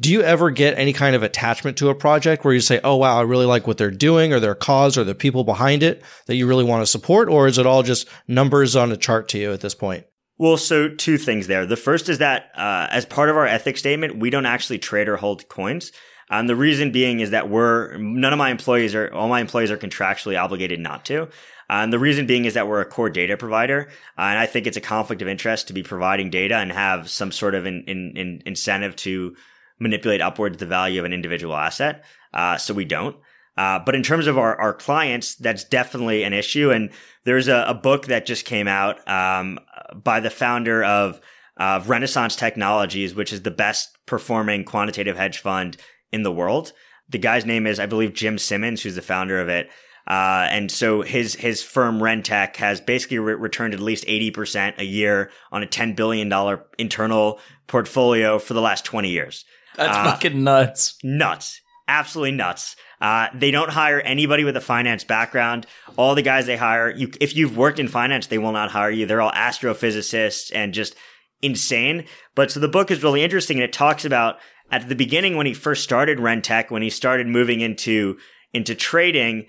do 0.00 0.10
you 0.10 0.22
ever 0.22 0.50
get 0.50 0.78
any 0.78 0.92
kind 0.92 1.14
of 1.14 1.22
attachment 1.22 1.76
to 1.78 1.90
a 1.90 1.94
project 1.94 2.44
where 2.44 2.54
you 2.54 2.60
say, 2.60 2.80
"Oh 2.82 2.96
wow, 2.96 3.18
I 3.18 3.22
really 3.22 3.46
like 3.46 3.66
what 3.66 3.76
they're 3.76 3.90
doing, 3.90 4.32
or 4.32 4.40
their 4.40 4.54
cause, 4.54 4.96
or 4.96 5.04
the 5.04 5.14
people 5.14 5.44
behind 5.44 5.82
it 5.82 6.02
that 6.26 6.36
you 6.36 6.46
really 6.46 6.64
want 6.64 6.82
to 6.82 6.86
support," 6.86 7.28
or 7.28 7.46
is 7.46 7.58
it 7.58 7.66
all 7.66 7.82
just 7.82 8.08
numbers 8.26 8.74
on 8.74 8.90
a 8.90 8.96
chart 8.96 9.28
to 9.30 9.38
you 9.38 9.52
at 9.52 9.60
this 9.60 9.74
point? 9.74 10.06
Well, 10.38 10.58
so 10.58 10.88
two 10.88 11.16
things 11.16 11.46
there. 11.46 11.64
The 11.64 11.76
first 11.76 12.08
is 12.08 12.18
that 12.18 12.50
uh, 12.54 12.88
as 12.90 13.06
part 13.06 13.30
of 13.30 13.36
our 13.36 13.46
ethics 13.46 13.80
statement, 13.80 14.18
we 14.18 14.30
don't 14.30 14.46
actually 14.46 14.78
trade 14.78 15.08
or 15.08 15.16
hold 15.16 15.48
coins. 15.48 15.92
And 16.28 16.48
the 16.48 16.56
reason 16.56 16.90
being 16.90 17.20
is 17.20 17.30
that 17.30 17.48
we're 17.48 17.96
none 17.96 18.32
of 18.32 18.38
my 18.38 18.50
employees 18.50 18.94
are 18.94 19.12
all 19.14 19.28
my 19.28 19.40
employees 19.40 19.70
are 19.70 19.78
contractually 19.78 20.40
obligated 20.40 20.80
not 20.80 21.04
to. 21.06 21.28
And 21.68 21.92
the 21.92 21.98
reason 21.98 22.26
being 22.26 22.44
is 22.44 22.54
that 22.54 22.68
we're 22.68 22.80
a 22.80 22.84
core 22.84 23.10
data 23.10 23.36
provider, 23.36 23.88
and 24.16 24.38
I 24.38 24.46
think 24.46 24.66
it's 24.66 24.76
a 24.76 24.80
conflict 24.80 25.22
of 25.22 25.28
interest 25.28 25.66
to 25.68 25.72
be 25.72 25.82
providing 25.82 26.30
data 26.30 26.56
and 26.56 26.70
have 26.70 27.08
some 27.10 27.32
sort 27.32 27.54
of 27.54 27.66
in, 27.66 27.82
in, 27.84 28.16
in 28.16 28.42
incentive 28.46 28.94
to 28.96 29.34
manipulate 29.80 30.20
upwards 30.20 30.58
the 30.58 30.66
value 30.66 31.00
of 31.00 31.04
an 31.04 31.12
individual 31.12 31.56
asset. 31.56 32.04
Uh, 32.32 32.56
so 32.56 32.72
we 32.72 32.84
don't. 32.84 33.16
Uh, 33.56 33.78
but 33.78 33.94
in 33.94 34.02
terms 34.02 34.26
of 34.26 34.36
our, 34.36 34.54
our 34.56 34.74
clients, 34.74 35.34
that's 35.34 35.64
definitely 35.64 36.22
an 36.24 36.34
issue. 36.34 36.70
And 36.70 36.90
there's 37.24 37.48
a, 37.48 37.64
a 37.68 37.74
book 37.74 38.06
that 38.06 38.26
just 38.26 38.44
came 38.44 38.68
out 38.68 39.06
um, 39.08 39.58
by 39.94 40.20
the 40.20 40.30
founder 40.30 40.84
of 40.84 41.20
uh, 41.56 41.82
Renaissance 41.86 42.36
Technologies, 42.36 43.14
which 43.14 43.32
is 43.32 43.42
the 43.42 43.50
best 43.50 43.96
performing 44.06 44.64
quantitative 44.64 45.16
hedge 45.16 45.38
fund 45.38 45.76
in 46.12 46.22
the 46.22 46.32
world. 46.32 46.72
The 47.08 47.18
guy's 47.18 47.46
name 47.46 47.66
is, 47.66 47.78
I 47.78 47.86
believe, 47.86 48.14
Jim 48.14 48.38
Simons, 48.38 48.82
who's 48.82 48.96
the 48.96 49.02
founder 49.02 49.40
of 49.40 49.48
it. 49.48 49.68
Uh, 50.06 50.46
and 50.50 50.70
so 50.70 51.02
his 51.02 51.34
his 51.34 51.64
firm 51.64 51.98
Rentech 51.98 52.56
has 52.56 52.80
basically 52.80 53.18
re- 53.18 53.34
returned 53.34 53.74
at 53.74 53.80
least 53.80 54.04
eighty 54.06 54.30
percent 54.30 54.76
a 54.78 54.84
year 54.84 55.30
on 55.50 55.64
a 55.64 55.66
ten 55.66 55.94
billion 55.94 56.28
dollar 56.28 56.64
internal 56.78 57.40
portfolio 57.66 58.38
for 58.38 58.54
the 58.54 58.60
last 58.60 58.84
twenty 58.84 59.10
years. 59.10 59.44
That's 59.74 59.96
uh, 59.96 60.12
fucking 60.12 60.44
nuts. 60.44 60.96
Nuts, 61.02 61.60
absolutely 61.88 62.36
nuts. 62.36 62.76
Uh, 63.00 63.28
they 63.34 63.50
don't 63.50 63.70
hire 63.70 64.00
anybody 64.00 64.44
with 64.44 64.56
a 64.56 64.60
finance 64.60 65.04
background. 65.04 65.66
All 65.96 66.14
the 66.14 66.22
guys 66.22 66.46
they 66.46 66.56
hire, 66.56 66.90
you, 66.90 67.10
if 67.20 67.36
you've 67.36 67.56
worked 67.56 67.78
in 67.78 67.88
finance, 67.88 68.26
they 68.26 68.38
will 68.38 68.52
not 68.52 68.70
hire 68.70 68.90
you. 68.90 69.06
They're 69.06 69.20
all 69.20 69.32
astrophysicists 69.32 70.50
and 70.54 70.72
just 70.72 70.94
insane. 71.42 72.06
But 72.34 72.50
so 72.50 72.60
the 72.60 72.68
book 72.68 72.90
is 72.90 73.02
really 73.02 73.22
interesting 73.22 73.58
and 73.58 73.64
it 73.64 73.72
talks 73.72 74.04
about 74.04 74.38
at 74.70 74.88
the 74.88 74.94
beginning 74.94 75.36
when 75.36 75.46
he 75.46 75.54
first 75.54 75.84
started 75.84 76.18
Rentech, 76.18 76.70
when 76.70 76.82
he 76.82 76.90
started 76.90 77.26
moving 77.26 77.60
into, 77.60 78.18
into 78.52 78.74
trading, 78.74 79.46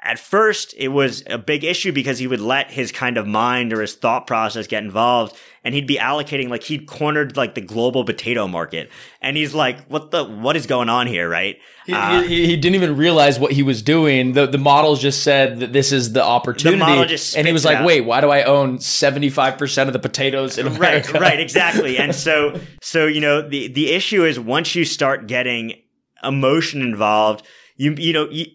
at 0.00 0.18
first 0.18 0.74
it 0.76 0.88
was 0.88 1.24
a 1.26 1.38
big 1.38 1.64
issue 1.64 1.92
because 1.92 2.18
he 2.18 2.26
would 2.26 2.40
let 2.40 2.70
his 2.70 2.92
kind 2.92 3.16
of 3.16 3.26
mind 3.26 3.72
or 3.72 3.80
his 3.80 3.94
thought 3.94 4.26
process 4.26 4.66
get 4.66 4.82
involved 4.84 5.36
and 5.64 5.74
he'd 5.74 5.86
be 5.86 5.96
allocating 5.96 6.48
like 6.48 6.62
he'd 6.62 6.86
cornered 6.86 7.36
like 7.36 7.54
the 7.54 7.60
global 7.60 8.04
potato 8.04 8.46
market. 8.46 8.90
And 9.20 9.36
he's 9.36 9.54
like 9.54 9.86
what 9.88 10.10
the 10.10 10.24
what 10.24 10.56
is 10.56 10.66
going 10.66 10.88
on 10.88 11.06
here? 11.06 11.28
Right? 11.28 11.58
He, 11.84 11.92
uh, 11.92 12.22
he, 12.22 12.46
he, 12.46 12.56
didn't 12.56 12.76
even 12.76 12.96
realize 12.96 13.38
what 13.38 13.52
he 13.52 13.62
was 13.62 13.82
doing. 13.82 14.32
The 14.32 14.46
the 14.46 14.58
models 14.58 15.02
just 15.02 15.22
said 15.24 15.60
that 15.60 15.72
this 15.72 15.90
is 15.90 16.12
the 16.12 16.22
opportunity. 16.22 16.78
The 16.78 17.34
and 17.36 17.46
he 17.46 17.52
was 17.52 17.64
like 17.64 17.84
wait 17.84 18.02
why 18.02 18.20
do 18.20 18.30
i 18.30 18.44
own 18.44 18.78
75% 18.78 19.86
of 19.86 19.92
the 19.92 19.98
potatoes 19.98 20.58
in 20.58 20.66
america? 20.68 21.12
right 21.12 21.20
right 21.20 21.40
exactly. 21.48 21.98
And 21.98 22.14
so 22.14 22.58
so 22.80 23.06
you 23.06 23.20
know 23.20 23.46
the 23.46 23.68
the 23.68 23.90
issue 23.90 24.24
is 24.24 24.38
once 24.38 24.74
you 24.74 24.84
start 24.84 25.26
getting 25.26 25.82
emotion 26.22 26.82
involved 26.82 27.46
you 27.76 27.94
you 27.94 28.12
know 28.12 28.28
you, 28.30 28.46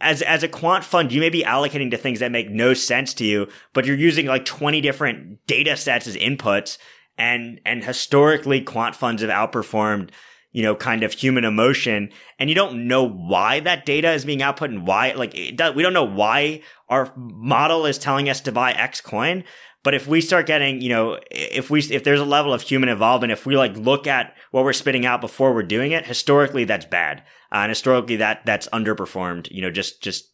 as 0.00 0.22
as 0.22 0.42
a 0.42 0.48
quant 0.48 0.84
fund, 0.84 1.12
you 1.12 1.20
may 1.20 1.30
be 1.30 1.42
allocating 1.42 1.90
to 1.90 1.96
things 1.96 2.20
that 2.20 2.32
make 2.32 2.50
no 2.50 2.74
sense 2.74 3.14
to 3.14 3.24
you, 3.24 3.48
but 3.72 3.86
you're 3.86 3.96
using 3.96 4.26
like 4.26 4.44
20 4.44 4.80
different 4.80 5.44
data 5.46 5.76
sets 5.76 6.06
as 6.06 6.16
inputs. 6.16 6.78
And 7.16 7.60
and 7.64 7.84
historically, 7.84 8.60
quant 8.60 8.96
funds 8.96 9.22
have 9.22 9.30
outperformed, 9.30 10.10
you 10.52 10.62
know, 10.62 10.74
kind 10.74 11.04
of 11.04 11.12
human 11.12 11.44
emotion. 11.44 12.10
And 12.38 12.48
you 12.48 12.56
don't 12.56 12.88
know 12.88 13.08
why 13.08 13.60
that 13.60 13.86
data 13.86 14.12
is 14.12 14.24
being 14.24 14.42
output 14.42 14.70
and 14.70 14.86
why, 14.86 15.12
like, 15.12 15.36
does, 15.54 15.74
we 15.76 15.82
don't 15.82 15.92
know 15.92 16.04
why 16.04 16.62
our 16.88 17.12
model 17.16 17.86
is 17.86 17.98
telling 17.98 18.28
us 18.28 18.40
to 18.42 18.52
buy 18.52 18.72
X 18.72 19.00
coin. 19.00 19.44
But 19.84 19.94
if 19.94 20.08
we 20.08 20.22
start 20.22 20.46
getting, 20.46 20.80
you 20.80 20.88
know, 20.88 21.20
if 21.30 21.70
we, 21.70 21.80
if 21.80 22.04
there's 22.04 22.20
a 22.20 22.24
level 22.24 22.54
of 22.54 22.62
human 22.62 22.88
involvement, 22.88 23.32
if 23.32 23.44
we 23.44 23.56
like 23.56 23.76
look 23.76 24.06
at 24.06 24.34
what 24.50 24.64
we're 24.64 24.72
spitting 24.72 25.04
out 25.04 25.20
before 25.20 25.52
we're 25.54 25.62
doing 25.62 25.92
it, 25.92 26.06
historically, 26.06 26.64
that's 26.64 26.86
bad. 26.86 27.22
Uh, 27.54 27.58
and 27.58 27.70
historically 27.70 28.16
that 28.16 28.44
that's 28.44 28.68
underperformed, 28.70 29.48
you 29.52 29.62
know, 29.62 29.70
just 29.70 30.02
just 30.02 30.32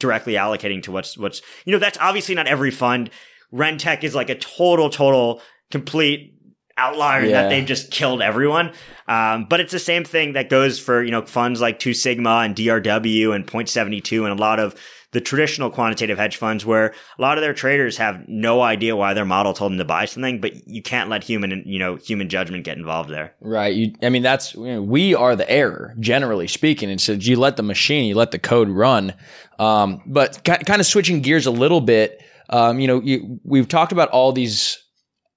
directly 0.00 0.32
allocating 0.32 0.82
to 0.82 0.90
what's 0.90 1.16
what's 1.16 1.40
you 1.64 1.72
know, 1.72 1.78
that's 1.78 1.96
obviously 2.00 2.34
not 2.34 2.48
every 2.48 2.72
fund. 2.72 3.08
Rentech 3.54 4.02
is 4.02 4.16
like 4.16 4.30
a 4.30 4.34
total, 4.34 4.90
total, 4.90 5.40
complete 5.70 6.34
outlier 6.76 7.24
yeah. 7.24 7.42
that 7.42 7.48
they've 7.50 7.64
just 7.64 7.92
killed 7.92 8.20
everyone. 8.20 8.72
Um, 9.06 9.46
but 9.48 9.60
it's 9.60 9.70
the 9.70 9.78
same 9.78 10.04
thing 10.04 10.32
that 10.32 10.50
goes 10.50 10.80
for, 10.80 11.04
you 11.04 11.12
know, 11.12 11.24
funds 11.24 11.60
like 11.60 11.78
Two 11.78 11.94
Sigma 11.94 12.40
and 12.44 12.56
DRW 12.56 13.32
and 13.32 13.46
Point 13.46 13.68
Seventy 13.68 14.00
Two 14.00 14.24
and 14.24 14.36
a 14.36 14.42
lot 14.42 14.58
of 14.58 14.74
the 15.16 15.20
traditional 15.22 15.70
quantitative 15.70 16.18
hedge 16.18 16.36
funds 16.36 16.66
where 16.66 16.88
a 17.18 17.22
lot 17.22 17.38
of 17.38 17.42
their 17.42 17.54
traders 17.54 17.96
have 17.96 18.22
no 18.28 18.60
idea 18.60 18.94
why 18.94 19.14
their 19.14 19.24
model 19.24 19.54
told 19.54 19.72
them 19.72 19.78
to 19.78 19.84
buy 19.86 20.04
something, 20.04 20.42
but 20.42 20.68
you 20.68 20.82
can't 20.82 21.08
let 21.08 21.24
human, 21.24 21.62
you 21.64 21.78
know, 21.78 21.96
human 21.96 22.28
judgment 22.28 22.64
get 22.64 22.76
involved 22.76 23.08
there. 23.08 23.34
Right. 23.40 23.74
You, 23.74 23.94
I 24.02 24.10
mean, 24.10 24.22
that's, 24.22 24.54
you 24.54 24.66
know, 24.66 24.82
we 24.82 25.14
are 25.14 25.34
the 25.34 25.50
error, 25.50 25.94
generally 25.98 26.46
speaking. 26.46 26.90
And 26.90 27.00
so 27.00 27.12
you 27.12 27.36
let 27.36 27.56
the 27.56 27.62
machine, 27.62 28.04
you 28.04 28.14
let 28.14 28.30
the 28.30 28.38
code 28.38 28.68
run. 28.68 29.14
Um, 29.58 30.02
but 30.04 30.44
kind 30.44 30.80
of 30.80 30.84
switching 30.84 31.22
gears 31.22 31.46
a 31.46 31.50
little 31.50 31.80
bit, 31.80 32.22
um, 32.50 32.78
you 32.78 32.86
know, 32.86 33.00
you, 33.00 33.40
we've 33.42 33.68
talked 33.68 33.92
about 33.92 34.10
all 34.10 34.32
these 34.32 34.84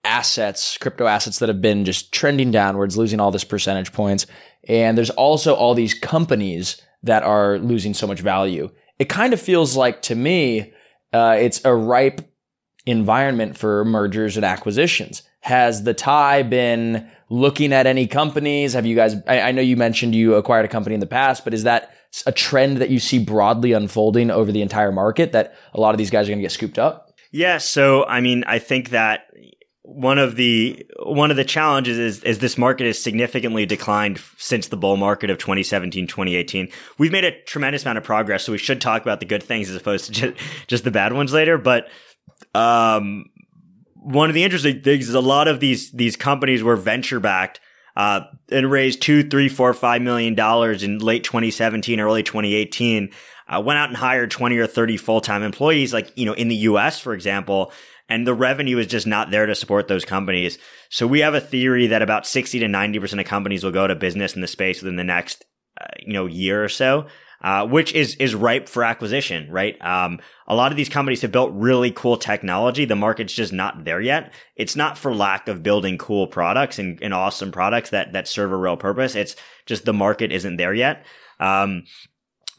assets, 0.04 0.78
crypto 0.78 1.06
assets 1.06 1.40
that 1.40 1.48
have 1.48 1.62
been 1.62 1.86
just 1.86 2.12
trending 2.12 2.52
downwards, 2.52 2.98
losing 2.98 3.22
all 3.22 3.32
this 3.32 3.46
percentage 3.46 3.94
points. 3.94 4.28
And 4.68 4.98
there's 4.98 5.10
also 5.12 5.56
all 5.56 5.74
these 5.74 5.94
companies 5.94 6.82
that 7.04 7.24
are 7.24 7.60
losing 7.60 7.94
so 7.94 8.08
much 8.08 8.20
value 8.20 8.70
it 9.00 9.10
kind 9.10 9.34
of 9.34 9.42
feels 9.42 9.76
like 9.76 10.02
to 10.04 10.16
me, 10.16 10.74
uh, 11.14 11.38
it's 11.40 11.64
a 11.66 11.74
ripe 11.74 12.22
environment 12.86 13.58
for 13.58 13.84
mergers 13.86 14.36
and 14.36 14.46
acquisitions. 14.46 15.24
Has 15.42 15.84
the 15.84 15.94
TIE 15.94 16.44
been 16.44 17.10
looking 17.30 17.72
at 17.72 17.88
any 17.88 18.08
companies? 18.08 18.74
Have 18.74 18.86
you 18.86 18.96
guys, 18.96 19.16
I, 19.26 19.42
I 19.42 19.52
know 19.52 19.62
you 19.62 19.78
mentioned 19.78 20.14
you 20.14 20.36
acquired 20.36 20.66
a 20.66 20.70
company 20.70 20.94
in 20.94 21.00
the 21.00 21.08
past, 21.08 21.44
but 21.44 21.54
is 21.54 21.64
that 21.64 21.94
a 22.26 22.32
trend 22.32 22.78
that 22.78 22.90
you 22.90 23.00
see 23.00 23.20
broadly 23.24 23.72
unfolding 23.72 24.32
over 24.32 24.52
the 24.52 24.62
entire 24.62 24.92
market 24.92 25.32
that 25.32 25.56
a 25.74 25.80
lot 25.80 25.94
of 25.94 25.98
these 25.98 26.10
guys 26.10 26.28
are 26.28 26.32
going 26.32 26.40
to 26.40 26.44
get 26.44 26.52
scooped 26.52 26.80
up? 26.80 27.14
Yeah. 27.32 27.60
So, 27.60 28.06
I 28.06 28.20
mean, 28.20 28.44
I 28.46 28.60
think 28.60 28.90
that 28.90 29.28
one 29.96 30.20
of 30.20 30.36
the 30.36 30.86
one 31.04 31.32
of 31.32 31.38
the 31.38 31.44
challenges 31.44 31.98
is 31.98 32.24
is 32.24 32.40
this 32.40 32.60
market 32.60 32.86
has 32.86 33.02
significantly 33.02 33.66
declined 33.66 34.22
since 34.38 34.68
the 34.68 34.78
bull 34.78 34.98
market 34.98 35.32
of 35.32 35.40
2017 35.40 36.06
2018 36.06 36.70
we've 37.00 37.12
made 37.12 37.24
a 37.24 37.42
tremendous 37.44 37.84
amount 37.84 37.98
of 37.98 38.04
progress 38.04 38.44
so 38.44 38.52
we 38.52 38.58
should 38.58 38.80
talk 38.80 39.02
about 39.02 39.20
the 39.20 39.26
good 39.26 39.42
things 39.42 39.68
as 39.68 39.76
opposed 39.76 40.06
to 40.06 40.12
just, 40.12 40.38
just 40.68 40.84
the 40.84 40.92
bad 40.92 41.12
ones 41.12 41.34
later 41.34 41.58
but 41.58 41.88
um, 42.54 43.26
one 43.96 44.30
of 44.30 44.36
the 44.36 44.44
interesting 44.44 44.82
things 44.82 45.10
is 45.10 45.16
a 45.16 45.20
lot 45.20 45.48
of 45.48 45.60
these 45.60 45.92
these 45.92 46.16
companies 46.16 46.62
were 46.62 46.76
venture 46.76 47.20
backed 47.20 47.60
uh, 47.96 48.22
and 48.52 48.70
raised 48.70 49.02
two 49.02 49.28
three 49.28 49.50
four 49.50 49.74
five 49.74 50.04
million 50.04 50.36
dollars 50.36 50.84
in 50.84 51.00
late 51.00 51.24
2017 51.24 52.00
early 52.00 52.22
2018 52.22 53.10
uh, 53.48 53.60
went 53.60 53.80
out 53.80 53.90
and 53.90 53.98
hired 53.98 54.30
20 54.30 54.56
or 54.60 54.68
30 54.68 54.98
full-time 54.98 55.42
employees 55.42 55.94
like 55.94 56.16
you 56.16 56.28
know 56.28 56.34
in 56.34 56.48
the 56.48 56.58
us 56.58 57.00
for 57.00 57.16
example 57.16 57.72
and 58.10 58.26
the 58.26 58.34
revenue 58.34 58.80
is 58.80 58.88
just 58.88 59.08
not 59.08 59.32
there 59.32 59.46
to 59.46 59.56
support 59.56 59.88
those 59.88 60.04
companies. 60.04 60.58
So 60.90 61.08
we 61.08 61.20
have 61.20 61.36
a 61.36 61.42
theory 61.42 61.88
that 61.88 62.02
about 62.02 62.28
60 62.28 62.60
to 62.60 62.66
90% 62.66 63.20
of 63.20 63.26
companies 63.26 63.64
will 63.64 63.72
go 63.72 63.88
to 63.88 63.96
business 63.96 64.36
in 64.36 64.42
the 64.42 64.48
space 64.48 64.82
within 64.82 64.96
the 64.96 65.04
next, 65.04 65.46
uh, 65.80 65.86
you 66.00 66.14
know, 66.14 66.26
year 66.26 66.64
or 66.64 66.70
so. 66.70 67.08
Uh, 67.42 67.66
which 67.66 67.94
is 67.94 68.16
is 68.16 68.36
ripe 68.36 68.68
for 68.68 68.84
acquisition, 68.84 69.50
right? 69.50 69.82
Um, 69.82 70.20
a 70.46 70.54
lot 70.54 70.74
of 70.74 70.76
these 70.76 70.90
companies 70.90 71.22
have 71.22 71.32
built 71.32 71.54
really 71.54 71.90
cool 71.90 72.18
technology. 72.18 72.84
The 72.84 72.98
market's 72.98 73.34
just 73.34 73.54
not 73.54 73.86
there 73.86 74.02
yet. 74.02 74.34
It's 74.58 74.76
not 74.76 74.98
for 74.98 75.16
lack 75.16 75.48
of 75.48 75.64
building 75.64 75.98
cool 75.98 76.28
products 76.28 76.80
and, 76.80 77.00
and 77.02 77.14
awesome 77.14 77.54
products 77.54 77.92
that 77.92 78.12
that 78.12 78.28
serve 78.28 78.52
a 78.52 78.58
real 78.58 78.76
purpose. 78.76 79.16
It's 79.16 79.38
just 79.66 79.86
the 79.86 79.94
market 79.94 80.34
isn't 80.34 80.58
there 80.58 80.74
yet. 80.74 81.06
Um, 81.40 81.84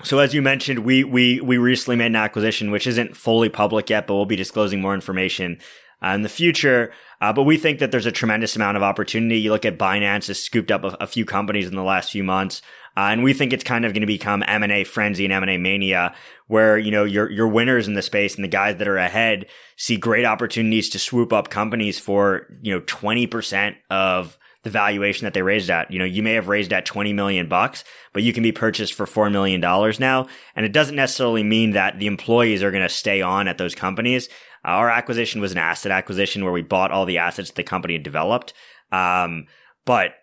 so 0.02 0.18
as 0.18 0.34
you 0.34 0.42
mentioned, 0.42 0.80
we 0.80 1.04
we 1.04 1.40
we 1.40 1.58
recently 1.58 1.96
made 1.96 2.06
an 2.06 2.16
acquisition 2.16 2.70
which 2.70 2.86
isn't 2.86 3.16
fully 3.16 3.48
public 3.48 3.90
yet, 3.90 4.06
but 4.06 4.14
we'll 4.14 4.26
be 4.26 4.36
disclosing 4.36 4.80
more 4.80 4.94
information 4.94 5.58
uh, 6.02 6.08
in 6.08 6.22
the 6.22 6.28
future. 6.28 6.92
Uh, 7.20 7.32
but 7.32 7.42
we 7.42 7.58
think 7.58 7.78
that 7.78 7.90
there's 7.90 8.06
a 8.06 8.12
tremendous 8.12 8.56
amount 8.56 8.76
of 8.76 8.82
opportunity. 8.82 9.38
You 9.38 9.50
look 9.50 9.66
at 9.66 9.78
Binance 9.78 10.28
has 10.28 10.42
scooped 10.42 10.70
up 10.70 10.84
a, 10.84 10.96
a 11.00 11.06
few 11.06 11.24
companies 11.24 11.68
in 11.68 11.76
the 11.76 11.82
last 11.82 12.10
few 12.10 12.24
months. 12.24 12.62
Uh, 12.96 13.10
and 13.10 13.22
we 13.22 13.32
think 13.32 13.52
it's 13.52 13.64
kind 13.64 13.84
of 13.84 13.92
going 13.92 14.00
to 14.00 14.06
become 14.06 14.42
M&A 14.46 14.84
frenzy 14.84 15.24
and 15.24 15.32
M&A 15.32 15.58
mania 15.58 16.14
where, 16.48 16.76
you 16.76 16.90
know, 16.90 17.04
your, 17.04 17.30
your 17.30 17.46
winners 17.46 17.86
in 17.86 17.94
the 17.94 18.02
space 18.02 18.34
and 18.34 18.42
the 18.42 18.48
guys 18.48 18.76
that 18.76 18.88
are 18.88 18.96
ahead 18.96 19.46
see 19.76 19.96
great 19.96 20.24
opportunities 20.24 20.88
to 20.90 20.98
swoop 20.98 21.32
up 21.32 21.50
companies 21.50 21.98
for, 22.00 22.46
you 22.62 22.74
know, 22.74 22.80
20% 22.80 23.76
of 23.90 24.38
the 24.62 24.70
valuation 24.70 25.24
that 25.24 25.34
they 25.34 25.42
raised 25.42 25.70
at. 25.70 25.90
You 25.90 25.98
know, 25.98 26.04
you 26.04 26.22
may 26.22 26.34
have 26.34 26.48
raised 26.48 26.72
at 26.72 26.84
20 26.84 27.12
million 27.12 27.48
bucks, 27.48 27.84
but 28.12 28.22
you 28.22 28.32
can 28.32 28.42
be 28.42 28.52
purchased 28.52 28.94
for 28.94 29.06
$4 29.06 29.32
million 29.32 29.60
now. 29.60 30.26
And 30.54 30.66
it 30.66 30.72
doesn't 30.72 30.96
necessarily 30.96 31.42
mean 31.42 31.70
that 31.72 31.98
the 31.98 32.06
employees 32.06 32.62
are 32.62 32.70
going 32.70 32.82
to 32.82 32.88
stay 32.88 33.22
on 33.22 33.48
at 33.48 33.58
those 33.58 33.74
companies. 33.74 34.28
Our 34.64 34.90
acquisition 34.90 35.40
was 35.40 35.52
an 35.52 35.58
asset 35.58 35.92
acquisition 35.92 36.44
where 36.44 36.52
we 36.52 36.62
bought 36.62 36.90
all 36.90 37.06
the 37.06 37.18
assets 37.18 37.50
the 37.50 37.62
company 37.62 37.94
had 37.94 38.02
developed. 38.02 38.52
Um, 38.92 39.46
but 39.86 40.14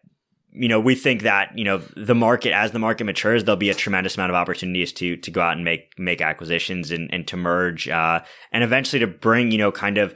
you 0.54 0.68
know, 0.68 0.80
we 0.80 0.96
think 0.96 1.22
that, 1.22 1.56
you 1.58 1.64
know, 1.64 1.82
the 1.96 2.16
market, 2.16 2.52
as 2.52 2.72
the 2.72 2.80
market 2.80 3.04
matures, 3.04 3.44
there'll 3.44 3.58
be 3.58 3.70
a 3.70 3.76
tremendous 3.76 4.18
amount 4.18 4.32
of 4.32 4.36
opportunities 4.36 4.92
to, 4.94 5.16
to 5.18 5.30
go 5.30 5.42
out 5.42 5.56
and 5.56 5.64
make, 5.64 5.94
make 6.00 6.20
acquisitions 6.20 6.90
and, 6.90 7.14
and 7.14 7.28
to 7.28 7.38
merge, 7.38 7.88
uh, 7.88 8.22
and 8.52 8.64
eventually 8.64 9.00
to 9.00 9.08
bring, 9.08 9.52
you 9.52 9.58
know, 9.58 9.72
kind 9.72 9.98
of 9.98 10.16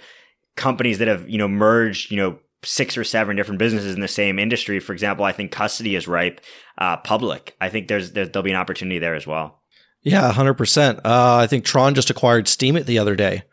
companies 0.56 0.98
that 0.98 1.08
have, 1.08 1.30
you 1.30 1.38
know, 1.38 1.48
merged, 1.48 2.10
you 2.10 2.18
know, 2.18 2.40
six 2.64 2.98
or 2.98 3.04
seven 3.04 3.36
different 3.36 3.60
businesses 3.60 3.96
in 3.96 4.02
the 4.02 4.08
same 4.08 4.38
industry. 4.40 4.80
For 4.80 4.94
example, 4.94 5.26
I 5.26 5.32
think 5.32 5.52
custody 5.52 5.96
is 5.96 6.08
ripe, 6.08 6.42
uh, 6.78 6.98
public. 6.98 7.56
I 7.60 7.70
think 7.70 7.88
there's, 7.88 8.12
there, 8.12 8.26
there'll 8.26 8.44
be 8.44 8.52
an 8.52 8.58
opportunity 8.58 9.00
there 9.00 9.16
as 9.16 9.26
well. 9.26 9.60
Yeah, 10.04 10.32
100%. 10.32 10.98
Uh, 10.98 11.02
I 11.38 11.48
think 11.48 11.64
Tron 11.66 11.94
just 11.96 12.10
acquired 12.10 12.46
Steemit 12.46 12.86
the 12.86 13.00
other 13.00 13.16
day. 13.16 13.44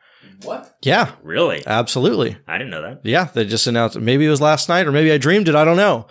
What? 0.44 0.76
Yeah, 0.82 1.12
Really? 1.22 1.62
absolutely. 1.66 2.36
I 2.46 2.58
didn't 2.58 2.70
know 2.70 2.82
that. 2.82 3.00
Yeah, 3.04 3.24
they 3.24 3.44
just 3.44 3.66
announced. 3.66 3.98
Maybe 3.98 4.24
it 4.24 4.30
was 4.30 4.40
last 4.40 4.68
night, 4.68 4.86
or 4.86 4.92
maybe 4.92 5.10
I 5.10 5.18
dreamed 5.18 5.48
it. 5.48 5.54
I 5.56 5.64
don't 5.64 5.76
know. 5.76 6.06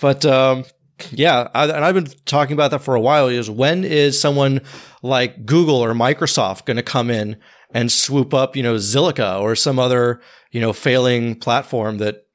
But 0.00 0.24
um, 0.24 0.64
yeah, 1.10 1.48
I, 1.54 1.64
and 1.64 1.84
I've 1.84 1.94
been 1.94 2.06
talking 2.24 2.52
about 2.54 2.70
that 2.70 2.78
for 2.82 2.94
a 2.94 3.00
while. 3.00 3.26
Is 3.28 3.50
when 3.50 3.82
is 3.84 4.20
someone 4.20 4.60
like 5.02 5.44
Google 5.46 5.76
or 5.76 5.92
Microsoft 5.94 6.64
going 6.64 6.76
to 6.76 6.82
come 6.82 7.10
in 7.10 7.36
and 7.74 7.90
swoop 7.90 8.32
up, 8.32 8.54
you 8.56 8.62
know, 8.62 8.74
Zilliqa 8.76 9.40
or 9.40 9.56
some 9.56 9.78
other, 9.80 10.20
you 10.52 10.60
know, 10.60 10.72
failing 10.72 11.34
platform 11.34 11.98
that, 11.98 12.26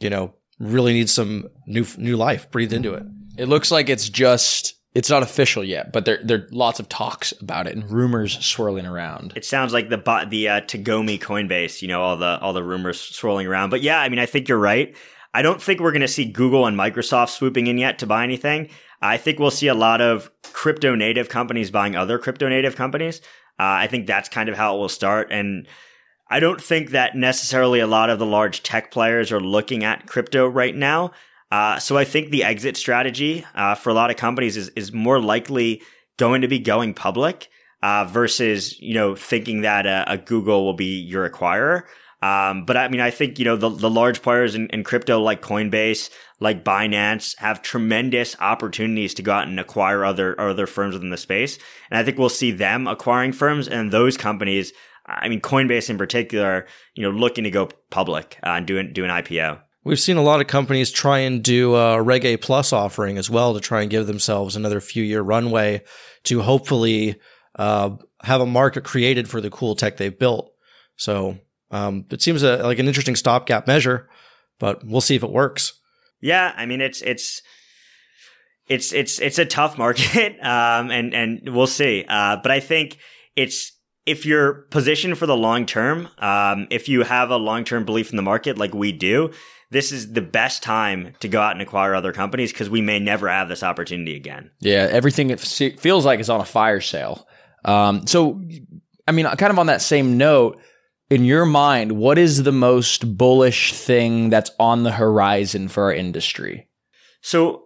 you 0.00 0.10
know, 0.10 0.34
really 0.58 0.92
needs 0.92 1.12
some 1.12 1.48
new 1.66 1.84
new 1.98 2.16
life 2.16 2.50
breathed 2.50 2.72
into 2.72 2.94
it. 2.94 3.04
It 3.38 3.48
looks 3.48 3.70
like 3.70 3.88
it's 3.88 4.08
just 4.08 4.74
it's 4.94 5.10
not 5.10 5.22
official 5.22 5.62
yet, 5.62 5.92
but 5.92 6.04
there 6.06 6.18
there 6.22 6.38
are 6.38 6.48
lots 6.50 6.80
of 6.80 6.88
talks 6.88 7.32
about 7.40 7.66
it 7.66 7.74
and 7.74 7.90
rumors 7.90 8.42
swirling 8.44 8.86
around. 8.86 9.34
It 9.36 9.44
sounds 9.44 9.72
like 9.72 9.90
the 9.90 9.98
bot, 9.98 10.30
the 10.30 10.48
uh, 10.48 10.60
Tagomi 10.62 11.20
Coinbase, 11.20 11.82
you 11.82 11.88
know, 11.88 12.02
all 12.02 12.16
the 12.16 12.38
all 12.40 12.52
the 12.52 12.62
rumors 12.62 13.00
swirling 13.00 13.46
around. 13.46 13.70
But 13.70 13.82
yeah, 13.82 14.00
I 14.00 14.08
mean, 14.08 14.18
I 14.18 14.26
think 14.26 14.48
you're 14.48 14.58
right. 14.58 14.96
I 15.34 15.42
don't 15.42 15.60
think 15.60 15.80
we're 15.80 15.92
going 15.92 16.00
to 16.00 16.08
see 16.08 16.24
Google 16.24 16.64
and 16.64 16.78
Microsoft 16.78 17.28
swooping 17.28 17.66
in 17.66 17.76
yet 17.76 17.98
to 17.98 18.06
buy 18.06 18.24
anything. 18.24 18.70
I 19.02 19.18
think 19.18 19.38
we'll 19.38 19.50
see 19.50 19.66
a 19.66 19.74
lot 19.74 20.00
of 20.00 20.30
crypto 20.54 20.94
native 20.94 21.28
companies 21.28 21.70
buying 21.70 21.94
other 21.94 22.18
crypto 22.18 22.48
native 22.48 22.74
companies. 22.74 23.20
Uh, 23.58 23.84
I 23.84 23.86
think 23.86 24.06
that's 24.06 24.30
kind 24.30 24.48
of 24.48 24.56
how 24.56 24.76
it 24.76 24.78
will 24.78 24.88
start. 24.88 25.28
And 25.30 25.66
I 26.28 26.40
don't 26.40 26.60
think 26.60 26.90
that 26.90 27.14
necessarily 27.14 27.80
a 27.80 27.86
lot 27.86 28.10
of 28.10 28.18
the 28.18 28.26
large 28.26 28.62
tech 28.62 28.90
players 28.90 29.30
are 29.30 29.40
looking 29.40 29.84
at 29.84 30.06
crypto 30.06 30.46
right 30.46 30.74
now. 30.74 31.12
Uh, 31.50 31.78
so 31.78 31.96
I 31.96 32.04
think 32.04 32.30
the 32.30 32.42
exit 32.42 32.76
strategy 32.76 33.44
uh, 33.54 33.76
for 33.76 33.90
a 33.90 33.94
lot 33.94 34.10
of 34.10 34.16
companies 34.16 34.56
is 34.56 34.68
is 34.70 34.92
more 34.92 35.20
likely 35.20 35.82
going 36.16 36.42
to 36.42 36.48
be 36.48 36.58
going 36.58 36.94
public 36.94 37.48
uh, 37.82 38.04
versus 38.04 38.80
you 38.80 38.94
know 38.94 39.14
thinking 39.14 39.60
that 39.60 39.86
a, 39.86 40.12
a, 40.12 40.18
Google 40.18 40.64
will 40.64 40.74
be 40.74 40.98
your 40.98 41.28
acquirer. 41.28 41.82
Um, 42.22 42.64
but 42.64 42.76
I 42.76 42.88
mean, 42.88 43.00
I 43.00 43.10
think 43.10 43.38
you 43.38 43.44
know 43.44 43.56
the 43.56 43.68
the 43.68 43.90
large 43.90 44.22
players 44.22 44.56
in, 44.56 44.68
in 44.70 44.82
crypto 44.82 45.20
like 45.20 45.40
Coinbase, 45.40 46.10
like 46.40 46.64
Binance, 46.64 47.38
have 47.38 47.62
tremendous 47.62 48.34
opportunities 48.40 49.14
to 49.14 49.22
go 49.22 49.32
out 49.32 49.46
and 49.46 49.60
acquire 49.60 50.04
other 50.04 50.38
other 50.40 50.66
firms 50.66 50.94
within 50.94 51.10
the 51.10 51.16
space, 51.16 51.58
and 51.90 51.98
I 51.98 52.02
think 52.02 52.18
we'll 52.18 52.28
see 52.28 52.50
them 52.50 52.88
acquiring 52.88 53.32
firms 53.32 53.68
and 53.68 53.92
those 53.92 54.16
companies. 54.16 54.72
I 55.06 55.28
mean, 55.28 55.40
Coinbase 55.40 55.88
in 55.88 55.98
particular, 55.98 56.66
you 56.94 57.02
know, 57.02 57.10
looking 57.10 57.44
to 57.44 57.50
go 57.50 57.68
public 57.90 58.38
uh, 58.42 58.50
and 58.50 58.66
do 58.66 58.78
an, 58.78 58.92
do 58.92 59.04
an 59.04 59.10
IPO. 59.10 59.60
We've 59.84 60.00
seen 60.00 60.16
a 60.16 60.22
lot 60.22 60.40
of 60.40 60.48
companies 60.48 60.90
try 60.90 61.20
and 61.20 61.42
do 61.44 61.76
a 61.76 62.02
Reg 62.02 62.24
A 62.24 62.36
Plus 62.36 62.72
offering 62.72 63.18
as 63.18 63.30
well 63.30 63.54
to 63.54 63.60
try 63.60 63.82
and 63.82 63.90
give 63.90 64.08
themselves 64.08 64.56
another 64.56 64.80
few 64.80 65.04
year 65.04 65.22
runway 65.22 65.82
to 66.24 66.42
hopefully 66.42 67.20
uh, 67.56 67.90
have 68.22 68.40
a 68.40 68.46
market 68.46 68.82
created 68.82 69.28
for 69.28 69.40
the 69.40 69.48
cool 69.50 69.76
tech 69.76 69.96
they've 69.96 70.18
built. 70.18 70.52
So 70.96 71.38
um, 71.70 72.04
it 72.10 72.20
seems 72.20 72.42
a, 72.42 72.56
like 72.64 72.80
an 72.80 72.88
interesting 72.88 73.14
stopgap 73.14 73.68
measure, 73.68 74.08
but 74.58 74.84
we'll 74.84 75.00
see 75.00 75.14
if 75.14 75.22
it 75.22 75.30
works. 75.30 75.80
Yeah, 76.20 76.52
I 76.56 76.66
mean 76.66 76.80
it's 76.80 77.00
it's 77.02 77.42
it's 78.68 78.92
it's 78.92 79.20
it's 79.20 79.38
a 79.38 79.44
tough 79.44 79.78
market, 79.78 80.36
um, 80.42 80.90
and 80.90 81.14
and 81.14 81.54
we'll 81.54 81.66
see. 81.68 82.04
Uh, 82.08 82.38
but 82.42 82.50
I 82.50 82.58
think 82.58 82.98
it's 83.36 83.72
if 84.06 84.24
you're 84.24 84.54
positioned 84.70 85.18
for 85.18 85.26
the 85.26 85.36
long 85.36 85.66
term, 85.66 86.08
um, 86.18 86.68
if 86.70 86.88
you 86.88 87.02
have 87.02 87.30
a 87.30 87.36
long 87.36 87.64
term 87.64 87.84
belief 87.84 88.10
in 88.10 88.16
the 88.16 88.22
market 88.22 88.56
like 88.56 88.72
we 88.72 88.92
do, 88.92 89.32
this 89.70 89.90
is 89.90 90.12
the 90.12 90.22
best 90.22 90.62
time 90.62 91.14
to 91.20 91.28
go 91.28 91.40
out 91.40 91.52
and 91.52 91.60
acquire 91.60 91.94
other 91.94 92.12
companies 92.12 92.52
because 92.52 92.70
we 92.70 92.80
may 92.80 93.00
never 93.00 93.28
have 93.28 93.48
this 93.48 93.64
opportunity 93.64 94.14
again. 94.14 94.50
Yeah, 94.60 94.88
everything 94.90 95.30
it 95.30 95.40
feels 95.40 96.04
like 96.04 96.20
is 96.20 96.30
on 96.30 96.40
a 96.40 96.44
fire 96.44 96.80
sale. 96.80 97.26
Um, 97.64 98.06
so, 98.06 98.40
I 99.08 99.12
mean, 99.12 99.26
kind 99.26 99.50
of 99.50 99.58
on 99.58 99.66
that 99.66 99.82
same 99.82 100.16
note, 100.16 100.60
in 101.10 101.24
your 101.24 101.44
mind, 101.44 101.92
what 101.92 102.18
is 102.18 102.42
the 102.42 102.52
most 102.52 103.16
bullish 103.16 103.72
thing 103.72 104.30
that's 104.30 104.50
on 104.58 104.84
the 104.84 104.92
horizon 104.92 105.68
for 105.68 105.84
our 105.84 105.92
industry? 105.92 106.68
So, 107.20 107.65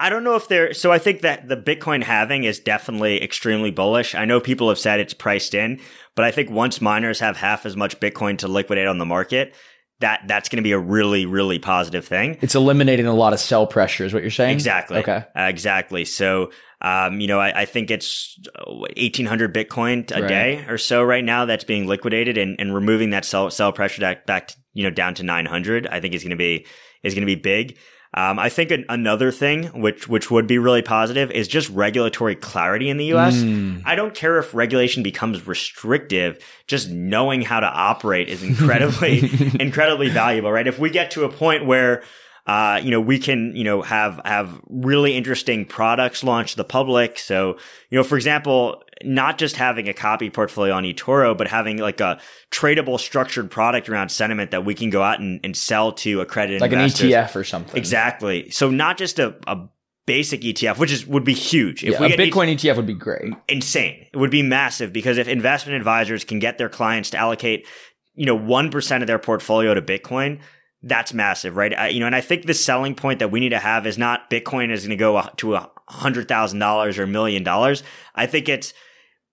I 0.00 0.08
don't 0.08 0.24
know 0.24 0.34
if 0.34 0.48
there. 0.48 0.72
So 0.72 0.90
I 0.90 0.98
think 0.98 1.20
that 1.20 1.46
the 1.46 1.58
Bitcoin 1.58 2.02
halving 2.02 2.44
is 2.44 2.58
definitely 2.58 3.22
extremely 3.22 3.70
bullish. 3.70 4.14
I 4.14 4.24
know 4.24 4.40
people 4.40 4.70
have 4.70 4.78
said 4.78 4.98
it's 4.98 5.12
priced 5.12 5.52
in, 5.54 5.78
but 6.16 6.24
I 6.24 6.30
think 6.30 6.50
once 6.50 6.80
miners 6.80 7.20
have 7.20 7.36
half 7.36 7.66
as 7.66 7.76
much 7.76 8.00
Bitcoin 8.00 8.38
to 8.38 8.48
liquidate 8.48 8.86
on 8.86 8.96
the 8.96 9.04
market, 9.04 9.54
that 10.00 10.22
that's 10.26 10.48
going 10.48 10.56
to 10.56 10.62
be 10.62 10.72
a 10.72 10.78
really 10.78 11.26
really 11.26 11.58
positive 11.58 12.06
thing. 12.06 12.38
It's 12.40 12.54
eliminating 12.54 13.06
a 13.06 13.12
lot 13.12 13.34
of 13.34 13.40
sell 13.40 13.66
pressure, 13.66 14.06
is 14.06 14.14
what 14.14 14.22
you're 14.22 14.30
saying. 14.30 14.54
Exactly. 14.54 15.00
Okay. 15.00 15.22
Uh, 15.36 15.42
exactly. 15.42 16.06
So, 16.06 16.50
um, 16.80 17.20
you 17.20 17.26
know, 17.26 17.38
I, 17.38 17.60
I 17.60 17.64
think 17.66 17.90
it's 17.90 18.38
1,800 18.66 19.54
Bitcoin 19.54 20.10
a 20.16 20.22
Right. 20.22 20.28
day 20.28 20.64
or 20.66 20.78
so 20.78 21.02
right 21.02 21.22
now 21.22 21.44
that's 21.44 21.64
being 21.64 21.86
liquidated, 21.86 22.38
and, 22.38 22.58
and 22.58 22.74
removing 22.74 23.10
that 23.10 23.26
sell 23.26 23.50
sell 23.50 23.70
pressure 23.72 24.00
back 24.00 24.24
back 24.24 24.48
to, 24.48 24.56
you 24.72 24.82
know 24.82 24.90
down 24.90 25.14
to 25.16 25.22
900. 25.22 25.86
I 25.88 26.00
think 26.00 26.14
is 26.14 26.22
going 26.22 26.30
to 26.30 26.36
be 26.36 26.64
is 27.02 27.12
going 27.14 27.26
to 27.26 27.26
be 27.26 27.40
big. 27.40 27.76
Um, 28.12 28.40
I 28.40 28.48
think 28.48 28.72
an, 28.72 28.84
another 28.88 29.30
thing, 29.30 29.66
which 29.80 30.08
which 30.08 30.30
would 30.30 30.48
be 30.48 30.58
really 30.58 30.82
positive, 30.82 31.30
is 31.30 31.46
just 31.46 31.70
regulatory 31.70 32.34
clarity 32.34 32.88
in 32.90 32.96
the 32.96 33.06
U.S. 33.06 33.36
Mm. 33.36 33.82
I 33.84 33.94
don't 33.94 34.14
care 34.14 34.38
if 34.38 34.52
regulation 34.52 35.04
becomes 35.04 35.46
restrictive; 35.46 36.44
just 36.66 36.90
knowing 36.90 37.42
how 37.42 37.60
to 37.60 37.68
operate 37.68 38.28
is 38.28 38.42
incredibly 38.42 39.20
incredibly 39.60 40.08
valuable, 40.08 40.50
right? 40.50 40.66
If 40.66 40.78
we 40.78 40.90
get 40.90 41.12
to 41.12 41.24
a 41.24 41.28
point 41.28 41.66
where 41.66 42.02
uh, 42.46 42.80
you 42.82 42.90
know, 42.90 43.00
we 43.00 43.18
can, 43.18 43.54
you 43.54 43.62
know, 43.62 43.80
have, 43.82 44.20
have 44.24 44.60
really 44.68 45.16
interesting 45.16 45.64
products 45.64 46.24
launched 46.24 46.52
to 46.52 46.56
the 46.56 46.64
public. 46.64 47.16
So, 47.16 47.58
you 47.90 47.98
know, 47.98 48.02
for 48.02 48.16
example, 48.16 48.82
not 49.02 49.38
just 49.38 49.56
having 49.56 49.88
a 49.88 49.94
copy 49.94 50.28
portfolio 50.30 50.74
on 50.74 50.84
eToro, 50.84 51.36
but 51.36 51.48
having 51.48 51.78
like 51.78 52.00
a 52.00 52.20
tradable 52.50 52.98
structured 53.00 53.50
product 53.50 53.88
around 53.88 54.10
sentiment 54.10 54.50
that 54.50 54.64
we 54.64 54.74
can 54.74 54.90
go 54.90 55.02
out 55.02 55.20
and, 55.20 55.40
and 55.42 55.56
sell 55.56 55.92
to 55.92 56.20
accredited 56.20 56.60
Like 56.60 56.72
investors. 56.72 57.12
an 57.12 57.24
ETF 57.24 57.36
or 57.36 57.44
something. 57.44 57.76
Exactly. 57.76 58.50
So 58.50 58.70
not 58.70 58.98
just 58.98 59.18
a, 59.18 59.34
a 59.46 59.68
basic 60.06 60.42
ETF, 60.42 60.78
which 60.78 60.92
is, 60.92 61.06
would 61.06 61.24
be 61.24 61.34
huge. 61.34 61.84
If 61.84 61.92
Yeah, 61.94 62.00
we 62.00 62.12
a 62.12 62.16
Bitcoin 62.16 62.52
ETF 62.54 62.76
would 62.76 62.86
be 62.86 62.94
great. 62.94 63.32
insane. 63.48 64.06
It 64.12 64.16
would 64.16 64.30
be 64.30 64.42
massive 64.42 64.92
because 64.92 65.18
if 65.18 65.28
investment 65.28 65.76
advisors 65.76 66.24
can 66.24 66.38
get 66.38 66.58
their 66.58 66.68
clients 66.68 67.10
to 67.10 67.16
allocate, 67.18 67.66
you 68.14 68.26
know, 68.26 68.36
1% 68.38 69.00
of 69.00 69.06
their 69.06 69.18
portfolio 69.18 69.72
to 69.72 69.80
Bitcoin, 69.80 70.40
that's 70.82 71.12
massive, 71.14 71.56
right? 71.56 71.72
I, 71.78 71.88
you 71.88 72.00
know, 72.00 72.06
and 72.06 72.16
I 72.16 72.22
think 72.22 72.46
the 72.46 72.54
selling 72.54 72.94
point 72.94 73.18
that 73.20 73.30
we 73.30 73.38
need 73.40 73.50
to 73.50 73.58
have 73.58 73.86
is 73.86 73.98
not 73.98 74.30
Bitcoin 74.30 74.70
is 74.70 74.80
going 74.80 74.90
to 74.90 74.96
go 74.96 75.22
to 75.36 75.54
a 75.54 75.70
hundred 75.88 76.26
thousand 76.26 76.58
dollars 76.58 76.98
or 76.98 77.02
a 77.02 77.06
million 77.06 77.42
dollars. 77.42 77.82
I 78.14 78.26
think 78.26 78.48
it's 78.48 78.72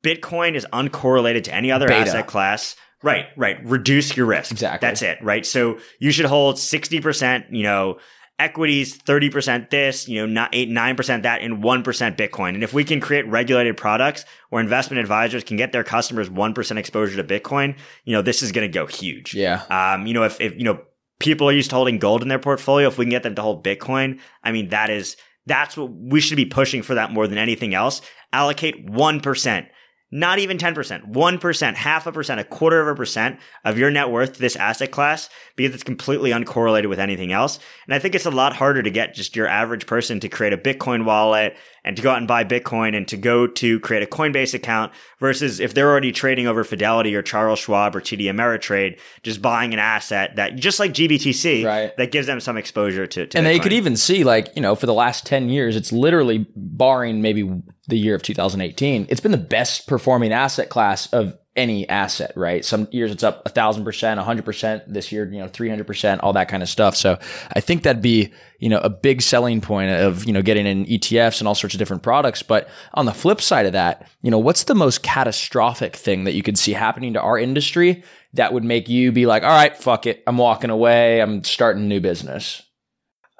Bitcoin 0.08 0.56
is 0.56 0.66
uncorrelated 0.72 1.44
to 1.46 1.54
any 1.54 1.72
other 1.72 1.88
Beta. 1.88 2.10
asset 2.10 2.28
class. 2.28 2.76
Right, 3.04 3.26
right. 3.36 3.58
Reduce 3.64 4.16
your 4.18 4.26
risk. 4.26 4.52
Exactly. 4.52 4.88
That's 4.88 5.02
it, 5.02 5.22
right? 5.22 5.46
So 5.46 5.80
you 6.00 6.12
should 6.12 6.26
hold 6.26 6.56
60%, 6.56 7.46
you 7.52 7.64
know, 7.64 8.00
equities, 8.40 8.98
30% 8.98 9.70
this, 9.70 10.08
you 10.08 10.20
know, 10.20 10.26
not 10.26 10.50
eight, 10.54 10.70
9% 10.70 11.24
that, 11.24 11.42
and 11.42 11.64
1% 11.64 12.18
Bitcoin. 12.18 12.50
And 12.50 12.64
if 12.64 12.74
we 12.74 12.84
can 12.84 13.00
create 13.00 13.28
regulated 13.28 13.78
products 13.78 14.26
where 14.50 14.62
investment 14.62 15.00
advisors 15.00 15.44
can 15.44 15.58
get 15.58 15.72
their 15.72 15.84
customers 15.84 16.30
1% 16.30 16.78
exposure 16.78 17.22
to 17.22 17.24
Bitcoin, 17.24 17.78
you 18.06 18.14
know, 18.14 18.22
this 18.22 18.44
is 18.44 18.52
going 18.52 18.70
to 18.70 18.74
go 18.74 18.86
huge. 18.86 19.34
Yeah. 19.34 19.64
Um, 19.70 20.06
you 20.08 20.14
know, 20.14 20.24
if, 20.24 20.40
if, 20.40 20.56
you 20.56 20.64
know, 20.64 20.82
people 21.20 21.50
are 21.50 21.54
used 21.54 21.72
to 21.72 21.76
holding 21.76 21.98
gold 21.98 22.22
in 22.22 22.28
their 22.28 22.40
portfolio, 22.40 22.88
if 22.88 22.98
we 22.98 23.06
can 23.06 23.12
get 23.12 23.24
them 23.24 23.36
to 23.36 23.42
hold 23.42 23.64
Bitcoin, 23.64 24.20
I 24.44 24.52
mean, 24.52 24.70
that 24.70 24.90
is, 24.90 25.18
that's 25.48 25.76
what 25.76 25.92
we 25.92 26.20
should 26.20 26.38
be 26.38 26.46
pushing 26.46 26.84
for 26.84 26.96
that 26.96 27.12
more 27.12 27.28
than 27.28 27.38
anything 27.38 27.74
else. 27.74 28.02
Allocate 28.34 28.86
1%. 28.86 29.68
Not 30.10 30.40
even 30.40 30.58
10%, 30.58 31.12
1%, 31.12 31.76
half 31.76 32.08
a 32.08 32.12
percent, 32.12 32.40
a 32.40 32.44
quarter 32.46 32.80
of 32.82 32.88
a 32.88 32.96
percent 32.96 33.40
of 33.66 33.78
your 33.78 33.92
net 33.92 34.10
worth 34.10 34.34
to 34.34 34.40
this 34.40 34.56
asset 34.56 34.90
class 34.92 35.30
because 35.58 35.74
it's 35.74 35.84
completely 35.84 36.32
uncorrelated 36.32 36.88
with 36.88 37.00
anything 37.00 37.34
else. 37.34 37.60
And 37.86 37.94
I 37.94 38.00
think 38.00 38.16
it's 38.16 38.26
a 38.26 38.32
lot 38.32 38.56
harder 38.56 38.82
to 38.82 38.90
get 38.90 39.14
just 39.14 39.36
your 39.36 39.48
average 39.48 39.86
person 39.86 40.20
to 40.22 40.30
create 40.30 40.54
a 40.54 40.58
Bitcoin 40.58 41.04
wallet 41.04 41.58
and 41.84 41.96
to 41.98 42.02
go 42.02 42.12
out 42.12 42.18
and 42.20 42.28
buy 42.28 42.44
Bitcoin 42.44 42.96
and 42.96 43.08
to 43.10 43.18
go 43.18 43.48
to 43.48 43.80
create 43.82 44.04
a 44.04 44.06
Coinbase 44.06 44.54
account 44.54 44.94
versus 45.20 45.60
if 45.60 45.74
they're 45.74 45.90
already 45.90 46.12
trading 46.12 46.48
over 46.48 46.64
Fidelity 46.64 47.14
or 47.16 47.22
Charles 47.22 47.60
Schwab 47.60 47.96
or 47.96 48.02
TD 48.02 48.26
Ameritrade, 48.26 49.00
just 49.24 49.42
buying 49.42 49.74
an 49.74 49.80
asset 49.80 50.36
that 50.38 50.56
just 50.56 50.80
like 50.80 50.94
GBTC 50.94 51.66
Right. 51.66 51.96
that 51.98 52.12
gives 52.12 52.28
them 52.28 52.40
some 52.40 52.56
exposure 52.58 53.08
to, 53.08 53.28
to 53.28 53.38
and 53.38 53.46
they 53.48 53.60
could 53.60 53.74
even 53.74 53.96
see 53.98 54.24
like 54.24 54.50
you 54.56 54.62
know 54.62 54.76
for 54.76 54.86
the 54.86 54.94
last 54.94 55.26
10 55.26 55.50
years 55.50 55.76
it's 55.76 55.92
literally 55.92 56.46
barring 56.56 57.22
maybe 57.22 57.50
the 57.88 57.98
year 57.98 58.16
of 58.16 58.22
2018 58.22 59.08
it's 59.10 59.22
been 59.22 59.32
the 59.32 59.38
best 59.38 59.88
performing 59.88 60.34
asset 60.34 60.70
class 60.70 61.12
of 61.14 61.38
any 61.56 61.90
asset 61.90 62.32
right? 62.36 62.64
Some 62.64 62.88
years 62.92 63.12
it's 63.12 63.24
up 63.24 63.42
a 63.46 63.50
thousand 63.50 63.84
percent 63.84 64.20
a 64.20 64.22
100 64.22 64.46
percent. 64.46 64.84
This 64.88 65.12
year 65.12 65.26
you 65.26 65.40
know 65.40 65.48
300 65.48 65.88
percent 65.88 66.22
all 66.22 66.34
that 66.34 66.50
kind 66.50 66.62
of 66.62 66.70
stuff. 66.70 66.96
So 66.96 67.18
i 67.52 67.60
think 67.60 67.82
that'd 67.82 68.02
be 68.02 68.32
you 68.60 68.70
know 68.70 68.78
a 68.78 68.92
big 68.92 69.24
selling 69.24 69.60
point 69.60 69.90
of 69.90 70.26
you 70.26 70.34
know 70.34 70.44
getting 70.44 70.68
in 70.68 70.86
etfs 70.86 71.40
and 71.40 71.48
all 71.48 71.56
sorts 71.56 71.74
of 71.74 71.80
different 71.80 72.04
products. 72.04 72.44
But 72.44 72.70
on 72.94 73.08
the 73.08 73.14
flip 73.14 73.42
side 73.42 73.66
of 73.66 73.74
that 73.74 74.08
you 74.22 74.30
know 74.30 74.38
what's 74.38 74.66
the 74.66 74.76
most 74.76 75.02
catastrophic 75.02 75.96
thing 75.96 76.26
that 76.26 76.34
you 76.34 76.44
could 76.44 76.60
see 76.60 76.74
happening 76.74 77.14
to 77.14 77.22
our 77.22 77.40
industry 77.40 78.04
that 78.34 78.54
would 78.54 78.64
make 78.64 78.88
you 78.88 79.12
be 79.12 79.26
like 79.26 79.42
all 79.42 79.50
right 79.50 79.76
fuck 79.76 80.06
it. 80.06 80.22
I'm 80.28 80.38
walking 80.38 80.70
away. 80.70 81.22
I'm 81.22 81.44
starting 81.44 81.84
a 81.84 81.88
new 81.88 82.00
business 82.02 82.62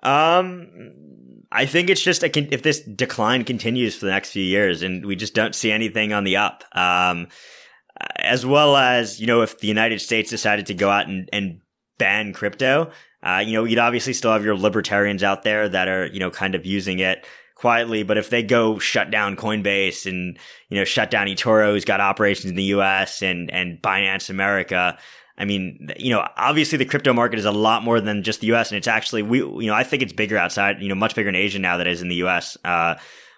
Um, 0.02 0.70
I 1.52 1.66
think 1.66 1.90
it's 1.90 2.02
just 2.02 2.24
a 2.24 2.54
if 2.54 2.62
this 2.62 2.82
decline 2.82 3.44
continues 3.44 3.96
for 3.96 4.06
the 4.06 4.12
next 4.12 4.32
few 4.32 4.44
years, 4.44 4.82
and 4.82 5.06
we 5.06 5.16
just 5.16 5.34
don't 5.34 5.56
see 5.56 5.72
anything 5.72 6.14
on 6.14 6.24
the 6.24 6.38
up. 6.38 6.64
Um, 6.74 7.28
as 8.18 8.46
well 8.46 8.76
as 8.76 9.20
you 9.20 9.28
know, 9.28 9.42
if 9.42 9.60
the 9.60 9.68
United 9.68 10.02
States 10.02 10.30
decided 10.30 10.66
to 10.68 10.74
go 10.74 10.90
out 10.90 11.08
and, 11.08 11.30
and 11.32 11.62
ban 11.98 12.34
crypto, 12.34 12.92
uh, 13.24 13.44
you 13.46 13.54
know, 13.54 13.64
you'd 13.64 13.80
obviously 13.80 14.14
still 14.14 14.32
have 14.32 14.46
your 14.46 14.56
libertarians 14.58 15.24
out 15.24 15.44
there 15.44 15.68
that 15.70 15.88
are 15.88 16.08
you 16.08 16.20
know 16.20 16.32
kind 16.32 16.54
of 16.56 16.66
using 16.66 17.00
it 17.00 17.26
quietly. 17.56 18.04
But 18.04 18.18
if 18.18 18.30
they 18.30 18.44
go 18.44 18.78
shut 18.78 19.10
down 19.10 19.36
Coinbase 19.36 20.06
and 20.06 20.38
you 20.70 20.78
know 20.78 20.84
shut 20.84 21.10
down 21.10 21.28
eToro, 21.28 21.72
who's 21.72 21.86
got 21.86 22.02
operations 22.02 22.50
in 22.50 22.56
the 22.56 22.64
U.S. 22.64 23.22
and 23.22 23.50
and 23.52 23.82
Binance 23.82 24.30
America. 24.30 24.98
I 25.38 25.46
mean, 25.46 25.90
you 25.98 26.10
know, 26.10 26.28
obviously 26.36 26.78
the 26.78 26.86
crypto 26.86 27.14
market 27.14 27.38
is 27.38 27.46
a 27.46 27.52
lot 27.52 27.84
more 27.84 28.02
than 28.02 28.24
just 28.24 28.42
the 28.42 28.48
US 28.54 28.72
and 28.72 28.78
it's 28.78 28.88
actually, 28.88 29.22
we, 29.22 29.40
you 29.40 29.68
know, 29.68 29.74
I 29.74 29.84
think 29.84 30.02
it's 30.02 30.14
bigger 30.14 30.38
outside, 30.38 30.82
you 30.82 30.90
know, 30.90 30.96
much 30.96 31.16
bigger 31.16 31.30
in 31.30 31.36
Asia 31.36 31.60
now 31.60 31.78
than 31.78 31.88
it 31.88 31.92
is 31.92 32.02
in 32.02 32.08
the 32.08 32.16
US. 32.16 32.58
Uh, 32.66 32.96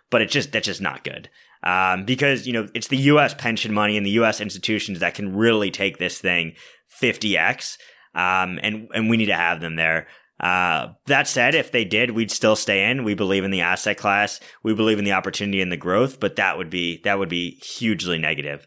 but 0.09 0.21
it's 0.21 0.31
just, 0.31 0.51
that's 0.51 0.65
just 0.65 0.81
not 0.81 1.03
good. 1.03 1.29
Um, 1.61 2.05
because, 2.05 2.47
you 2.47 2.53
know, 2.53 2.69
it's 2.73 2.87
the 2.87 2.97
US 2.97 3.33
pension 3.33 3.73
money 3.73 3.97
and 3.97 4.05
the 4.05 4.11
US 4.11 4.39
institutions 4.39 4.99
that 4.99 5.13
can 5.13 5.35
really 5.35 5.71
take 5.71 5.97
this 5.97 6.19
thing 6.19 6.53
50x. 7.01 7.77
Um, 8.15 8.59
and, 8.63 8.87
and 8.93 9.09
we 9.09 9.17
need 9.17 9.27
to 9.27 9.35
have 9.35 9.59
them 9.59 9.75
there. 9.75 10.07
Uh, 10.39 10.93
that 11.07 11.27
said, 11.27 11.53
if 11.53 11.71
they 11.73 11.83
did, 11.83 12.11
we'd 12.11 12.31
still 12.31 12.55
stay 12.55 12.89
in. 12.89 13.03
We 13.03 13.13
believe 13.13 13.43
in 13.43 13.51
the 13.51 13.61
asset 13.61 13.97
class. 13.97 14.39
We 14.63 14.73
believe 14.73 14.97
in 14.97 15.03
the 15.03 15.11
opportunity 15.11 15.61
and 15.61 15.69
the 15.71 15.77
growth, 15.77 16.21
but 16.21 16.37
that 16.37 16.57
would 16.57 16.69
be, 16.69 17.01
that 17.03 17.19
would 17.19 17.27
be 17.27 17.55
hugely 17.55 18.17
negative. 18.17 18.65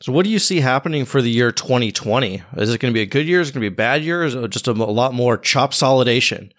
So, 0.00 0.12
what 0.12 0.24
do 0.24 0.30
you 0.30 0.38
see 0.38 0.60
happening 0.60 1.04
for 1.04 1.20
the 1.20 1.30
year 1.30 1.50
2020? 1.50 2.42
Is 2.56 2.72
it 2.72 2.80
going 2.80 2.92
to 2.92 2.96
be 2.96 3.02
a 3.02 3.06
good 3.06 3.26
year? 3.26 3.40
Is 3.40 3.48
it 3.48 3.52
going 3.52 3.64
to 3.64 3.70
be 3.70 3.74
a 3.74 3.76
bad 3.76 4.02
year? 4.02 4.22
Is 4.22 4.34
it 4.34 4.48
just 4.50 4.68
a, 4.68 4.70
a 4.70 4.72
lot 4.72 5.12
more 5.12 5.36
chop 5.36 5.72
solidation? 5.72 6.52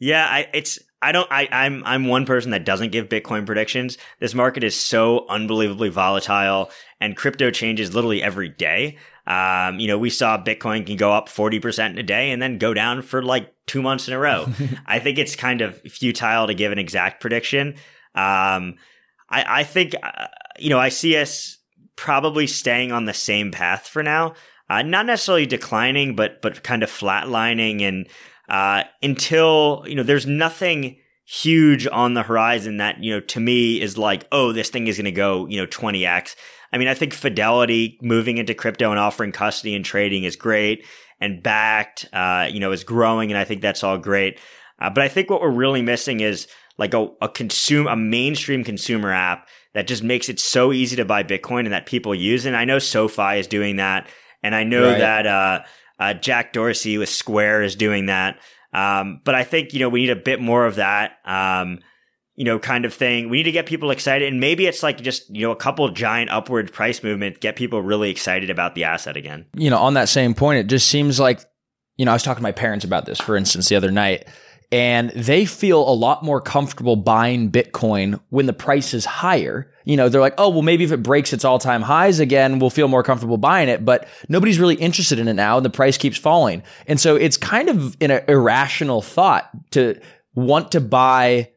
Yeah, 0.00 0.24
I, 0.24 0.48
it's 0.54 0.78
I 1.02 1.12
don't 1.12 1.30
I 1.30 1.48
I'm 1.52 1.82
I'm 1.84 2.06
one 2.06 2.24
person 2.24 2.50
that 2.52 2.64
doesn't 2.64 2.92
give 2.92 3.08
Bitcoin 3.08 3.44
predictions. 3.44 3.98
This 4.20 4.34
market 4.34 4.64
is 4.64 4.74
so 4.74 5.26
unbelievably 5.28 5.90
volatile, 5.90 6.70
and 7.00 7.16
crypto 7.16 7.50
changes 7.50 7.94
literally 7.94 8.22
every 8.22 8.48
day. 8.48 8.96
Um, 9.26 9.78
you 9.78 9.86
know, 9.86 9.98
we 9.98 10.08
saw 10.08 10.42
Bitcoin 10.42 10.86
can 10.86 10.96
go 10.96 11.12
up 11.12 11.28
forty 11.28 11.60
percent 11.60 11.94
in 11.94 12.00
a 12.00 12.06
day 12.06 12.30
and 12.30 12.40
then 12.40 12.58
go 12.58 12.72
down 12.72 13.02
for 13.02 13.22
like 13.22 13.52
two 13.66 13.82
months 13.82 14.08
in 14.08 14.14
a 14.14 14.18
row. 14.18 14.46
I 14.86 14.98
think 14.98 15.18
it's 15.18 15.36
kind 15.36 15.60
of 15.60 15.78
futile 15.82 16.46
to 16.46 16.54
give 16.54 16.72
an 16.72 16.78
exact 16.78 17.20
prediction. 17.20 17.74
Um, 18.14 18.76
I 19.28 19.44
I 19.60 19.64
think 19.64 19.94
uh, 20.02 20.28
you 20.58 20.70
know 20.70 20.78
I 20.78 20.88
see 20.88 21.16
us 21.16 21.57
probably 21.98 22.46
staying 22.46 22.92
on 22.92 23.06
the 23.06 23.12
same 23.12 23.50
path 23.50 23.88
for 23.88 24.04
now. 24.04 24.32
Uh, 24.70 24.82
not 24.82 25.04
necessarily 25.04 25.46
declining, 25.46 26.14
but 26.14 26.40
but 26.40 26.62
kind 26.62 26.84
of 26.84 26.90
flatlining. 26.90 27.82
And 27.82 28.06
uh, 28.48 28.84
until 29.02 29.84
you 29.86 29.96
know 29.96 30.04
there's 30.04 30.26
nothing 30.26 30.98
huge 31.24 31.88
on 31.88 32.14
the 32.14 32.22
horizon 32.22 32.76
that 32.76 33.02
you 33.02 33.12
know 33.12 33.20
to 33.20 33.38
me 33.38 33.78
is 33.80 33.98
like 33.98 34.26
oh 34.32 34.50
this 34.50 34.70
thing 34.70 34.86
is 34.86 34.96
going 34.96 35.04
to 35.04 35.12
go 35.12 35.46
you 35.46 35.60
know 35.60 35.66
20x 35.66 36.34
i 36.72 36.78
mean 36.78 36.88
i 36.88 36.94
think 36.94 37.12
fidelity 37.12 37.98
moving 38.00 38.38
into 38.38 38.54
crypto 38.54 38.90
and 38.90 38.98
offering 38.98 39.30
custody 39.30 39.74
and 39.74 39.84
trading 39.84 40.24
is 40.24 40.36
great 40.36 40.86
and 41.20 41.42
Bakkt 41.42 42.06
uh, 42.14 42.48
you 42.50 42.60
know 42.60 42.72
is 42.72 42.82
growing 42.82 43.30
and 43.30 43.36
i 43.36 43.44
think 43.44 43.60
that's 43.60 43.84
all 43.84 43.98
great. 43.98 44.38
Uh, 44.80 44.88
but 44.88 45.04
i 45.04 45.08
think 45.08 45.28
what 45.28 45.42
we're 45.42 45.50
really 45.50 45.82
missing 45.82 46.20
is 46.20 46.48
like 46.78 46.94
a, 46.94 47.08
a 47.20 47.28
consume 47.28 47.86
a 47.86 47.96
mainstream 47.96 48.64
consumer 48.64 49.12
app 49.12 49.48
that 49.78 49.86
just 49.86 50.02
makes 50.02 50.28
it 50.28 50.40
so 50.40 50.72
easy 50.72 50.96
to 50.96 51.04
buy 51.04 51.22
bitcoin 51.22 51.60
and 51.60 51.72
that 51.72 51.86
people 51.86 52.14
use 52.14 52.44
and 52.46 52.56
i 52.56 52.64
know 52.64 52.78
sofi 52.78 53.38
is 53.38 53.46
doing 53.46 53.76
that 53.76 54.06
and 54.42 54.54
i 54.54 54.64
know 54.64 54.90
Right. 54.90 54.98
that 54.98 55.26
uh, 55.26 55.60
uh, 56.00 56.14
Jack 56.14 56.52
Dorsey 56.52 56.96
with 56.96 57.08
Square 57.08 57.62
is 57.64 57.74
doing 57.74 58.06
that. 58.06 58.38
Um, 58.72 59.20
but 59.24 59.34
I 59.34 59.42
think, 59.42 59.74
you 59.74 59.80
know, 59.80 59.88
we 59.88 60.02
need 60.02 60.10
a 60.10 60.14
bit 60.16 60.40
more 60.40 60.64
of 60.64 60.76
that, 60.76 61.14
um, 61.24 61.80
you 62.36 62.44
know, 62.44 62.60
kind 62.60 62.84
of 62.84 62.94
thing. 62.94 63.28
We 63.30 63.38
need 63.38 63.42
to 63.44 63.50
get 63.50 63.66
people 63.66 63.90
excited. 63.90 64.28
And 64.30 64.38
maybe 64.38 64.66
it's 64.68 64.84
like 64.84 65.00
just, 65.00 65.28
you 65.34 65.42
know, 65.42 65.50
a 65.50 65.56
couple 65.56 65.88
giant 65.88 66.30
upward 66.30 66.72
price 66.72 67.02
movement, 67.02 67.40
get 67.40 67.56
people 67.56 67.82
really 67.82 68.10
excited 68.10 68.48
about 68.48 68.76
the 68.76 68.84
asset 68.84 69.16
again. 69.16 69.46
you 69.56 69.70
know, 69.70 69.78
on 69.78 69.94
that 69.94 70.08
same 70.08 70.34
point, 70.34 70.60
it 70.60 70.68
just 70.68 70.86
seems 70.86 71.18
like, 71.18 71.40
you 71.96 72.04
know, 72.04 72.12
I 72.12 72.14
was 72.14 72.22
talking 72.22 72.38
to 72.38 72.42
my 72.44 72.52
parents 72.52 72.84
about 72.84 73.04
this, 73.06 73.18
for 73.20 73.36
instance, 73.36 73.68
the 73.68 73.74
other 73.74 73.90
night, 73.90 74.28
and 74.70 75.10
they 75.10 75.46
feel 75.46 75.88
a 75.88 75.92
lot 75.92 76.22
more 76.22 76.40
comfortable 76.40 76.96
buying 76.96 77.50
Bitcoin 77.50 78.20
when 78.28 78.46
the 78.46 78.52
price 78.52 78.92
is 78.92 79.06
higher. 79.06 79.72
You 79.84 79.96
know, 79.96 80.10
they're 80.10 80.20
like, 80.20 80.34
oh, 80.36 80.50
well, 80.50 80.62
maybe 80.62 80.84
if 80.84 80.92
it 80.92 81.02
breaks 81.02 81.32
its 81.32 81.44
all 81.44 81.58
time 81.58 81.80
highs 81.80 82.20
again, 82.20 82.58
we'll 82.58 82.68
feel 82.68 82.88
more 82.88 83.02
comfortable 83.02 83.38
buying 83.38 83.70
it. 83.70 83.84
But 83.84 84.06
nobody's 84.28 84.58
really 84.58 84.74
interested 84.74 85.18
in 85.18 85.26
it 85.28 85.34
now, 85.34 85.56
and 85.56 85.64
the 85.64 85.70
price 85.70 85.96
keeps 85.96 86.18
falling. 86.18 86.62
And 86.86 87.00
so 87.00 87.16
it's 87.16 87.38
kind 87.38 87.70
of 87.70 87.96
an 88.02 88.10
irrational 88.28 89.00
thought 89.00 89.48
to 89.70 89.98
want 90.34 90.72
to 90.72 90.80
buy 90.80 91.50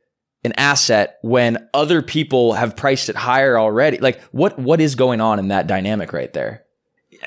an 0.43 0.53
asset 0.57 1.17
when 1.21 1.67
other 1.73 2.01
people 2.01 2.53
have 2.53 2.77
priced 2.77 3.09
it 3.09 3.15
higher 3.17 3.59
already. 3.59 3.97
Like, 3.97 4.21
what 4.31 4.57
what 4.57 4.79
is 4.79 4.95
going 4.95 5.19
on 5.19 5.37
in 5.37 5.49
that 5.49 5.67
dynamic 5.67 6.13
right 6.13 6.31
there? 6.31 6.63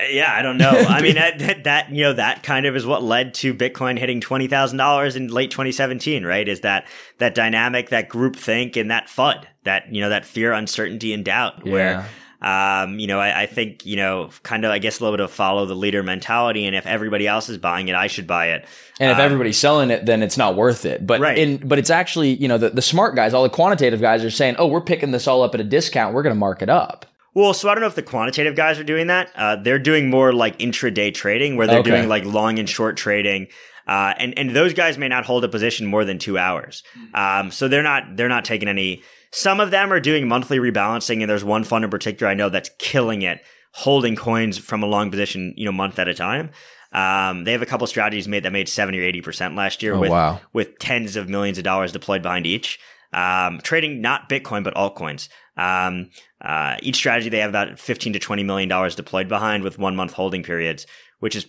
Yeah, 0.09 0.31
I 0.33 0.41
don't 0.41 0.57
know. 0.57 0.71
I 0.71 1.01
mean, 1.01 1.15
that, 1.37 1.63
that, 1.63 1.91
you 1.91 2.03
know, 2.03 2.13
that 2.13 2.43
kind 2.43 2.65
of 2.65 2.75
is 2.75 2.85
what 2.85 3.03
led 3.03 3.33
to 3.35 3.53
Bitcoin 3.53 3.97
hitting 3.97 4.21
$20,000 4.21 5.15
in 5.15 5.27
late 5.27 5.51
2017, 5.51 6.25
right? 6.25 6.47
Is 6.47 6.61
that, 6.61 6.87
that 7.19 7.35
dynamic, 7.35 7.89
that 7.89 8.09
group 8.09 8.35
think 8.35 8.75
and 8.75 8.91
that 8.91 9.07
FUD, 9.07 9.45
that, 9.63 9.93
you 9.93 10.01
know, 10.01 10.09
that 10.09 10.25
fear, 10.25 10.51
uncertainty 10.53 11.13
and 11.13 11.23
doubt 11.23 11.65
where, 11.65 12.05
um, 12.41 12.99
you 12.99 13.07
know, 13.07 13.19
I, 13.19 13.43
I 13.43 13.45
think, 13.45 13.85
you 13.85 13.95
know, 13.95 14.29
kind 14.43 14.65
of, 14.65 14.71
I 14.71 14.77
guess 14.79 14.99
a 14.99 15.03
little 15.03 15.17
bit 15.17 15.23
of 15.23 15.31
follow 15.31 15.65
the 15.65 15.73
leader 15.75 16.03
mentality. 16.03 16.65
And 16.65 16.75
if 16.75 16.85
everybody 16.85 17.25
else 17.25 17.49
is 17.49 17.57
buying 17.57 17.87
it, 17.87 17.95
I 17.95 18.07
should 18.07 18.27
buy 18.27 18.47
it. 18.49 18.65
And 18.99 19.09
if 19.11 19.17
Um, 19.17 19.21
everybody's 19.23 19.57
selling 19.57 19.89
it, 19.91 20.05
then 20.05 20.21
it's 20.21 20.37
not 20.37 20.55
worth 20.55 20.85
it. 20.85 21.07
But 21.07 21.21
Right. 21.21 21.37
in 21.37 21.57
but 21.57 21.79
it's 21.79 21.89
actually, 21.89 22.35
you 22.35 22.47
know, 22.47 22.57
the, 22.57 22.69
the 22.69 22.81
smart 22.81 23.15
guys, 23.15 23.33
all 23.33 23.43
the 23.43 23.49
quantitative 23.49 24.01
guys 24.01 24.23
are 24.23 24.29
saying, 24.29 24.57
oh, 24.59 24.67
we're 24.67 24.81
picking 24.81 25.11
this 25.11 25.27
all 25.27 25.41
up 25.41 25.55
at 25.55 25.61
a 25.61 25.63
discount. 25.63 26.13
We're 26.13 26.23
going 26.23 26.35
to 26.35 26.39
mark 26.39 26.61
it 26.61 26.69
up. 26.69 27.05
Well, 27.35 27.53
so 27.53 27.69
I 27.69 27.75
don't 27.75 27.81
know 27.81 27.87
if 27.87 27.95
the 27.95 28.01
quantitative 28.01 28.55
guys 28.55 28.79
are 28.79 28.83
doing 28.83 29.07
that. 29.07 29.29
Uh, 29.35 29.57
they're 29.57 29.77
doing 29.77 30.09
more 30.09 30.31
like 30.33 30.57
intraday 30.57 31.13
trading 31.13 31.57
where 31.57 31.67
they're 31.67 31.79
Okay. 31.79 31.91
doing 31.91 32.07
like 32.09 32.23
long 32.25 32.57
and 32.59 32.67
short 32.69 32.95
trading. 32.97 33.47
Uh, 33.87 34.13
and, 34.17 34.35
and 34.39 34.55
those 34.55 34.73
guys 34.73 34.97
may 34.97 35.07
not 35.09 35.25
hold 35.25 35.43
a 35.43 35.49
position 35.49 35.85
more 35.85 36.05
than 36.05 36.17
two 36.17 36.37
hours. 36.39 36.81
Um, 37.13 37.51
so 37.51 37.67
they're 37.67 37.83
not, 37.83 38.15
they're 38.15 38.29
not 38.29 38.45
taking 38.45 38.67
any, 38.67 39.03
some 39.31 39.59
of 39.59 39.69
them 39.69 39.91
are 39.93 39.99
doing 39.99 40.27
monthly 40.27 40.57
rebalancing. 40.59 41.21
And 41.21 41.29
there's 41.29 41.43
one 41.43 41.63
fund 41.65 41.83
in 41.83 41.91
particular 41.91 42.31
I 42.31 42.35
know 42.35 42.49
that's 42.49 42.71
killing 42.79 43.21
it, 43.21 43.41
holding 43.73 44.15
coins 44.15 44.57
from 44.57 44.81
a 44.81 44.87
long 44.87 45.11
position, 45.11 45.53
you 45.57 45.65
know, 45.65 45.71
month 45.73 45.99
at 45.99 46.07
a 46.07 46.13
time. 46.15 46.49
Um, 46.93 47.43
they 47.43 47.51
have 47.51 47.61
a 47.61 47.65
couple 47.65 47.85
strategies 47.87 48.27
made 48.29 48.43
that 48.43 48.53
made 48.53 48.69
70 48.69 48.97
or 48.99 49.11
80% 49.21 49.57
last 49.57 49.83
year 49.83 49.95
Oh, 49.95 49.99
with, 49.99 50.09
wow. 50.11 50.39
with 50.53 50.79
tens 50.79 51.17
of 51.17 51.27
millions 51.27 51.57
of 51.57 51.65
dollars 51.65 51.91
deployed 51.91 52.21
behind 52.23 52.47
each. 52.47 52.79
Um, 53.11 53.59
trading 53.61 54.01
not 54.01 54.29
Bitcoin, 54.29 54.63
but 54.63 54.73
altcoins. 54.75 55.27
Um, 55.57 56.09
uh, 56.41 56.77
each 56.81 56.97
strategy 56.97 57.29
they 57.29 57.39
have 57.39 57.49
about 57.49 57.79
15 57.79 58.13
to 58.13 58.19
20 58.19 58.43
million 58.43 58.69
dollars 58.69 58.95
deployed 58.95 59.27
behind 59.27 59.63
with 59.63 59.79
one 59.79 59.95
month 59.95 60.13
holding 60.13 60.43
periods, 60.43 60.85
which 61.19 61.35
is, 61.35 61.45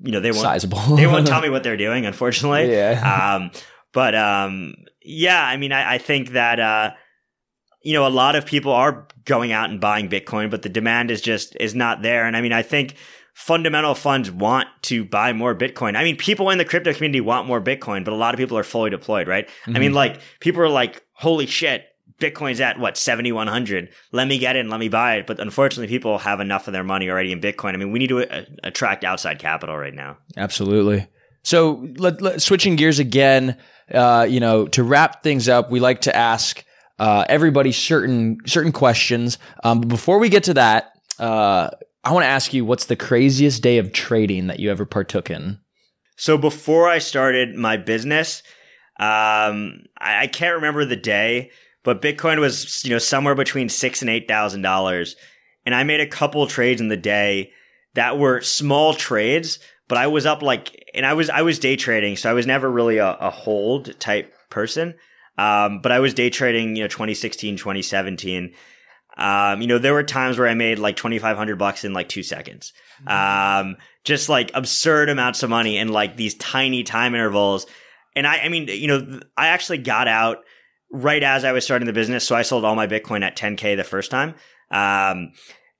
you 0.00 0.12
know, 0.12 0.20
they 0.20 0.30
won't, 0.30 0.42
Sizable. 0.42 0.96
they 0.96 1.06
won't 1.06 1.26
tell 1.26 1.40
me 1.42 1.50
what 1.50 1.62
they're 1.62 1.76
doing, 1.76 2.06
unfortunately. 2.06 2.72
Yeah. 2.72 3.36
Um, 3.36 3.50
but, 3.92 4.14
um, 4.14 4.74
yeah, 5.02 5.42
I 5.42 5.56
mean, 5.56 5.72
I, 5.72 5.94
I 5.94 5.98
think 5.98 6.30
that, 6.30 6.60
uh, 6.60 6.90
you 7.82 7.94
know, 7.94 8.06
a 8.06 8.08
lot 8.08 8.34
of 8.34 8.44
people 8.44 8.72
are 8.72 9.08
going 9.24 9.52
out 9.52 9.70
and 9.70 9.80
buying 9.80 10.08
Bitcoin, 10.08 10.50
but 10.50 10.62
the 10.62 10.68
demand 10.68 11.10
is 11.10 11.20
just, 11.20 11.56
is 11.60 11.74
not 11.74 12.02
there. 12.02 12.26
And 12.26 12.36
I 12.36 12.40
mean, 12.40 12.52
I 12.52 12.62
think 12.62 12.96
fundamental 13.34 13.94
funds 13.94 14.30
want 14.32 14.66
to 14.82 15.04
buy 15.04 15.32
more 15.32 15.54
Bitcoin. 15.54 15.96
I 15.96 16.02
mean, 16.02 16.16
people 16.16 16.50
in 16.50 16.58
the 16.58 16.64
crypto 16.64 16.92
community 16.92 17.20
want 17.20 17.46
more 17.46 17.60
Bitcoin, 17.60 18.04
but 18.04 18.12
a 18.12 18.16
lot 18.16 18.34
of 18.34 18.38
people 18.38 18.58
are 18.58 18.64
fully 18.64 18.90
deployed, 18.90 19.28
right? 19.28 19.48
I 19.66 19.78
mean, 19.78 19.94
like 19.94 20.20
people 20.40 20.60
are 20.60 20.68
like, 20.68 21.04
holy 21.12 21.46
shit, 21.46 21.84
Bitcoin's 22.20 22.60
at 22.60 22.78
what, 22.78 22.96
7,100. 22.96 23.90
Let 24.12 24.26
me 24.28 24.38
get 24.38 24.56
in, 24.56 24.68
let 24.68 24.80
me 24.80 24.88
buy 24.88 25.16
it. 25.16 25.26
But 25.26 25.40
unfortunately, 25.40 25.88
people 25.88 26.18
have 26.18 26.40
enough 26.40 26.66
of 26.66 26.72
their 26.72 26.84
money 26.84 27.08
already 27.08 27.32
in 27.32 27.40
Bitcoin. 27.40 27.74
I 27.74 27.76
mean, 27.76 27.92
we 27.92 27.98
need 27.98 28.08
to 28.08 28.28
uh, 28.28 28.44
attract 28.64 29.04
outside 29.04 29.38
capital 29.38 29.76
right 29.76 29.94
now. 29.94 30.18
Absolutely. 30.36 31.06
So, 31.44 31.86
let, 31.96 32.20
let, 32.20 32.42
switching 32.42 32.76
gears 32.76 32.98
again, 32.98 33.56
uh, 33.92 34.26
you 34.28 34.40
know, 34.40 34.66
to 34.68 34.82
wrap 34.82 35.22
things 35.22 35.48
up, 35.48 35.70
we 35.70 35.80
like 35.80 36.02
to 36.02 36.14
ask 36.14 36.64
uh, 36.98 37.24
everybody 37.28 37.72
certain 37.72 38.38
certain 38.46 38.72
questions. 38.72 39.38
Um, 39.62 39.80
but 39.80 39.88
before 39.88 40.18
we 40.18 40.28
get 40.28 40.44
to 40.44 40.54
that, 40.54 40.92
uh, 41.18 41.70
I 42.04 42.12
want 42.12 42.24
to 42.24 42.28
ask 42.28 42.52
you, 42.52 42.64
what's 42.64 42.86
the 42.86 42.96
craziest 42.96 43.62
day 43.62 43.78
of 43.78 43.92
trading 43.92 44.48
that 44.48 44.60
you 44.60 44.70
ever 44.70 44.84
partook 44.84 45.30
in? 45.30 45.58
So 46.16 46.36
before 46.36 46.88
I 46.88 46.98
started 46.98 47.54
my 47.54 47.76
business, 47.76 48.42
um, 48.98 49.84
I, 49.98 50.22
I 50.22 50.26
can't 50.26 50.56
remember 50.56 50.84
the 50.84 50.96
day, 50.96 51.50
but 51.88 52.02
Bitcoin 52.02 52.38
was 52.38 52.84
you 52.84 52.90
know 52.90 52.98
somewhere 52.98 53.34
between 53.34 53.70
six 53.70 54.02
and 54.02 54.10
eight 54.10 54.28
thousand 54.28 54.60
dollars, 54.60 55.16
and 55.64 55.74
I 55.74 55.84
made 55.84 56.00
a 56.00 56.06
couple 56.06 56.46
trades 56.46 56.82
in 56.82 56.88
the 56.88 56.98
day 56.98 57.52
that 57.94 58.18
were 58.18 58.42
small 58.42 58.92
trades, 58.92 59.58
but 59.88 59.96
I 59.96 60.06
was 60.06 60.26
up 60.26 60.42
like, 60.42 60.90
and 60.92 61.06
I 61.06 61.14
was 61.14 61.30
I 61.30 61.40
was 61.40 61.58
day 61.58 61.76
trading, 61.76 62.16
so 62.16 62.28
I 62.28 62.34
was 62.34 62.46
never 62.46 62.70
really 62.70 62.98
a, 62.98 63.12
a 63.14 63.30
hold 63.30 63.98
type 63.98 64.34
person. 64.50 64.96
Um, 65.38 65.80
but 65.80 65.90
I 65.90 66.00
was 66.00 66.12
day 66.12 66.28
trading, 66.28 66.76
you 66.76 66.82
know, 66.82 66.88
2016, 66.88 67.56
2017. 67.56 68.52
Um, 69.16 69.62
you 69.62 69.66
know, 69.66 69.78
there 69.78 69.94
were 69.94 70.02
times 70.02 70.38
where 70.38 70.46
I 70.46 70.52
made 70.52 70.78
like 70.78 70.96
2,500 70.96 71.56
bucks 71.56 71.84
in 71.84 71.94
like 71.94 72.10
two 72.10 72.22
seconds. 72.22 72.74
Um, 73.06 73.76
just 74.04 74.28
like 74.28 74.50
absurd 74.52 75.08
amounts 75.08 75.42
of 75.42 75.48
money 75.48 75.78
in 75.78 75.88
like 75.88 76.16
these 76.16 76.34
tiny 76.34 76.82
time 76.82 77.14
intervals. 77.14 77.66
And 78.14 78.26
I, 78.26 78.40
I 78.40 78.48
mean, 78.50 78.68
you 78.68 78.88
know, 78.88 79.20
I 79.38 79.48
actually 79.48 79.78
got 79.78 80.06
out 80.06 80.44
right 80.90 81.22
as 81.22 81.44
I 81.44 81.52
was 81.52 81.64
starting 81.64 81.86
the 81.86 81.92
business. 81.92 82.26
So 82.26 82.34
I 82.34 82.42
sold 82.42 82.64
all 82.64 82.74
my 82.74 82.86
Bitcoin 82.86 83.22
at 83.22 83.36
10K 83.36 83.76
the 83.76 83.84
first 83.84 84.10
time. 84.10 84.34
Um, 84.70 85.32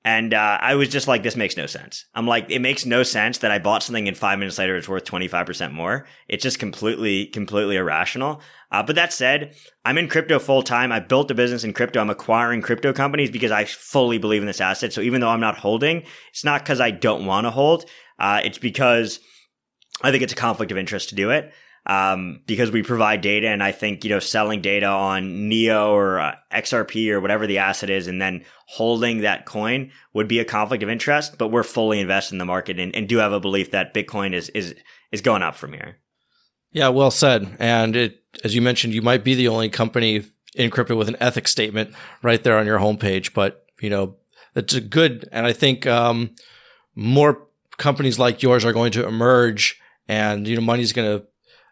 and 0.05 0.33
uh, 0.33 0.57
I 0.61 0.75
was 0.75 0.87
just 0.87 1.09
like, 1.09 1.23
this 1.23 1.35
makes 1.35 1.57
no 1.57 1.65
sense. 1.65 2.05
I'm 2.15 2.25
like, 2.25 2.49
it 2.49 2.59
makes 2.59 2.85
no 2.85 3.03
sense 3.03 3.39
that 3.39 3.51
I 3.51 3.59
bought 3.59 3.83
something 3.83 4.07
and 4.07 4.17
five 4.17 4.39
minutes 4.39 4.57
later 4.57 4.77
it's 4.77 4.87
worth 4.87 5.03
25% 5.03 5.73
more. 5.73 6.07
It's 6.29 6.41
just 6.41 6.57
completely, 6.57 7.25
completely 7.25 7.75
irrational. 7.75 8.41
Uh, 8.71 8.81
but 8.81 8.95
that 8.95 9.11
said, 9.11 9.55
I'm 9.83 9.97
in 9.97 10.07
crypto 10.07 10.39
full 10.39 10.63
time. 10.63 10.93
I 10.93 10.99
built 10.99 11.31
a 11.31 11.35
business 11.35 11.65
in 11.65 11.73
crypto. 11.73 11.99
I'm 11.99 12.09
acquiring 12.09 12.61
crypto 12.61 12.93
companies 12.93 13.29
because 13.29 13.51
I 13.51 13.65
fully 13.65 14.17
believe 14.19 14.41
in 14.41 14.47
this 14.47 14.61
asset. 14.61 14.93
So 14.93 15.01
even 15.01 15.19
though 15.19 15.29
I'm 15.29 15.41
not 15.41 15.57
holding, 15.57 16.03
it's 16.29 16.45
not 16.45 16.63
because 16.63 16.79
I 16.79 16.91
don't 16.91 17.25
want 17.25 17.45
to 17.45 17.51
hold. 17.51 17.85
Uh, 18.17 18.41
it's 18.43 18.57
because 18.57 19.19
I 20.01 20.11
think 20.11 20.23
it's 20.23 20.33
a 20.33 20.37
conflict 20.37 20.71
of 20.71 20.77
interest 20.77 21.09
to 21.09 21.15
do 21.15 21.29
it 21.29 21.51
um, 21.85 22.41
because 22.45 22.71
we 22.71 22.83
provide 22.83 23.21
data. 23.21 23.47
And 23.47 23.63
I 23.63 23.71
think, 23.71 24.03
you 24.03 24.09
know, 24.09 24.19
selling 24.19 24.61
data 24.61 24.85
on 24.85 25.49
NEO 25.49 25.91
or 25.93 26.19
uh, 26.19 26.35
XRP 26.51 27.09
or 27.11 27.19
whatever 27.21 27.47
the 27.47 27.59
asset 27.59 27.89
is 27.89 28.07
and 28.07 28.21
then 28.21 28.45
holding 28.67 29.21
that 29.21 29.45
coin 29.45 29.91
would 30.13 30.27
be 30.27 30.39
a 30.39 30.45
conflict 30.45 30.83
of 30.83 30.89
interest. 30.89 31.37
But 31.37 31.49
we're 31.49 31.63
fully 31.63 31.99
invested 31.99 32.35
in 32.35 32.39
the 32.39 32.45
market 32.45 32.79
and, 32.79 32.95
and 32.95 33.07
do 33.07 33.17
have 33.17 33.33
a 33.33 33.39
belief 33.39 33.71
that 33.71 33.93
Bitcoin 33.93 34.33
is, 34.33 34.49
is, 34.49 34.75
is 35.11 35.21
going 35.21 35.43
up 35.43 35.55
from 35.55 35.73
here. 35.73 35.97
Yeah, 36.71 36.89
well 36.89 37.11
said. 37.11 37.55
And 37.59 37.95
it, 37.95 38.23
as 38.43 38.53
you 38.53 38.61
mentioned, 38.61 38.93
you 38.93 39.01
might 39.01 39.23
be 39.23 39.33
the 39.33 39.47
only 39.47 39.69
company 39.69 40.23
in 40.55 40.69
crypto 40.69 40.95
with 40.95 41.09
an 41.09 41.17
ethics 41.19 41.51
statement 41.51 41.93
right 42.21 42.43
there 42.43 42.57
on 42.57 42.65
your 42.65 42.79
homepage. 42.79 43.33
But, 43.33 43.65
you 43.81 43.89
know, 43.89 44.17
it's 44.55 44.73
a 44.73 44.81
good, 44.81 45.27
and 45.31 45.45
I 45.45 45.53
think, 45.53 45.87
um, 45.87 46.35
more 46.95 47.47
companies 47.77 48.19
like 48.19 48.43
yours 48.43 48.65
are 48.65 48.73
going 48.73 48.91
to 48.91 49.07
emerge 49.07 49.79
and, 50.07 50.47
you 50.47 50.55
know, 50.55 50.61
money's 50.61 50.93
going 50.93 51.19
to 51.19 51.25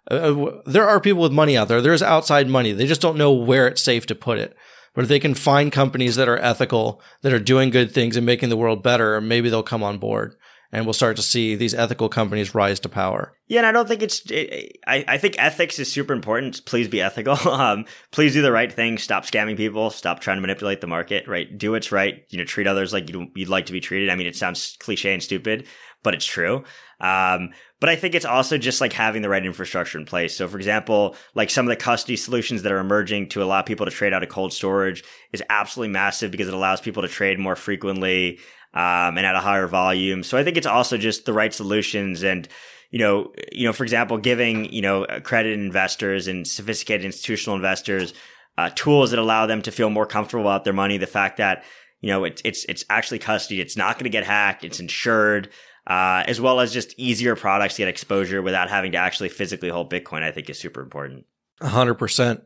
uh, 0.09 0.13
uh 0.13 0.61
there 0.65 0.87
are 0.87 0.99
people 0.99 1.21
with 1.21 1.31
money 1.31 1.57
out 1.57 1.67
there. 1.67 1.81
There's 1.81 2.03
outside 2.03 2.47
money. 2.47 2.71
They 2.71 2.87
just 2.87 3.01
don't 3.01 3.17
know 3.17 3.31
where 3.31 3.67
it's 3.67 3.81
safe 3.81 4.05
to 4.07 4.15
put 4.15 4.39
it. 4.39 4.55
But 4.93 5.03
if 5.03 5.09
they 5.09 5.19
can 5.19 5.35
find 5.35 5.71
companies 5.71 6.15
that 6.15 6.27
are 6.27 6.39
ethical, 6.39 7.01
that 7.21 7.31
are 7.31 7.39
doing 7.39 7.69
good 7.69 7.91
things 7.91 8.17
and 8.17 8.25
making 8.25 8.49
the 8.49 8.57
world 8.57 8.81
better, 8.81 9.21
maybe 9.21 9.49
they'll 9.49 9.61
come 9.61 9.83
on 9.83 9.99
board 9.99 10.35
and 10.71 10.85
we'll 10.85 10.93
start 10.93 11.15
to 11.15 11.21
see 11.21 11.55
these 11.55 11.73
ethical 11.73 12.09
companies 12.09 12.53
rise 12.53 12.79
to 12.81 12.89
power. 12.89 13.33
Yeah, 13.47 13.59
and 13.59 13.67
I 13.67 13.71
don't 13.71 13.87
think 13.87 14.01
it's. 14.01 14.29
It, 14.29 14.77
I 14.85 15.05
I 15.07 15.17
think 15.17 15.35
ethics 15.37 15.79
is 15.79 15.91
super 15.91 16.13
important. 16.13 16.65
Please 16.65 16.87
be 16.87 17.01
ethical. 17.01 17.37
Um, 17.57 17.85
please 18.11 18.33
do 18.33 18.41
the 18.43 18.51
right 18.51 18.71
thing. 18.71 18.97
Stop 18.97 19.25
scamming 19.25 19.57
people. 19.57 19.89
Stop 19.89 20.19
trying 20.19 20.37
to 20.37 20.41
manipulate 20.41 20.79
the 20.79 20.87
market. 20.87 21.27
Right, 21.27 21.57
do 21.57 21.71
what's 21.71 21.91
right. 21.91 22.23
You 22.29 22.37
know, 22.37 22.43
treat 22.43 22.67
others 22.67 22.93
like 22.93 23.09
you'd, 23.09 23.31
you'd 23.35 23.49
like 23.49 23.65
to 23.67 23.73
be 23.73 23.79
treated. 23.79 24.09
I 24.09 24.15
mean, 24.15 24.27
it 24.27 24.35
sounds 24.35 24.77
cliche 24.79 25.13
and 25.13 25.23
stupid, 25.23 25.65
but 26.03 26.13
it's 26.13 26.25
true. 26.25 26.65
Um, 26.99 27.51
but 27.79 27.89
I 27.89 27.95
think 27.95 28.15
it's 28.15 28.25
also 28.25 28.57
just 28.57 28.81
like 28.81 28.93
having 28.93 29.21
the 29.21 29.29
right 29.29 29.45
infrastructure 29.45 29.97
in 29.97 30.05
place. 30.05 30.35
So, 30.35 30.47
for 30.47 30.57
example, 30.57 31.15
like 31.35 31.49
some 31.49 31.65
of 31.65 31.69
the 31.69 31.75
custody 31.75 32.15
solutions 32.15 32.63
that 32.63 32.71
are 32.71 32.79
emerging 32.79 33.29
to 33.29 33.43
allow 33.43 33.61
people 33.61 33.85
to 33.85 33.91
trade 33.91 34.13
out 34.13 34.23
of 34.23 34.29
cold 34.29 34.51
storage 34.51 35.03
is 35.31 35.43
absolutely 35.49 35.93
massive 35.93 36.31
because 36.31 36.47
it 36.47 36.53
allows 36.53 36.81
people 36.81 37.03
to 37.03 37.07
trade 37.07 37.39
more 37.39 37.55
frequently 37.55 38.39
um, 38.73 39.17
and 39.17 39.25
at 39.25 39.35
a 39.35 39.39
higher 39.39 39.67
volume. 39.67 40.23
So 40.23 40.37
I 40.37 40.43
think 40.43 40.57
it's 40.57 40.67
also 40.67 40.97
just 40.97 41.25
the 41.25 41.33
right 41.33 41.53
solutions 41.53 42.23
and 42.23 42.47
you 42.89 42.99
know, 42.99 43.33
you 43.51 43.65
know, 43.65 43.73
for 43.73 43.83
example, 43.83 44.17
giving 44.17 44.71
you 44.71 44.81
know 44.81 45.03
accredited 45.03 45.59
investors 45.59 46.27
and 46.27 46.47
sophisticated 46.47 47.05
institutional 47.05 47.55
investors 47.55 48.13
uh, 48.57 48.69
tools 48.75 49.11
that 49.11 49.19
allow 49.19 49.45
them 49.45 49.61
to 49.61 49.71
feel 49.71 49.89
more 49.89 50.05
comfortable 50.05 50.43
about 50.43 50.63
their 50.63 50.73
money. 50.73 50.97
The 50.97 51.07
fact 51.07 51.37
that 51.37 51.63
you 52.01 52.09
know 52.09 52.23
it's 52.23 52.41
it's 52.45 52.65
it's 52.65 52.85
actually 52.89 53.19
custody, 53.19 53.61
it's 53.61 53.77
not 53.77 53.95
going 53.95 54.05
to 54.05 54.09
get 54.09 54.23
hacked, 54.23 54.63
it's 54.63 54.79
insured, 54.79 55.49
uh, 55.87 56.23
as 56.27 56.39
well 56.39 56.59
as 56.59 56.73
just 56.73 56.93
easier 56.97 57.35
products 57.35 57.75
to 57.75 57.81
get 57.81 57.87
exposure 57.87 58.41
without 58.41 58.69
having 58.69 58.91
to 58.91 58.97
actually 58.97 59.29
physically 59.29 59.69
hold 59.69 59.91
Bitcoin. 59.91 60.21
I 60.21 60.31
think 60.31 60.49
is 60.49 60.59
super 60.59 60.81
important. 60.81 61.25
hundred 61.61 61.95
percent. 61.95 62.43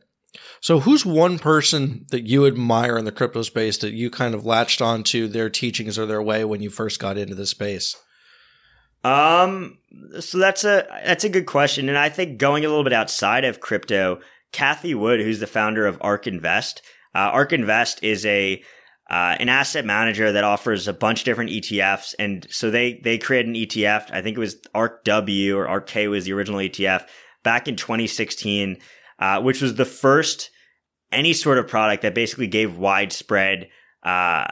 So, 0.60 0.80
who's 0.80 1.04
one 1.04 1.38
person 1.38 2.06
that 2.10 2.26
you 2.26 2.46
admire 2.46 2.96
in 2.96 3.04
the 3.04 3.12
crypto 3.12 3.42
space 3.42 3.76
that 3.78 3.92
you 3.92 4.08
kind 4.08 4.34
of 4.34 4.46
latched 4.46 4.80
onto 4.80 5.28
their 5.28 5.50
teachings 5.50 5.98
or 5.98 6.06
their 6.06 6.22
way 6.22 6.44
when 6.44 6.62
you 6.62 6.70
first 6.70 7.00
got 7.00 7.18
into 7.18 7.34
the 7.34 7.46
space? 7.46 7.96
Um, 9.04 9.78
so 10.20 10.38
that's 10.38 10.64
a 10.64 10.86
that's 11.04 11.24
a 11.24 11.28
good 11.28 11.46
question, 11.46 11.88
and 11.88 11.98
I 11.98 12.08
think 12.08 12.38
going 12.38 12.64
a 12.64 12.68
little 12.68 12.84
bit 12.84 12.92
outside 12.92 13.44
of 13.44 13.60
crypto, 13.60 14.20
Cathie 14.52 14.94
Wood, 14.94 15.20
who's 15.20 15.40
the 15.40 15.46
founder 15.46 15.86
of 15.86 15.98
ARK 16.00 16.26
Invest, 16.28 16.82
uh, 17.14 17.18
ARK 17.18 17.52
Invest 17.52 18.02
is 18.04 18.24
a 18.24 18.62
uh, 19.12 19.36
an 19.38 19.48
asset 19.48 19.84
manager 19.84 20.32
that 20.32 20.42
offers 20.42 20.88
a 20.88 20.92
bunch 20.92 21.20
of 21.20 21.24
different 21.26 21.50
ETFs, 21.50 22.14
and 22.18 22.46
so 22.50 22.70
they 22.70 22.94
they 23.04 23.18
created 23.18 23.48
an 23.48 23.54
ETF. 23.54 24.10
I 24.10 24.22
think 24.22 24.36
it 24.36 24.40
was 24.40 24.56
ARK 24.74 25.04
W 25.04 25.56
or 25.56 25.68
ARK 25.68 25.86
K 25.86 26.08
was 26.08 26.24
the 26.24 26.32
original 26.32 26.58
ETF 26.58 27.06
back 27.44 27.68
in 27.68 27.76
2016 27.76 28.78
uh, 29.22 29.40
which 29.40 29.62
was 29.62 29.76
the 29.76 29.84
first 29.84 30.50
any 31.12 31.32
sort 31.32 31.56
of 31.56 31.68
product 31.68 32.02
that 32.02 32.12
basically 32.12 32.48
gave 32.48 32.76
widespread, 32.76 33.68
uh, 34.02 34.48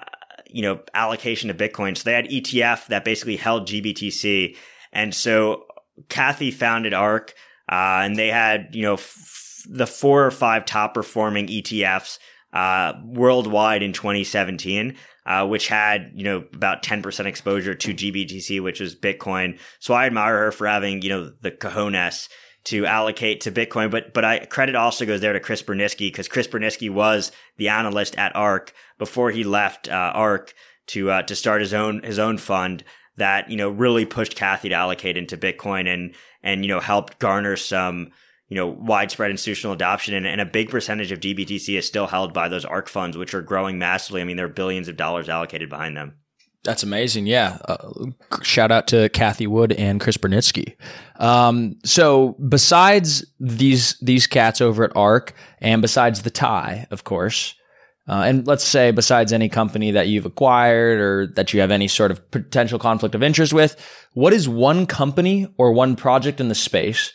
you 0.47 0.63
know, 0.63 0.81
allocation 0.95 1.49
to 1.49 1.55
Bitcoin. 1.55 1.97
So 1.97 2.05
they 2.05 2.13
had 2.13 2.29
ETF 2.29 2.87
that 2.87 3.05
basically 3.05 3.37
held 3.37 3.67
GBTC. 3.67 4.57
And 4.93 5.13
so 5.13 5.65
Cathie 6.09 6.53
founded 6.53 6.95
ARK, 6.95 7.35
uh, 7.69 8.05
and 8.05 8.15
they 8.15 8.29
had, 8.29 8.69
you 8.73 8.83
know, 8.83 8.95
f- 8.95 9.65
the 9.69 9.89
four 9.89 10.25
or 10.25 10.31
five 10.31 10.67
top 10.67 10.95
performing 10.95 11.49
ETFs, 11.49 12.21
uh, 12.53 12.95
worldwide 13.05 13.83
in 13.83 13.93
2017. 13.93 14.97
Uh, 15.27 15.47
which 15.47 15.69
had 15.69 16.11
you 16.15 16.25
know 16.25 16.39
about 16.55 16.83
10% 16.83 17.27
exposure 17.27 17.75
to 17.75 17.95
GBTC, 17.95 18.61
which 18.63 18.81
is 18.81 18.97
Bitcoin. 18.97 19.59
So 19.79 19.93
I 19.93 20.07
admire 20.07 20.37
her 20.39 20.51
for 20.51 20.67
having 20.67 21.03
you 21.03 21.11
know 21.11 21.33
the 21.43 21.53
cojones 21.53 22.29
to 22.65 22.87
allocate 22.87 23.43
to 23.43 23.53
Bitcoin. 23.53 23.91
But 23.91 24.13
but 24.15 24.25
I 24.25 24.45
credit 24.47 24.75
also 24.75 25.07
goes 25.07 25.21
there 25.21 25.33
to 25.33 25.41
Chris 25.41 25.63
Burniske 25.63 25.99
because 25.99 26.29
Chris 26.29 26.49
Burniske 26.49 26.91
was 26.91 27.33
the 27.59 27.69
analyst 27.69 28.17
at 28.17 28.35
ARK 28.35 28.73
before 28.99 29.31
he 29.31 29.45
left 29.45 29.89
uh, 29.89 30.13
ARK 30.15 30.55
to 30.89 31.11
uh, 31.11 31.23
to 31.23 31.37
start 31.37 31.61
his 31.61 31.75
own 31.75 32.03
his 32.03 32.19
own 32.19 32.39
fund 32.39 32.85
that 33.17 33.51
you 33.51 33.57
know 33.57 33.69
really 33.69 34.05
pushed 34.07 34.37
Cathie 34.37 34.71
to 34.71 34.75
allocate 34.75 35.17
into 35.17 35.37
Bitcoin 35.37 35.93
and 35.93 36.15
and 36.43 36.65
you 36.65 36.69
know 36.69 36.81
helped 36.81 37.19
garner 37.19 37.57
some 37.57 38.11
you 38.51 38.57
know 38.57 38.67
widespread 38.67 39.31
institutional 39.31 39.73
adoption 39.73 40.13
and, 40.13 40.27
and 40.27 40.41
a 40.41 40.45
big 40.45 40.69
percentage 40.69 41.11
of 41.13 41.21
GBTC 41.21 41.79
is 41.79 41.87
still 41.87 42.09
held 42.09 42.35
by 42.35 42.49
those 42.49 42.67
ARK 42.67 42.89
funds 42.89 43.17
which 43.17 43.33
are 43.33 43.41
growing 43.41 43.79
massively. 43.79 44.21
I 44.21 44.25
mean 44.25 44.37
there 44.37 44.47
are 44.47 44.51
billions 44.51 44.89
of 44.89 44.99
dollars 44.99 45.31
allocated 45.31 45.71
behind 45.71 45.97
them. 45.97 46.17
That's 46.63 46.83
amazing. 46.83 47.27
Yeah. 47.27 47.57
Uh, 47.65 48.11
shout 48.43 48.71
out 48.71 48.87
to 48.89 49.09
Cathie 49.11 49.47
Wood 49.47 49.73
and 49.73 49.99
Chris 49.99 50.19
Burniske. 50.19 50.77
Um, 51.17 51.77
so 51.85 52.37
besides 52.49 53.25
these, 53.39 53.99
these 54.01 54.27
cats 54.27 54.61
over 54.61 54.85
at 54.85 54.95
ARK 54.95 55.33
and 55.61 55.81
besides 55.81 56.21
the 56.21 56.31
TIE, 56.31 56.87
of 56.91 57.05
course, 57.05 57.55
uh, 58.09 58.25
and 58.27 58.47
let's 58.47 58.65
say 58.65 58.91
besides 58.91 59.33
any 59.33 59.49
company 59.49 59.91
that 59.93 60.09
you've 60.09 60.27
acquired 60.27 61.01
or 61.01 61.27
that 61.29 61.55
you 61.55 61.61
have 61.61 61.71
any 61.71 61.89
sort 61.89 62.11
of 62.11 62.31
potential 62.31 62.79
conflict 62.79 63.15
of 63.15 63.23
interest 63.23 63.55
with, 63.55 63.77
what 64.13 64.35
is 64.35 64.47
one 64.47 64.85
company 64.85 65.47
or 65.57 65.73
one 65.73 65.97
project 65.97 66.41
in 66.41 66.49
the 66.49 66.55
space 66.55 67.13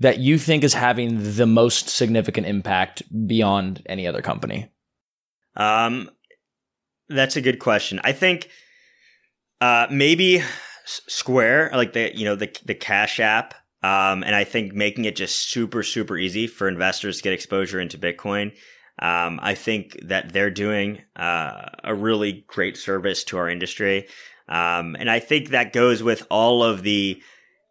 that 0.00 0.18
you 0.18 0.38
think 0.38 0.64
is 0.64 0.74
having 0.74 1.34
the 1.34 1.46
most 1.46 1.88
significant 1.88 2.46
impact 2.46 3.02
beyond 3.26 3.82
any 3.86 4.06
other 4.06 4.22
company? 4.22 4.70
Um, 5.56 6.10
that's 7.08 7.36
a 7.36 7.40
good 7.40 7.58
question. 7.58 8.00
I 8.04 8.12
think 8.12 8.48
uh, 9.60 9.86
maybe 9.90 10.42
Square, 10.84 11.70
like 11.74 11.92
the 11.92 12.16
you 12.16 12.24
know 12.24 12.34
the 12.34 12.50
the 12.64 12.74
Cash 12.74 13.20
App, 13.20 13.54
um, 13.82 14.22
and 14.22 14.34
I 14.34 14.44
think 14.44 14.72
making 14.72 15.04
it 15.04 15.16
just 15.16 15.50
super 15.50 15.82
super 15.82 16.16
easy 16.16 16.46
for 16.46 16.68
investors 16.68 17.18
to 17.18 17.22
get 17.22 17.32
exposure 17.32 17.80
into 17.80 17.98
Bitcoin. 17.98 18.52
Um, 19.00 19.38
I 19.42 19.54
think 19.54 19.96
that 20.02 20.32
they're 20.32 20.50
doing 20.50 21.02
uh, 21.14 21.66
a 21.84 21.94
really 21.94 22.44
great 22.48 22.76
service 22.76 23.22
to 23.24 23.38
our 23.38 23.48
industry. 23.48 24.08
Um, 24.48 24.96
and 24.98 25.10
I 25.10 25.20
think 25.20 25.50
that 25.50 25.72
goes 25.72 26.02
with 26.02 26.26
all 26.30 26.64
of 26.64 26.82
the, 26.82 27.22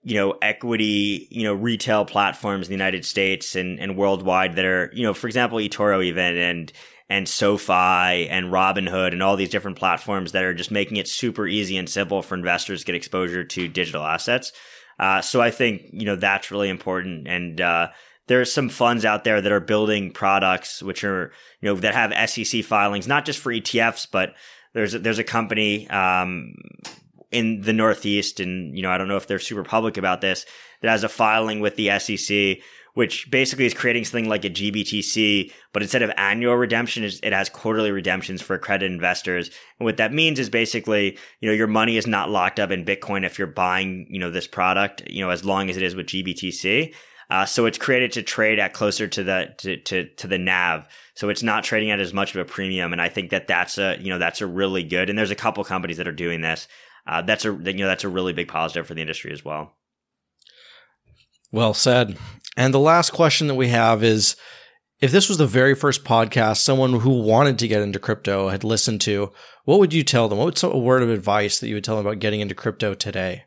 you 0.07 0.15
know, 0.15 0.37
equity, 0.41 1.27
you 1.29 1.43
know, 1.43 1.53
retail 1.53 2.05
platforms 2.05 2.67
in 2.67 2.69
the 2.69 2.75
United 2.75 3.03
States 3.03 3.57
and, 3.57 3.77
and 3.77 3.97
worldwide 3.97 4.55
that 4.55 4.63
are, 4.63 4.89
you 4.93 5.03
know, 5.03 5.13
for 5.13 5.27
example, 5.27 5.57
eToro 5.57 6.01
even 6.01 6.37
and, 6.37 6.71
and 7.09 7.27
SoFi 7.27 8.29
and 8.29 8.45
Robinhood 8.45 9.11
and 9.11 9.21
all 9.21 9.35
these 9.35 9.49
different 9.49 9.77
platforms 9.77 10.31
that 10.31 10.45
are 10.45 10.53
just 10.53 10.71
making 10.71 10.95
it 10.95 11.09
super 11.09 11.45
easy 11.45 11.75
and 11.75 11.89
simple 11.89 12.21
for 12.21 12.35
investors 12.35 12.79
to 12.79 12.85
get 12.85 12.95
exposure 12.95 13.43
to 13.43 13.67
digital 13.67 14.01
assets. 14.01 14.53
Uh, 14.97 15.19
so 15.19 15.41
I 15.41 15.51
think, 15.51 15.81
you 15.91 16.05
know, 16.05 16.15
that's 16.15 16.51
really 16.51 16.69
important. 16.69 17.27
And, 17.27 17.59
uh, 17.59 17.89
there's 18.27 18.51
some 18.51 18.69
funds 18.69 19.03
out 19.03 19.25
there 19.25 19.41
that 19.41 19.51
are 19.51 19.61
building 19.61 20.11
products 20.11 20.83
which 20.83 21.05
are 21.05 21.31
you 21.61 21.69
know 21.69 21.75
that 21.75 21.93
have 21.93 22.29
SEC 22.29 22.61
filings, 22.65 23.07
not 23.07 23.23
just 23.23 23.39
for 23.39 23.53
ETFs, 23.53 24.05
but 24.11 24.35
there's 24.73 24.93
a, 24.93 24.99
there's 24.99 25.17
a 25.17 25.23
company 25.23 25.89
um, 25.89 26.53
in 27.31 27.61
the 27.61 27.73
Northeast, 27.73 28.39
and 28.39 28.75
you 28.75 28.83
know 28.83 28.91
I 28.91 28.97
don't 28.97 29.07
know 29.07 29.17
if 29.17 29.27
they're 29.27 29.39
super 29.39 29.63
public 29.63 29.97
about 29.97 30.21
this 30.21 30.45
that 30.81 30.91
has 30.91 31.03
a 31.03 31.09
filing 31.09 31.59
with 31.59 31.75
the 31.75 31.97
SEC. 31.99 32.63
Which 32.93 33.29
basically 33.29 33.67
is 33.67 33.75
creating 33.75 34.05
something 34.05 34.27
like 34.27 34.43
a 34.43 34.49
GBTC, 34.49 35.51
but 35.71 35.83
instead 35.83 36.01
of 36.01 36.09
annual 36.17 36.55
redemption, 36.55 37.03
it 37.03 37.31
has 37.31 37.47
quarterly 37.47 37.91
redemptions 37.91 38.41
for 38.41 38.55
accredited 38.55 38.91
investors. 38.91 39.51
And 39.77 39.85
what 39.85 39.97
that 39.97 40.11
means 40.11 40.39
is 40.39 40.49
basically, 40.49 41.15
you 41.39 41.47
know, 41.47 41.53
your 41.53 41.67
money 41.67 41.97
is 41.97 42.07
not 42.07 42.31
locked 42.31 42.59
up 42.59 42.71
in 42.71 42.85
Bitcoin 42.85 43.23
if 43.23 43.37
you're 43.37 43.47
buying, 43.47 44.07
you 44.09 44.17
know, 44.17 44.31
this 44.31 44.47
product, 44.47 45.03
you 45.07 45.23
know, 45.23 45.29
as 45.29 45.45
long 45.45 45.69
as 45.69 45.77
it 45.77 45.83
is 45.83 45.93
with 45.93 46.07
GBTC. 46.07 46.91
Uh, 47.29 47.45
so 47.45 47.65
it's 47.65 47.77
created 47.77 48.13
to 48.13 48.23
trade 48.23 48.57
at 48.57 48.73
closer 48.73 49.07
to 49.07 49.23
the 49.23 49.53
to, 49.57 49.77
to 49.77 50.07
to 50.15 50.27
the 50.27 50.37
nav. 50.37 50.87
So 51.13 51.29
it's 51.29 51.43
not 51.43 51.63
trading 51.63 51.91
at 51.91 51.99
as 51.99 52.13
much 52.13 52.33
of 52.33 52.39
a 52.39 52.45
premium, 52.45 52.93
and 52.93 53.01
I 53.01 53.09
think 53.09 53.31
that 53.31 53.47
that's 53.47 53.77
a 53.77 53.97
you 53.99 54.09
know 54.09 54.19
that's 54.19 54.41
a 54.41 54.47
really 54.47 54.83
good. 54.83 55.09
And 55.09 55.19
there's 55.19 55.31
a 55.31 55.35
couple 55.35 55.63
companies 55.63 55.97
that 55.97 56.07
are 56.07 56.13
doing 56.13 56.41
this. 56.41 56.67
Uh, 57.07 57.21
that's 57.21 57.45
a 57.45 57.51
you 57.51 57.73
know 57.73 57.87
that's 57.87 58.03
a 58.03 58.09
really 58.09 58.33
big 58.33 58.47
positive 58.47 58.85
for 58.85 58.93
the 58.93 59.01
industry 59.01 59.31
as 59.31 59.45
well. 59.45 59.73
Well 61.51 61.73
said. 61.73 62.17
And 62.57 62.73
the 62.73 62.79
last 62.79 63.11
question 63.11 63.47
that 63.47 63.55
we 63.55 63.69
have 63.69 64.03
is 64.03 64.35
if 64.99 65.11
this 65.11 65.29
was 65.29 65.37
the 65.37 65.47
very 65.47 65.75
first 65.75 66.03
podcast 66.03 66.57
someone 66.57 66.99
who 66.99 67.21
wanted 67.21 67.59
to 67.59 67.67
get 67.67 67.81
into 67.81 67.99
crypto 67.99 68.49
had 68.49 68.63
listened 68.63 68.99
to, 69.01 69.31
what 69.63 69.79
would 69.79 69.93
you 69.93 70.03
tell 70.03 70.27
them? 70.27 70.39
What's 70.39 70.63
a 70.63 70.75
word 70.75 71.03
of 71.03 71.09
advice 71.09 71.59
that 71.59 71.67
you 71.67 71.75
would 71.75 71.83
tell 71.83 71.95
them 71.95 72.05
about 72.05 72.19
getting 72.19 72.41
into 72.41 72.55
crypto 72.55 72.93
today? 72.93 73.45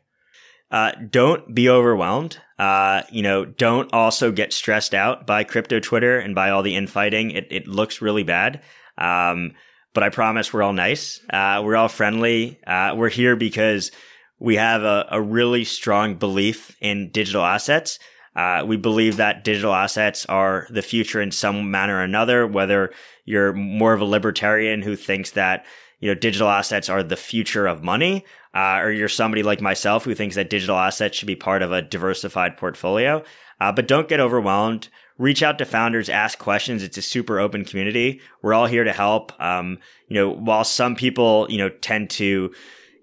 Uh, 0.71 0.93
don't 1.09 1.53
be 1.53 1.67
overwhelmed. 1.67 2.37
Uh, 2.57 3.01
you 3.11 3.21
know, 3.21 3.43
don't 3.43 3.91
also 3.93 4.31
get 4.31 4.53
stressed 4.53 4.93
out 4.93 5.27
by 5.27 5.43
crypto 5.43 5.81
Twitter 5.81 6.17
and 6.17 6.33
by 6.33 6.49
all 6.49 6.63
the 6.63 6.75
infighting. 6.75 7.31
It, 7.31 7.47
it 7.51 7.67
looks 7.67 8.01
really 8.01 8.23
bad. 8.23 8.61
Um, 8.97 9.51
but 9.93 10.03
I 10.03 10.09
promise 10.09 10.53
we're 10.53 10.63
all 10.63 10.73
nice. 10.73 11.19
Uh, 11.29 11.61
we're 11.63 11.75
all 11.75 11.89
friendly. 11.89 12.59
Uh, 12.65 12.93
we're 12.95 13.09
here 13.09 13.35
because 13.35 13.91
we 14.39 14.55
have 14.55 14.83
a, 14.83 15.07
a, 15.11 15.21
really 15.21 15.63
strong 15.63 16.15
belief 16.15 16.75
in 16.81 17.11
digital 17.11 17.43
assets. 17.43 17.99
Uh, 18.35 18.63
we 18.65 18.77
believe 18.77 19.17
that 19.17 19.43
digital 19.43 19.73
assets 19.73 20.25
are 20.27 20.65
the 20.69 20.81
future 20.81 21.21
in 21.21 21.31
some 21.31 21.69
manner 21.69 21.97
or 21.97 22.03
another, 22.03 22.47
whether 22.47 22.91
you're 23.25 23.53
more 23.53 23.93
of 23.93 24.01
a 24.01 24.05
libertarian 24.05 24.81
who 24.81 24.95
thinks 24.95 25.31
that, 25.31 25.65
you 25.99 26.09
know, 26.09 26.15
digital 26.15 26.49
assets 26.49 26.89
are 26.89 27.03
the 27.03 27.17
future 27.17 27.67
of 27.67 27.83
money, 27.83 28.25
uh, 28.55 28.79
or 28.81 28.91
you're 28.91 29.09
somebody 29.09 29.43
like 29.43 29.61
myself 29.61 30.05
who 30.05 30.15
thinks 30.15 30.35
that 30.35 30.49
digital 30.49 30.77
assets 30.77 31.17
should 31.17 31.27
be 31.27 31.35
part 31.35 31.61
of 31.61 31.71
a 31.71 31.81
diversified 31.81 32.57
portfolio. 32.57 33.23
Uh, 33.59 33.71
but 33.71 33.87
don't 33.87 34.09
get 34.09 34.19
overwhelmed. 34.19 34.89
Reach 35.21 35.43
out 35.43 35.57
to 35.59 35.65
founders, 35.65 36.09
ask 36.09 36.39
questions. 36.39 36.81
It's 36.83 36.97
a 36.97 37.01
super 37.01 37.39
open 37.39 37.63
community. 37.63 38.21
We're 38.41 38.53
all 38.53 38.65
here 38.65 38.83
to 38.83 38.91
help. 38.91 39.39
Um, 39.39 39.77
you 40.07 40.15
know, 40.15 40.31
while 40.31 40.63
some 40.63 40.95
people, 40.95 41.45
you 41.49 41.59
know, 41.59 41.69
tend 41.69 42.09
to, 42.11 42.51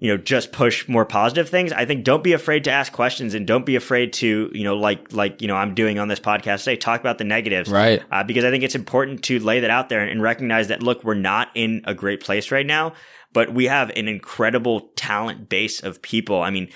you 0.01 0.09
know, 0.09 0.16
just 0.16 0.51
push 0.51 0.89
more 0.89 1.05
positive 1.05 1.49
things. 1.49 1.73
I 1.73 1.85
think 1.85 2.05
don't 2.05 2.25
be 2.25 2.33
afraid 2.33 2.64
to 2.64 2.71
ask 2.71 2.93
questions 2.93 3.35
and 3.35 3.47
don't 3.47 3.64
be 3.64 3.77
afraid 3.77 4.12
to, 4.14 4.51
you 4.53 4.64
know, 4.64 4.77
like, 4.77 5.12
like, 5.12 5.41
you 5.41 5.49
know, 5.49 5.57
I'm 5.57 5.75
doing 5.75 5.99
on 5.99 6.09
this 6.09 6.21
podcast 6.21 6.64
today, 6.64 6.77
talk 6.77 7.01
about 7.01 7.19
the 7.19 7.25
negatives. 7.25 7.71
Right. 7.71 8.03
Uh, 8.11 8.25
because 8.25 8.45
I 8.45 8.51
think 8.51 8.64
it's 8.64 8.75
important 8.75 9.23
to 9.25 9.39
lay 9.39 9.61
that 9.61 9.71
out 9.71 9.89
there 9.89 10.01
and 10.01 10.21
recognize 10.21 10.69
that, 10.69 10.83
look, 10.83 11.05
we're 11.05 11.14
not 11.14 11.49
in 11.55 11.83
a 11.85 11.95
great 11.95 12.21
place 12.21 12.51
right 12.51 12.66
now 12.66 12.95
but 13.33 13.53
we 13.53 13.66
have 13.66 13.91
an 13.91 14.09
incredible 14.09 14.91
talent 14.97 15.49
base 15.49 15.83
of 15.83 16.01
people. 16.03 16.43
I 16.43 16.51
mean, 16.51 16.71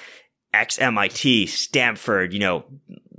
ex 0.53 0.79
MIT, 0.79 1.47
Stanford, 1.47 2.33
you 2.33 2.41
know, 2.41 2.65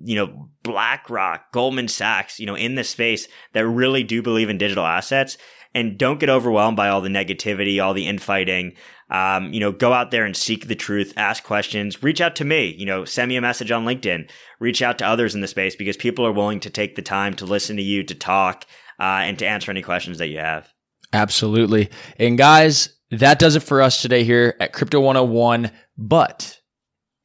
you 0.04 0.16
know, 0.16 0.50
BlackRock, 0.64 1.52
Goldman 1.52 1.88
Sachs, 1.88 2.40
you 2.40 2.46
know, 2.46 2.56
in 2.56 2.76
this 2.76 2.90
space 2.90 3.28
that 3.54 3.68
really 3.68 4.04
do 4.04 4.22
believe 4.22 4.50
in 4.50 4.58
digital 4.58 4.86
assets 4.86 5.38
and 5.74 5.98
don't 5.98 6.20
get 6.20 6.30
overwhelmed 6.30 6.78
by 6.78 6.90
all 6.90 7.02
the 7.02 7.10
negativity, 7.10 7.84
all 7.84 7.94
the 7.94 8.08
infighting. 8.08 8.74
Um, 9.10 9.54
you 9.54 9.60
know, 9.60 9.72
go 9.72 9.94
out 9.94 10.12
there 10.12 10.26
and 10.26 10.36
seek 10.36 10.68
the 10.68 10.76
truth, 10.76 11.14
ask 11.18 11.44
questions, 11.44 12.02
reach 12.02 12.22
out 12.22 12.36
to 12.38 12.46
me, 12.46 12.74
you 12.78 12.86
know, 12.86 13.06
send 13.06 13.30
me 13.30 13.36
a 13.36 13.42
message 13.42 13.70
on 13.70 13.86
LinkedIn, 13.86 14.30
reach 14.60 14.82
out 14.82 14.98
to 15.00 15.08
others 15.08 15.36
in 15.36 15.42
the 15.42 15.48
space 15.48 15.76
because 15.76 15.98
people 15.98 16.26
are 16.26 16.32
willing 16.32 16.60
to 16.62 16.70
take 16.70 16.96
the 16.96 17.02
time 17.02 17.34
to 17.36 17.46
listen 17.46 17.76
to 17.76 17.84
you, 17.84 18.04
to 18.04 18.16
talk, 18.16 18.66
uh, 19.00 19.22
and 19.24 19.38
to 19.40 19.48
answer 19.48 19.70
any 19.70 19.82
questions 19.82 20.18
that 20.18 20.30
you 20.30 20.40
have. 20.40 20.74
Absolutely. 21.12 21.90
And 22.18 22.38
guys, 22.38 22.90
that 23.12 23.38
does 23.38 23.56
it 23.56 23.62
for 23.62 23.82
us 23.82 24.02
today 24.02 24.24
here 24.24 24.56
at 24.60 24.74
Crypto 24.74 25.00
101. 25.00 25.72
But 25.96 26.60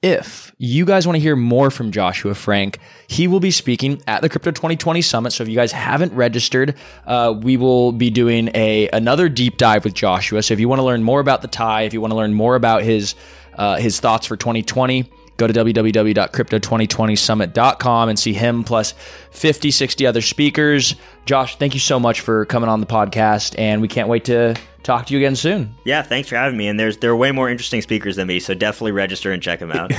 if 0.00 0.54
you 0.58 0.84
guys 0.84 1.04
want 1.06 1.16
to 1.16 1.20
hear 1.20 1.34
more 1.34 1.70
from 1.70 1.90
Joshua 1.90 2.34
Frank, 2.34 2.78
he 3.08 3.26
will 3.26 3.40
be 3.40 3.50
speaking 3.50 4.00
at 4.06 4.22
the 4.22 4.28
Crypto 4.28 4.52
2020 4.52 5.02
Summit. 5.02 5.32
So 5.32 5.42
if 5.42 5.48
you 5.48 5.56
guys 5.56 5.72
haven't 5.72 6.12
registered, 6.12 6.76
uh, 7.06 7.34
we 7.36 7.56
will 7.56 7.90
be 7.90 8.08
doing 8.10 8.48
a 8.54 8.88
another 8.90 9.28
deep 9.28 9.56
dive 9.56 9.82
with 9.84 9.94
Joshua. 9.94 10.40
So 10.42 10.54
if 10.54 10.60
you 10.60 10.68
want 10.68 10.78
to 10.78 10.84
learn 10.84 11.02
more 11.02 11.18
about 11.18 11.42
the 11.42 11.48
TIE, 11.48 11.82
if 11.82 11.92
you 11.92 12.00
want 12.00 12.12
to 12.12 12.16
learn 12.16 12.32
more 12.32 12.54
about 12.54 12.84
his 12.84 13.16
uh, 13.54 13.78
his 13.78 13.98
thoughts 13.98 14.26
for 14.26 14.36
2020, 14.36 15.10
go 15.36 15.48
to 15.48 15.52
www.crypto2020summit.com 15.52 18.08
and 18.08 18.16
see 18.16 18.32
him 18.32 18.62
plus 18.62 18.94
50, 19.32 19.72
60 19.72 20.06
other 20.06 20.22
speakers. 20.22 20.94
Josh, 21.26 21.56
thank 21.56 21.74
you 21.74 21.80
so 21.80 21.98
much 21.98 22.20
for 22.20 22.46
coming 22.46 22.68
on 22.68 22.78
the 22.78 22.86
podcast, 22.86 23.58
and 23.58 23.82
we 23.82 23.88
can't 23.88 24.08
wait 24.08 24.26
to 24.26 24.54
talk 24.88 25.06
to 25.06 25.12
you 25.12 25.18
again 25.18 25.36
soon. 25.36 25.74
Yeah, 25.84 26.00
thanks 26.00 26.30
for 26.30 26.36
having 26.36 26.56
me. 26.56 26.66
And 26.66 26.80
there's 26.80 26.96
there 26.96 27.10
are 27.10 27.16
way 27.16 27.30
more 27.30 27.50
interesting 27.50 27.82
speakers 27.82 28.16
than 28.16 28.26
me, 28.26 28.40
so 28.40 28.54
definitely 28.54 28.92
register 28.92 29.30
and 29.30 29.42
check 29.42 29.58
them 29.60 29.70
out. 29.70 29.92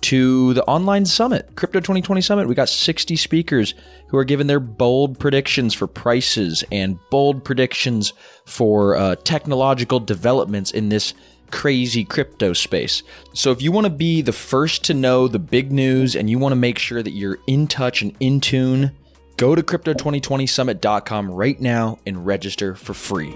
to 0.02 0.54
the 0.54 0.64
online 0.66 1.06
summit, 1.06 1.56
Crypto 1.56 1.80
2020 1.80 2.22
Summit. 2.22 2.48
We 2.48 2.56
got 2.56 2.70
60 2.70 3.16
speakers 3.16 3.74
who 4.08 4.18
are 4.18 4.24
giving 4.24 4.48
their 4.48 4.60
bold 4.60 5.20
predictions 5.20 5.74
for 5.74 5.88
prices 5.88 6.64
and 6.72 7.00
bold 7.10 7.44
predictions 7.44 8.14
for 8.46 8.96
uh, 8.96 9.16
technological 9.24 10.00
developments 10.00 10.72
in 10.72 10.90
this 10.90 11.14
crazy 11.52 12.06
crypto 12.06 12.54
space. 12.54 13.04
So 13.34 13.52
if 13.52 13.62
you 13.62 13.72
want 13.72 13.86
to 13.86 13.92
be 13.92 14.22
the 14.22 14.32
first 14.32 14.84
to 14.86 14.94
know 14.94 15.28
the 15.28 15.40
big 15.40 15.72
news 15.72 16.16
and 16.16 16.30
you 16.30 16.40
want 16.40 16.52
to 16.52 16.58
make 16.58 16.80
sure 16.80 17.02
that 17.02 17.12
you're 17.12 17.40
in 17.48 17.68
touch 17.68 18.02
and 18.02 18.16
in 18.20 18.40
tune, 18.40 18.92
go 19.38 19.56
to 19.56 19.64
crypto2020summit.com 19.64 21.32
right 21.32 21.60
now 21.60 21.98
and 22.06 22.26
register 22.26 22.76
for 22.76 22.94
free. 22.94 23.36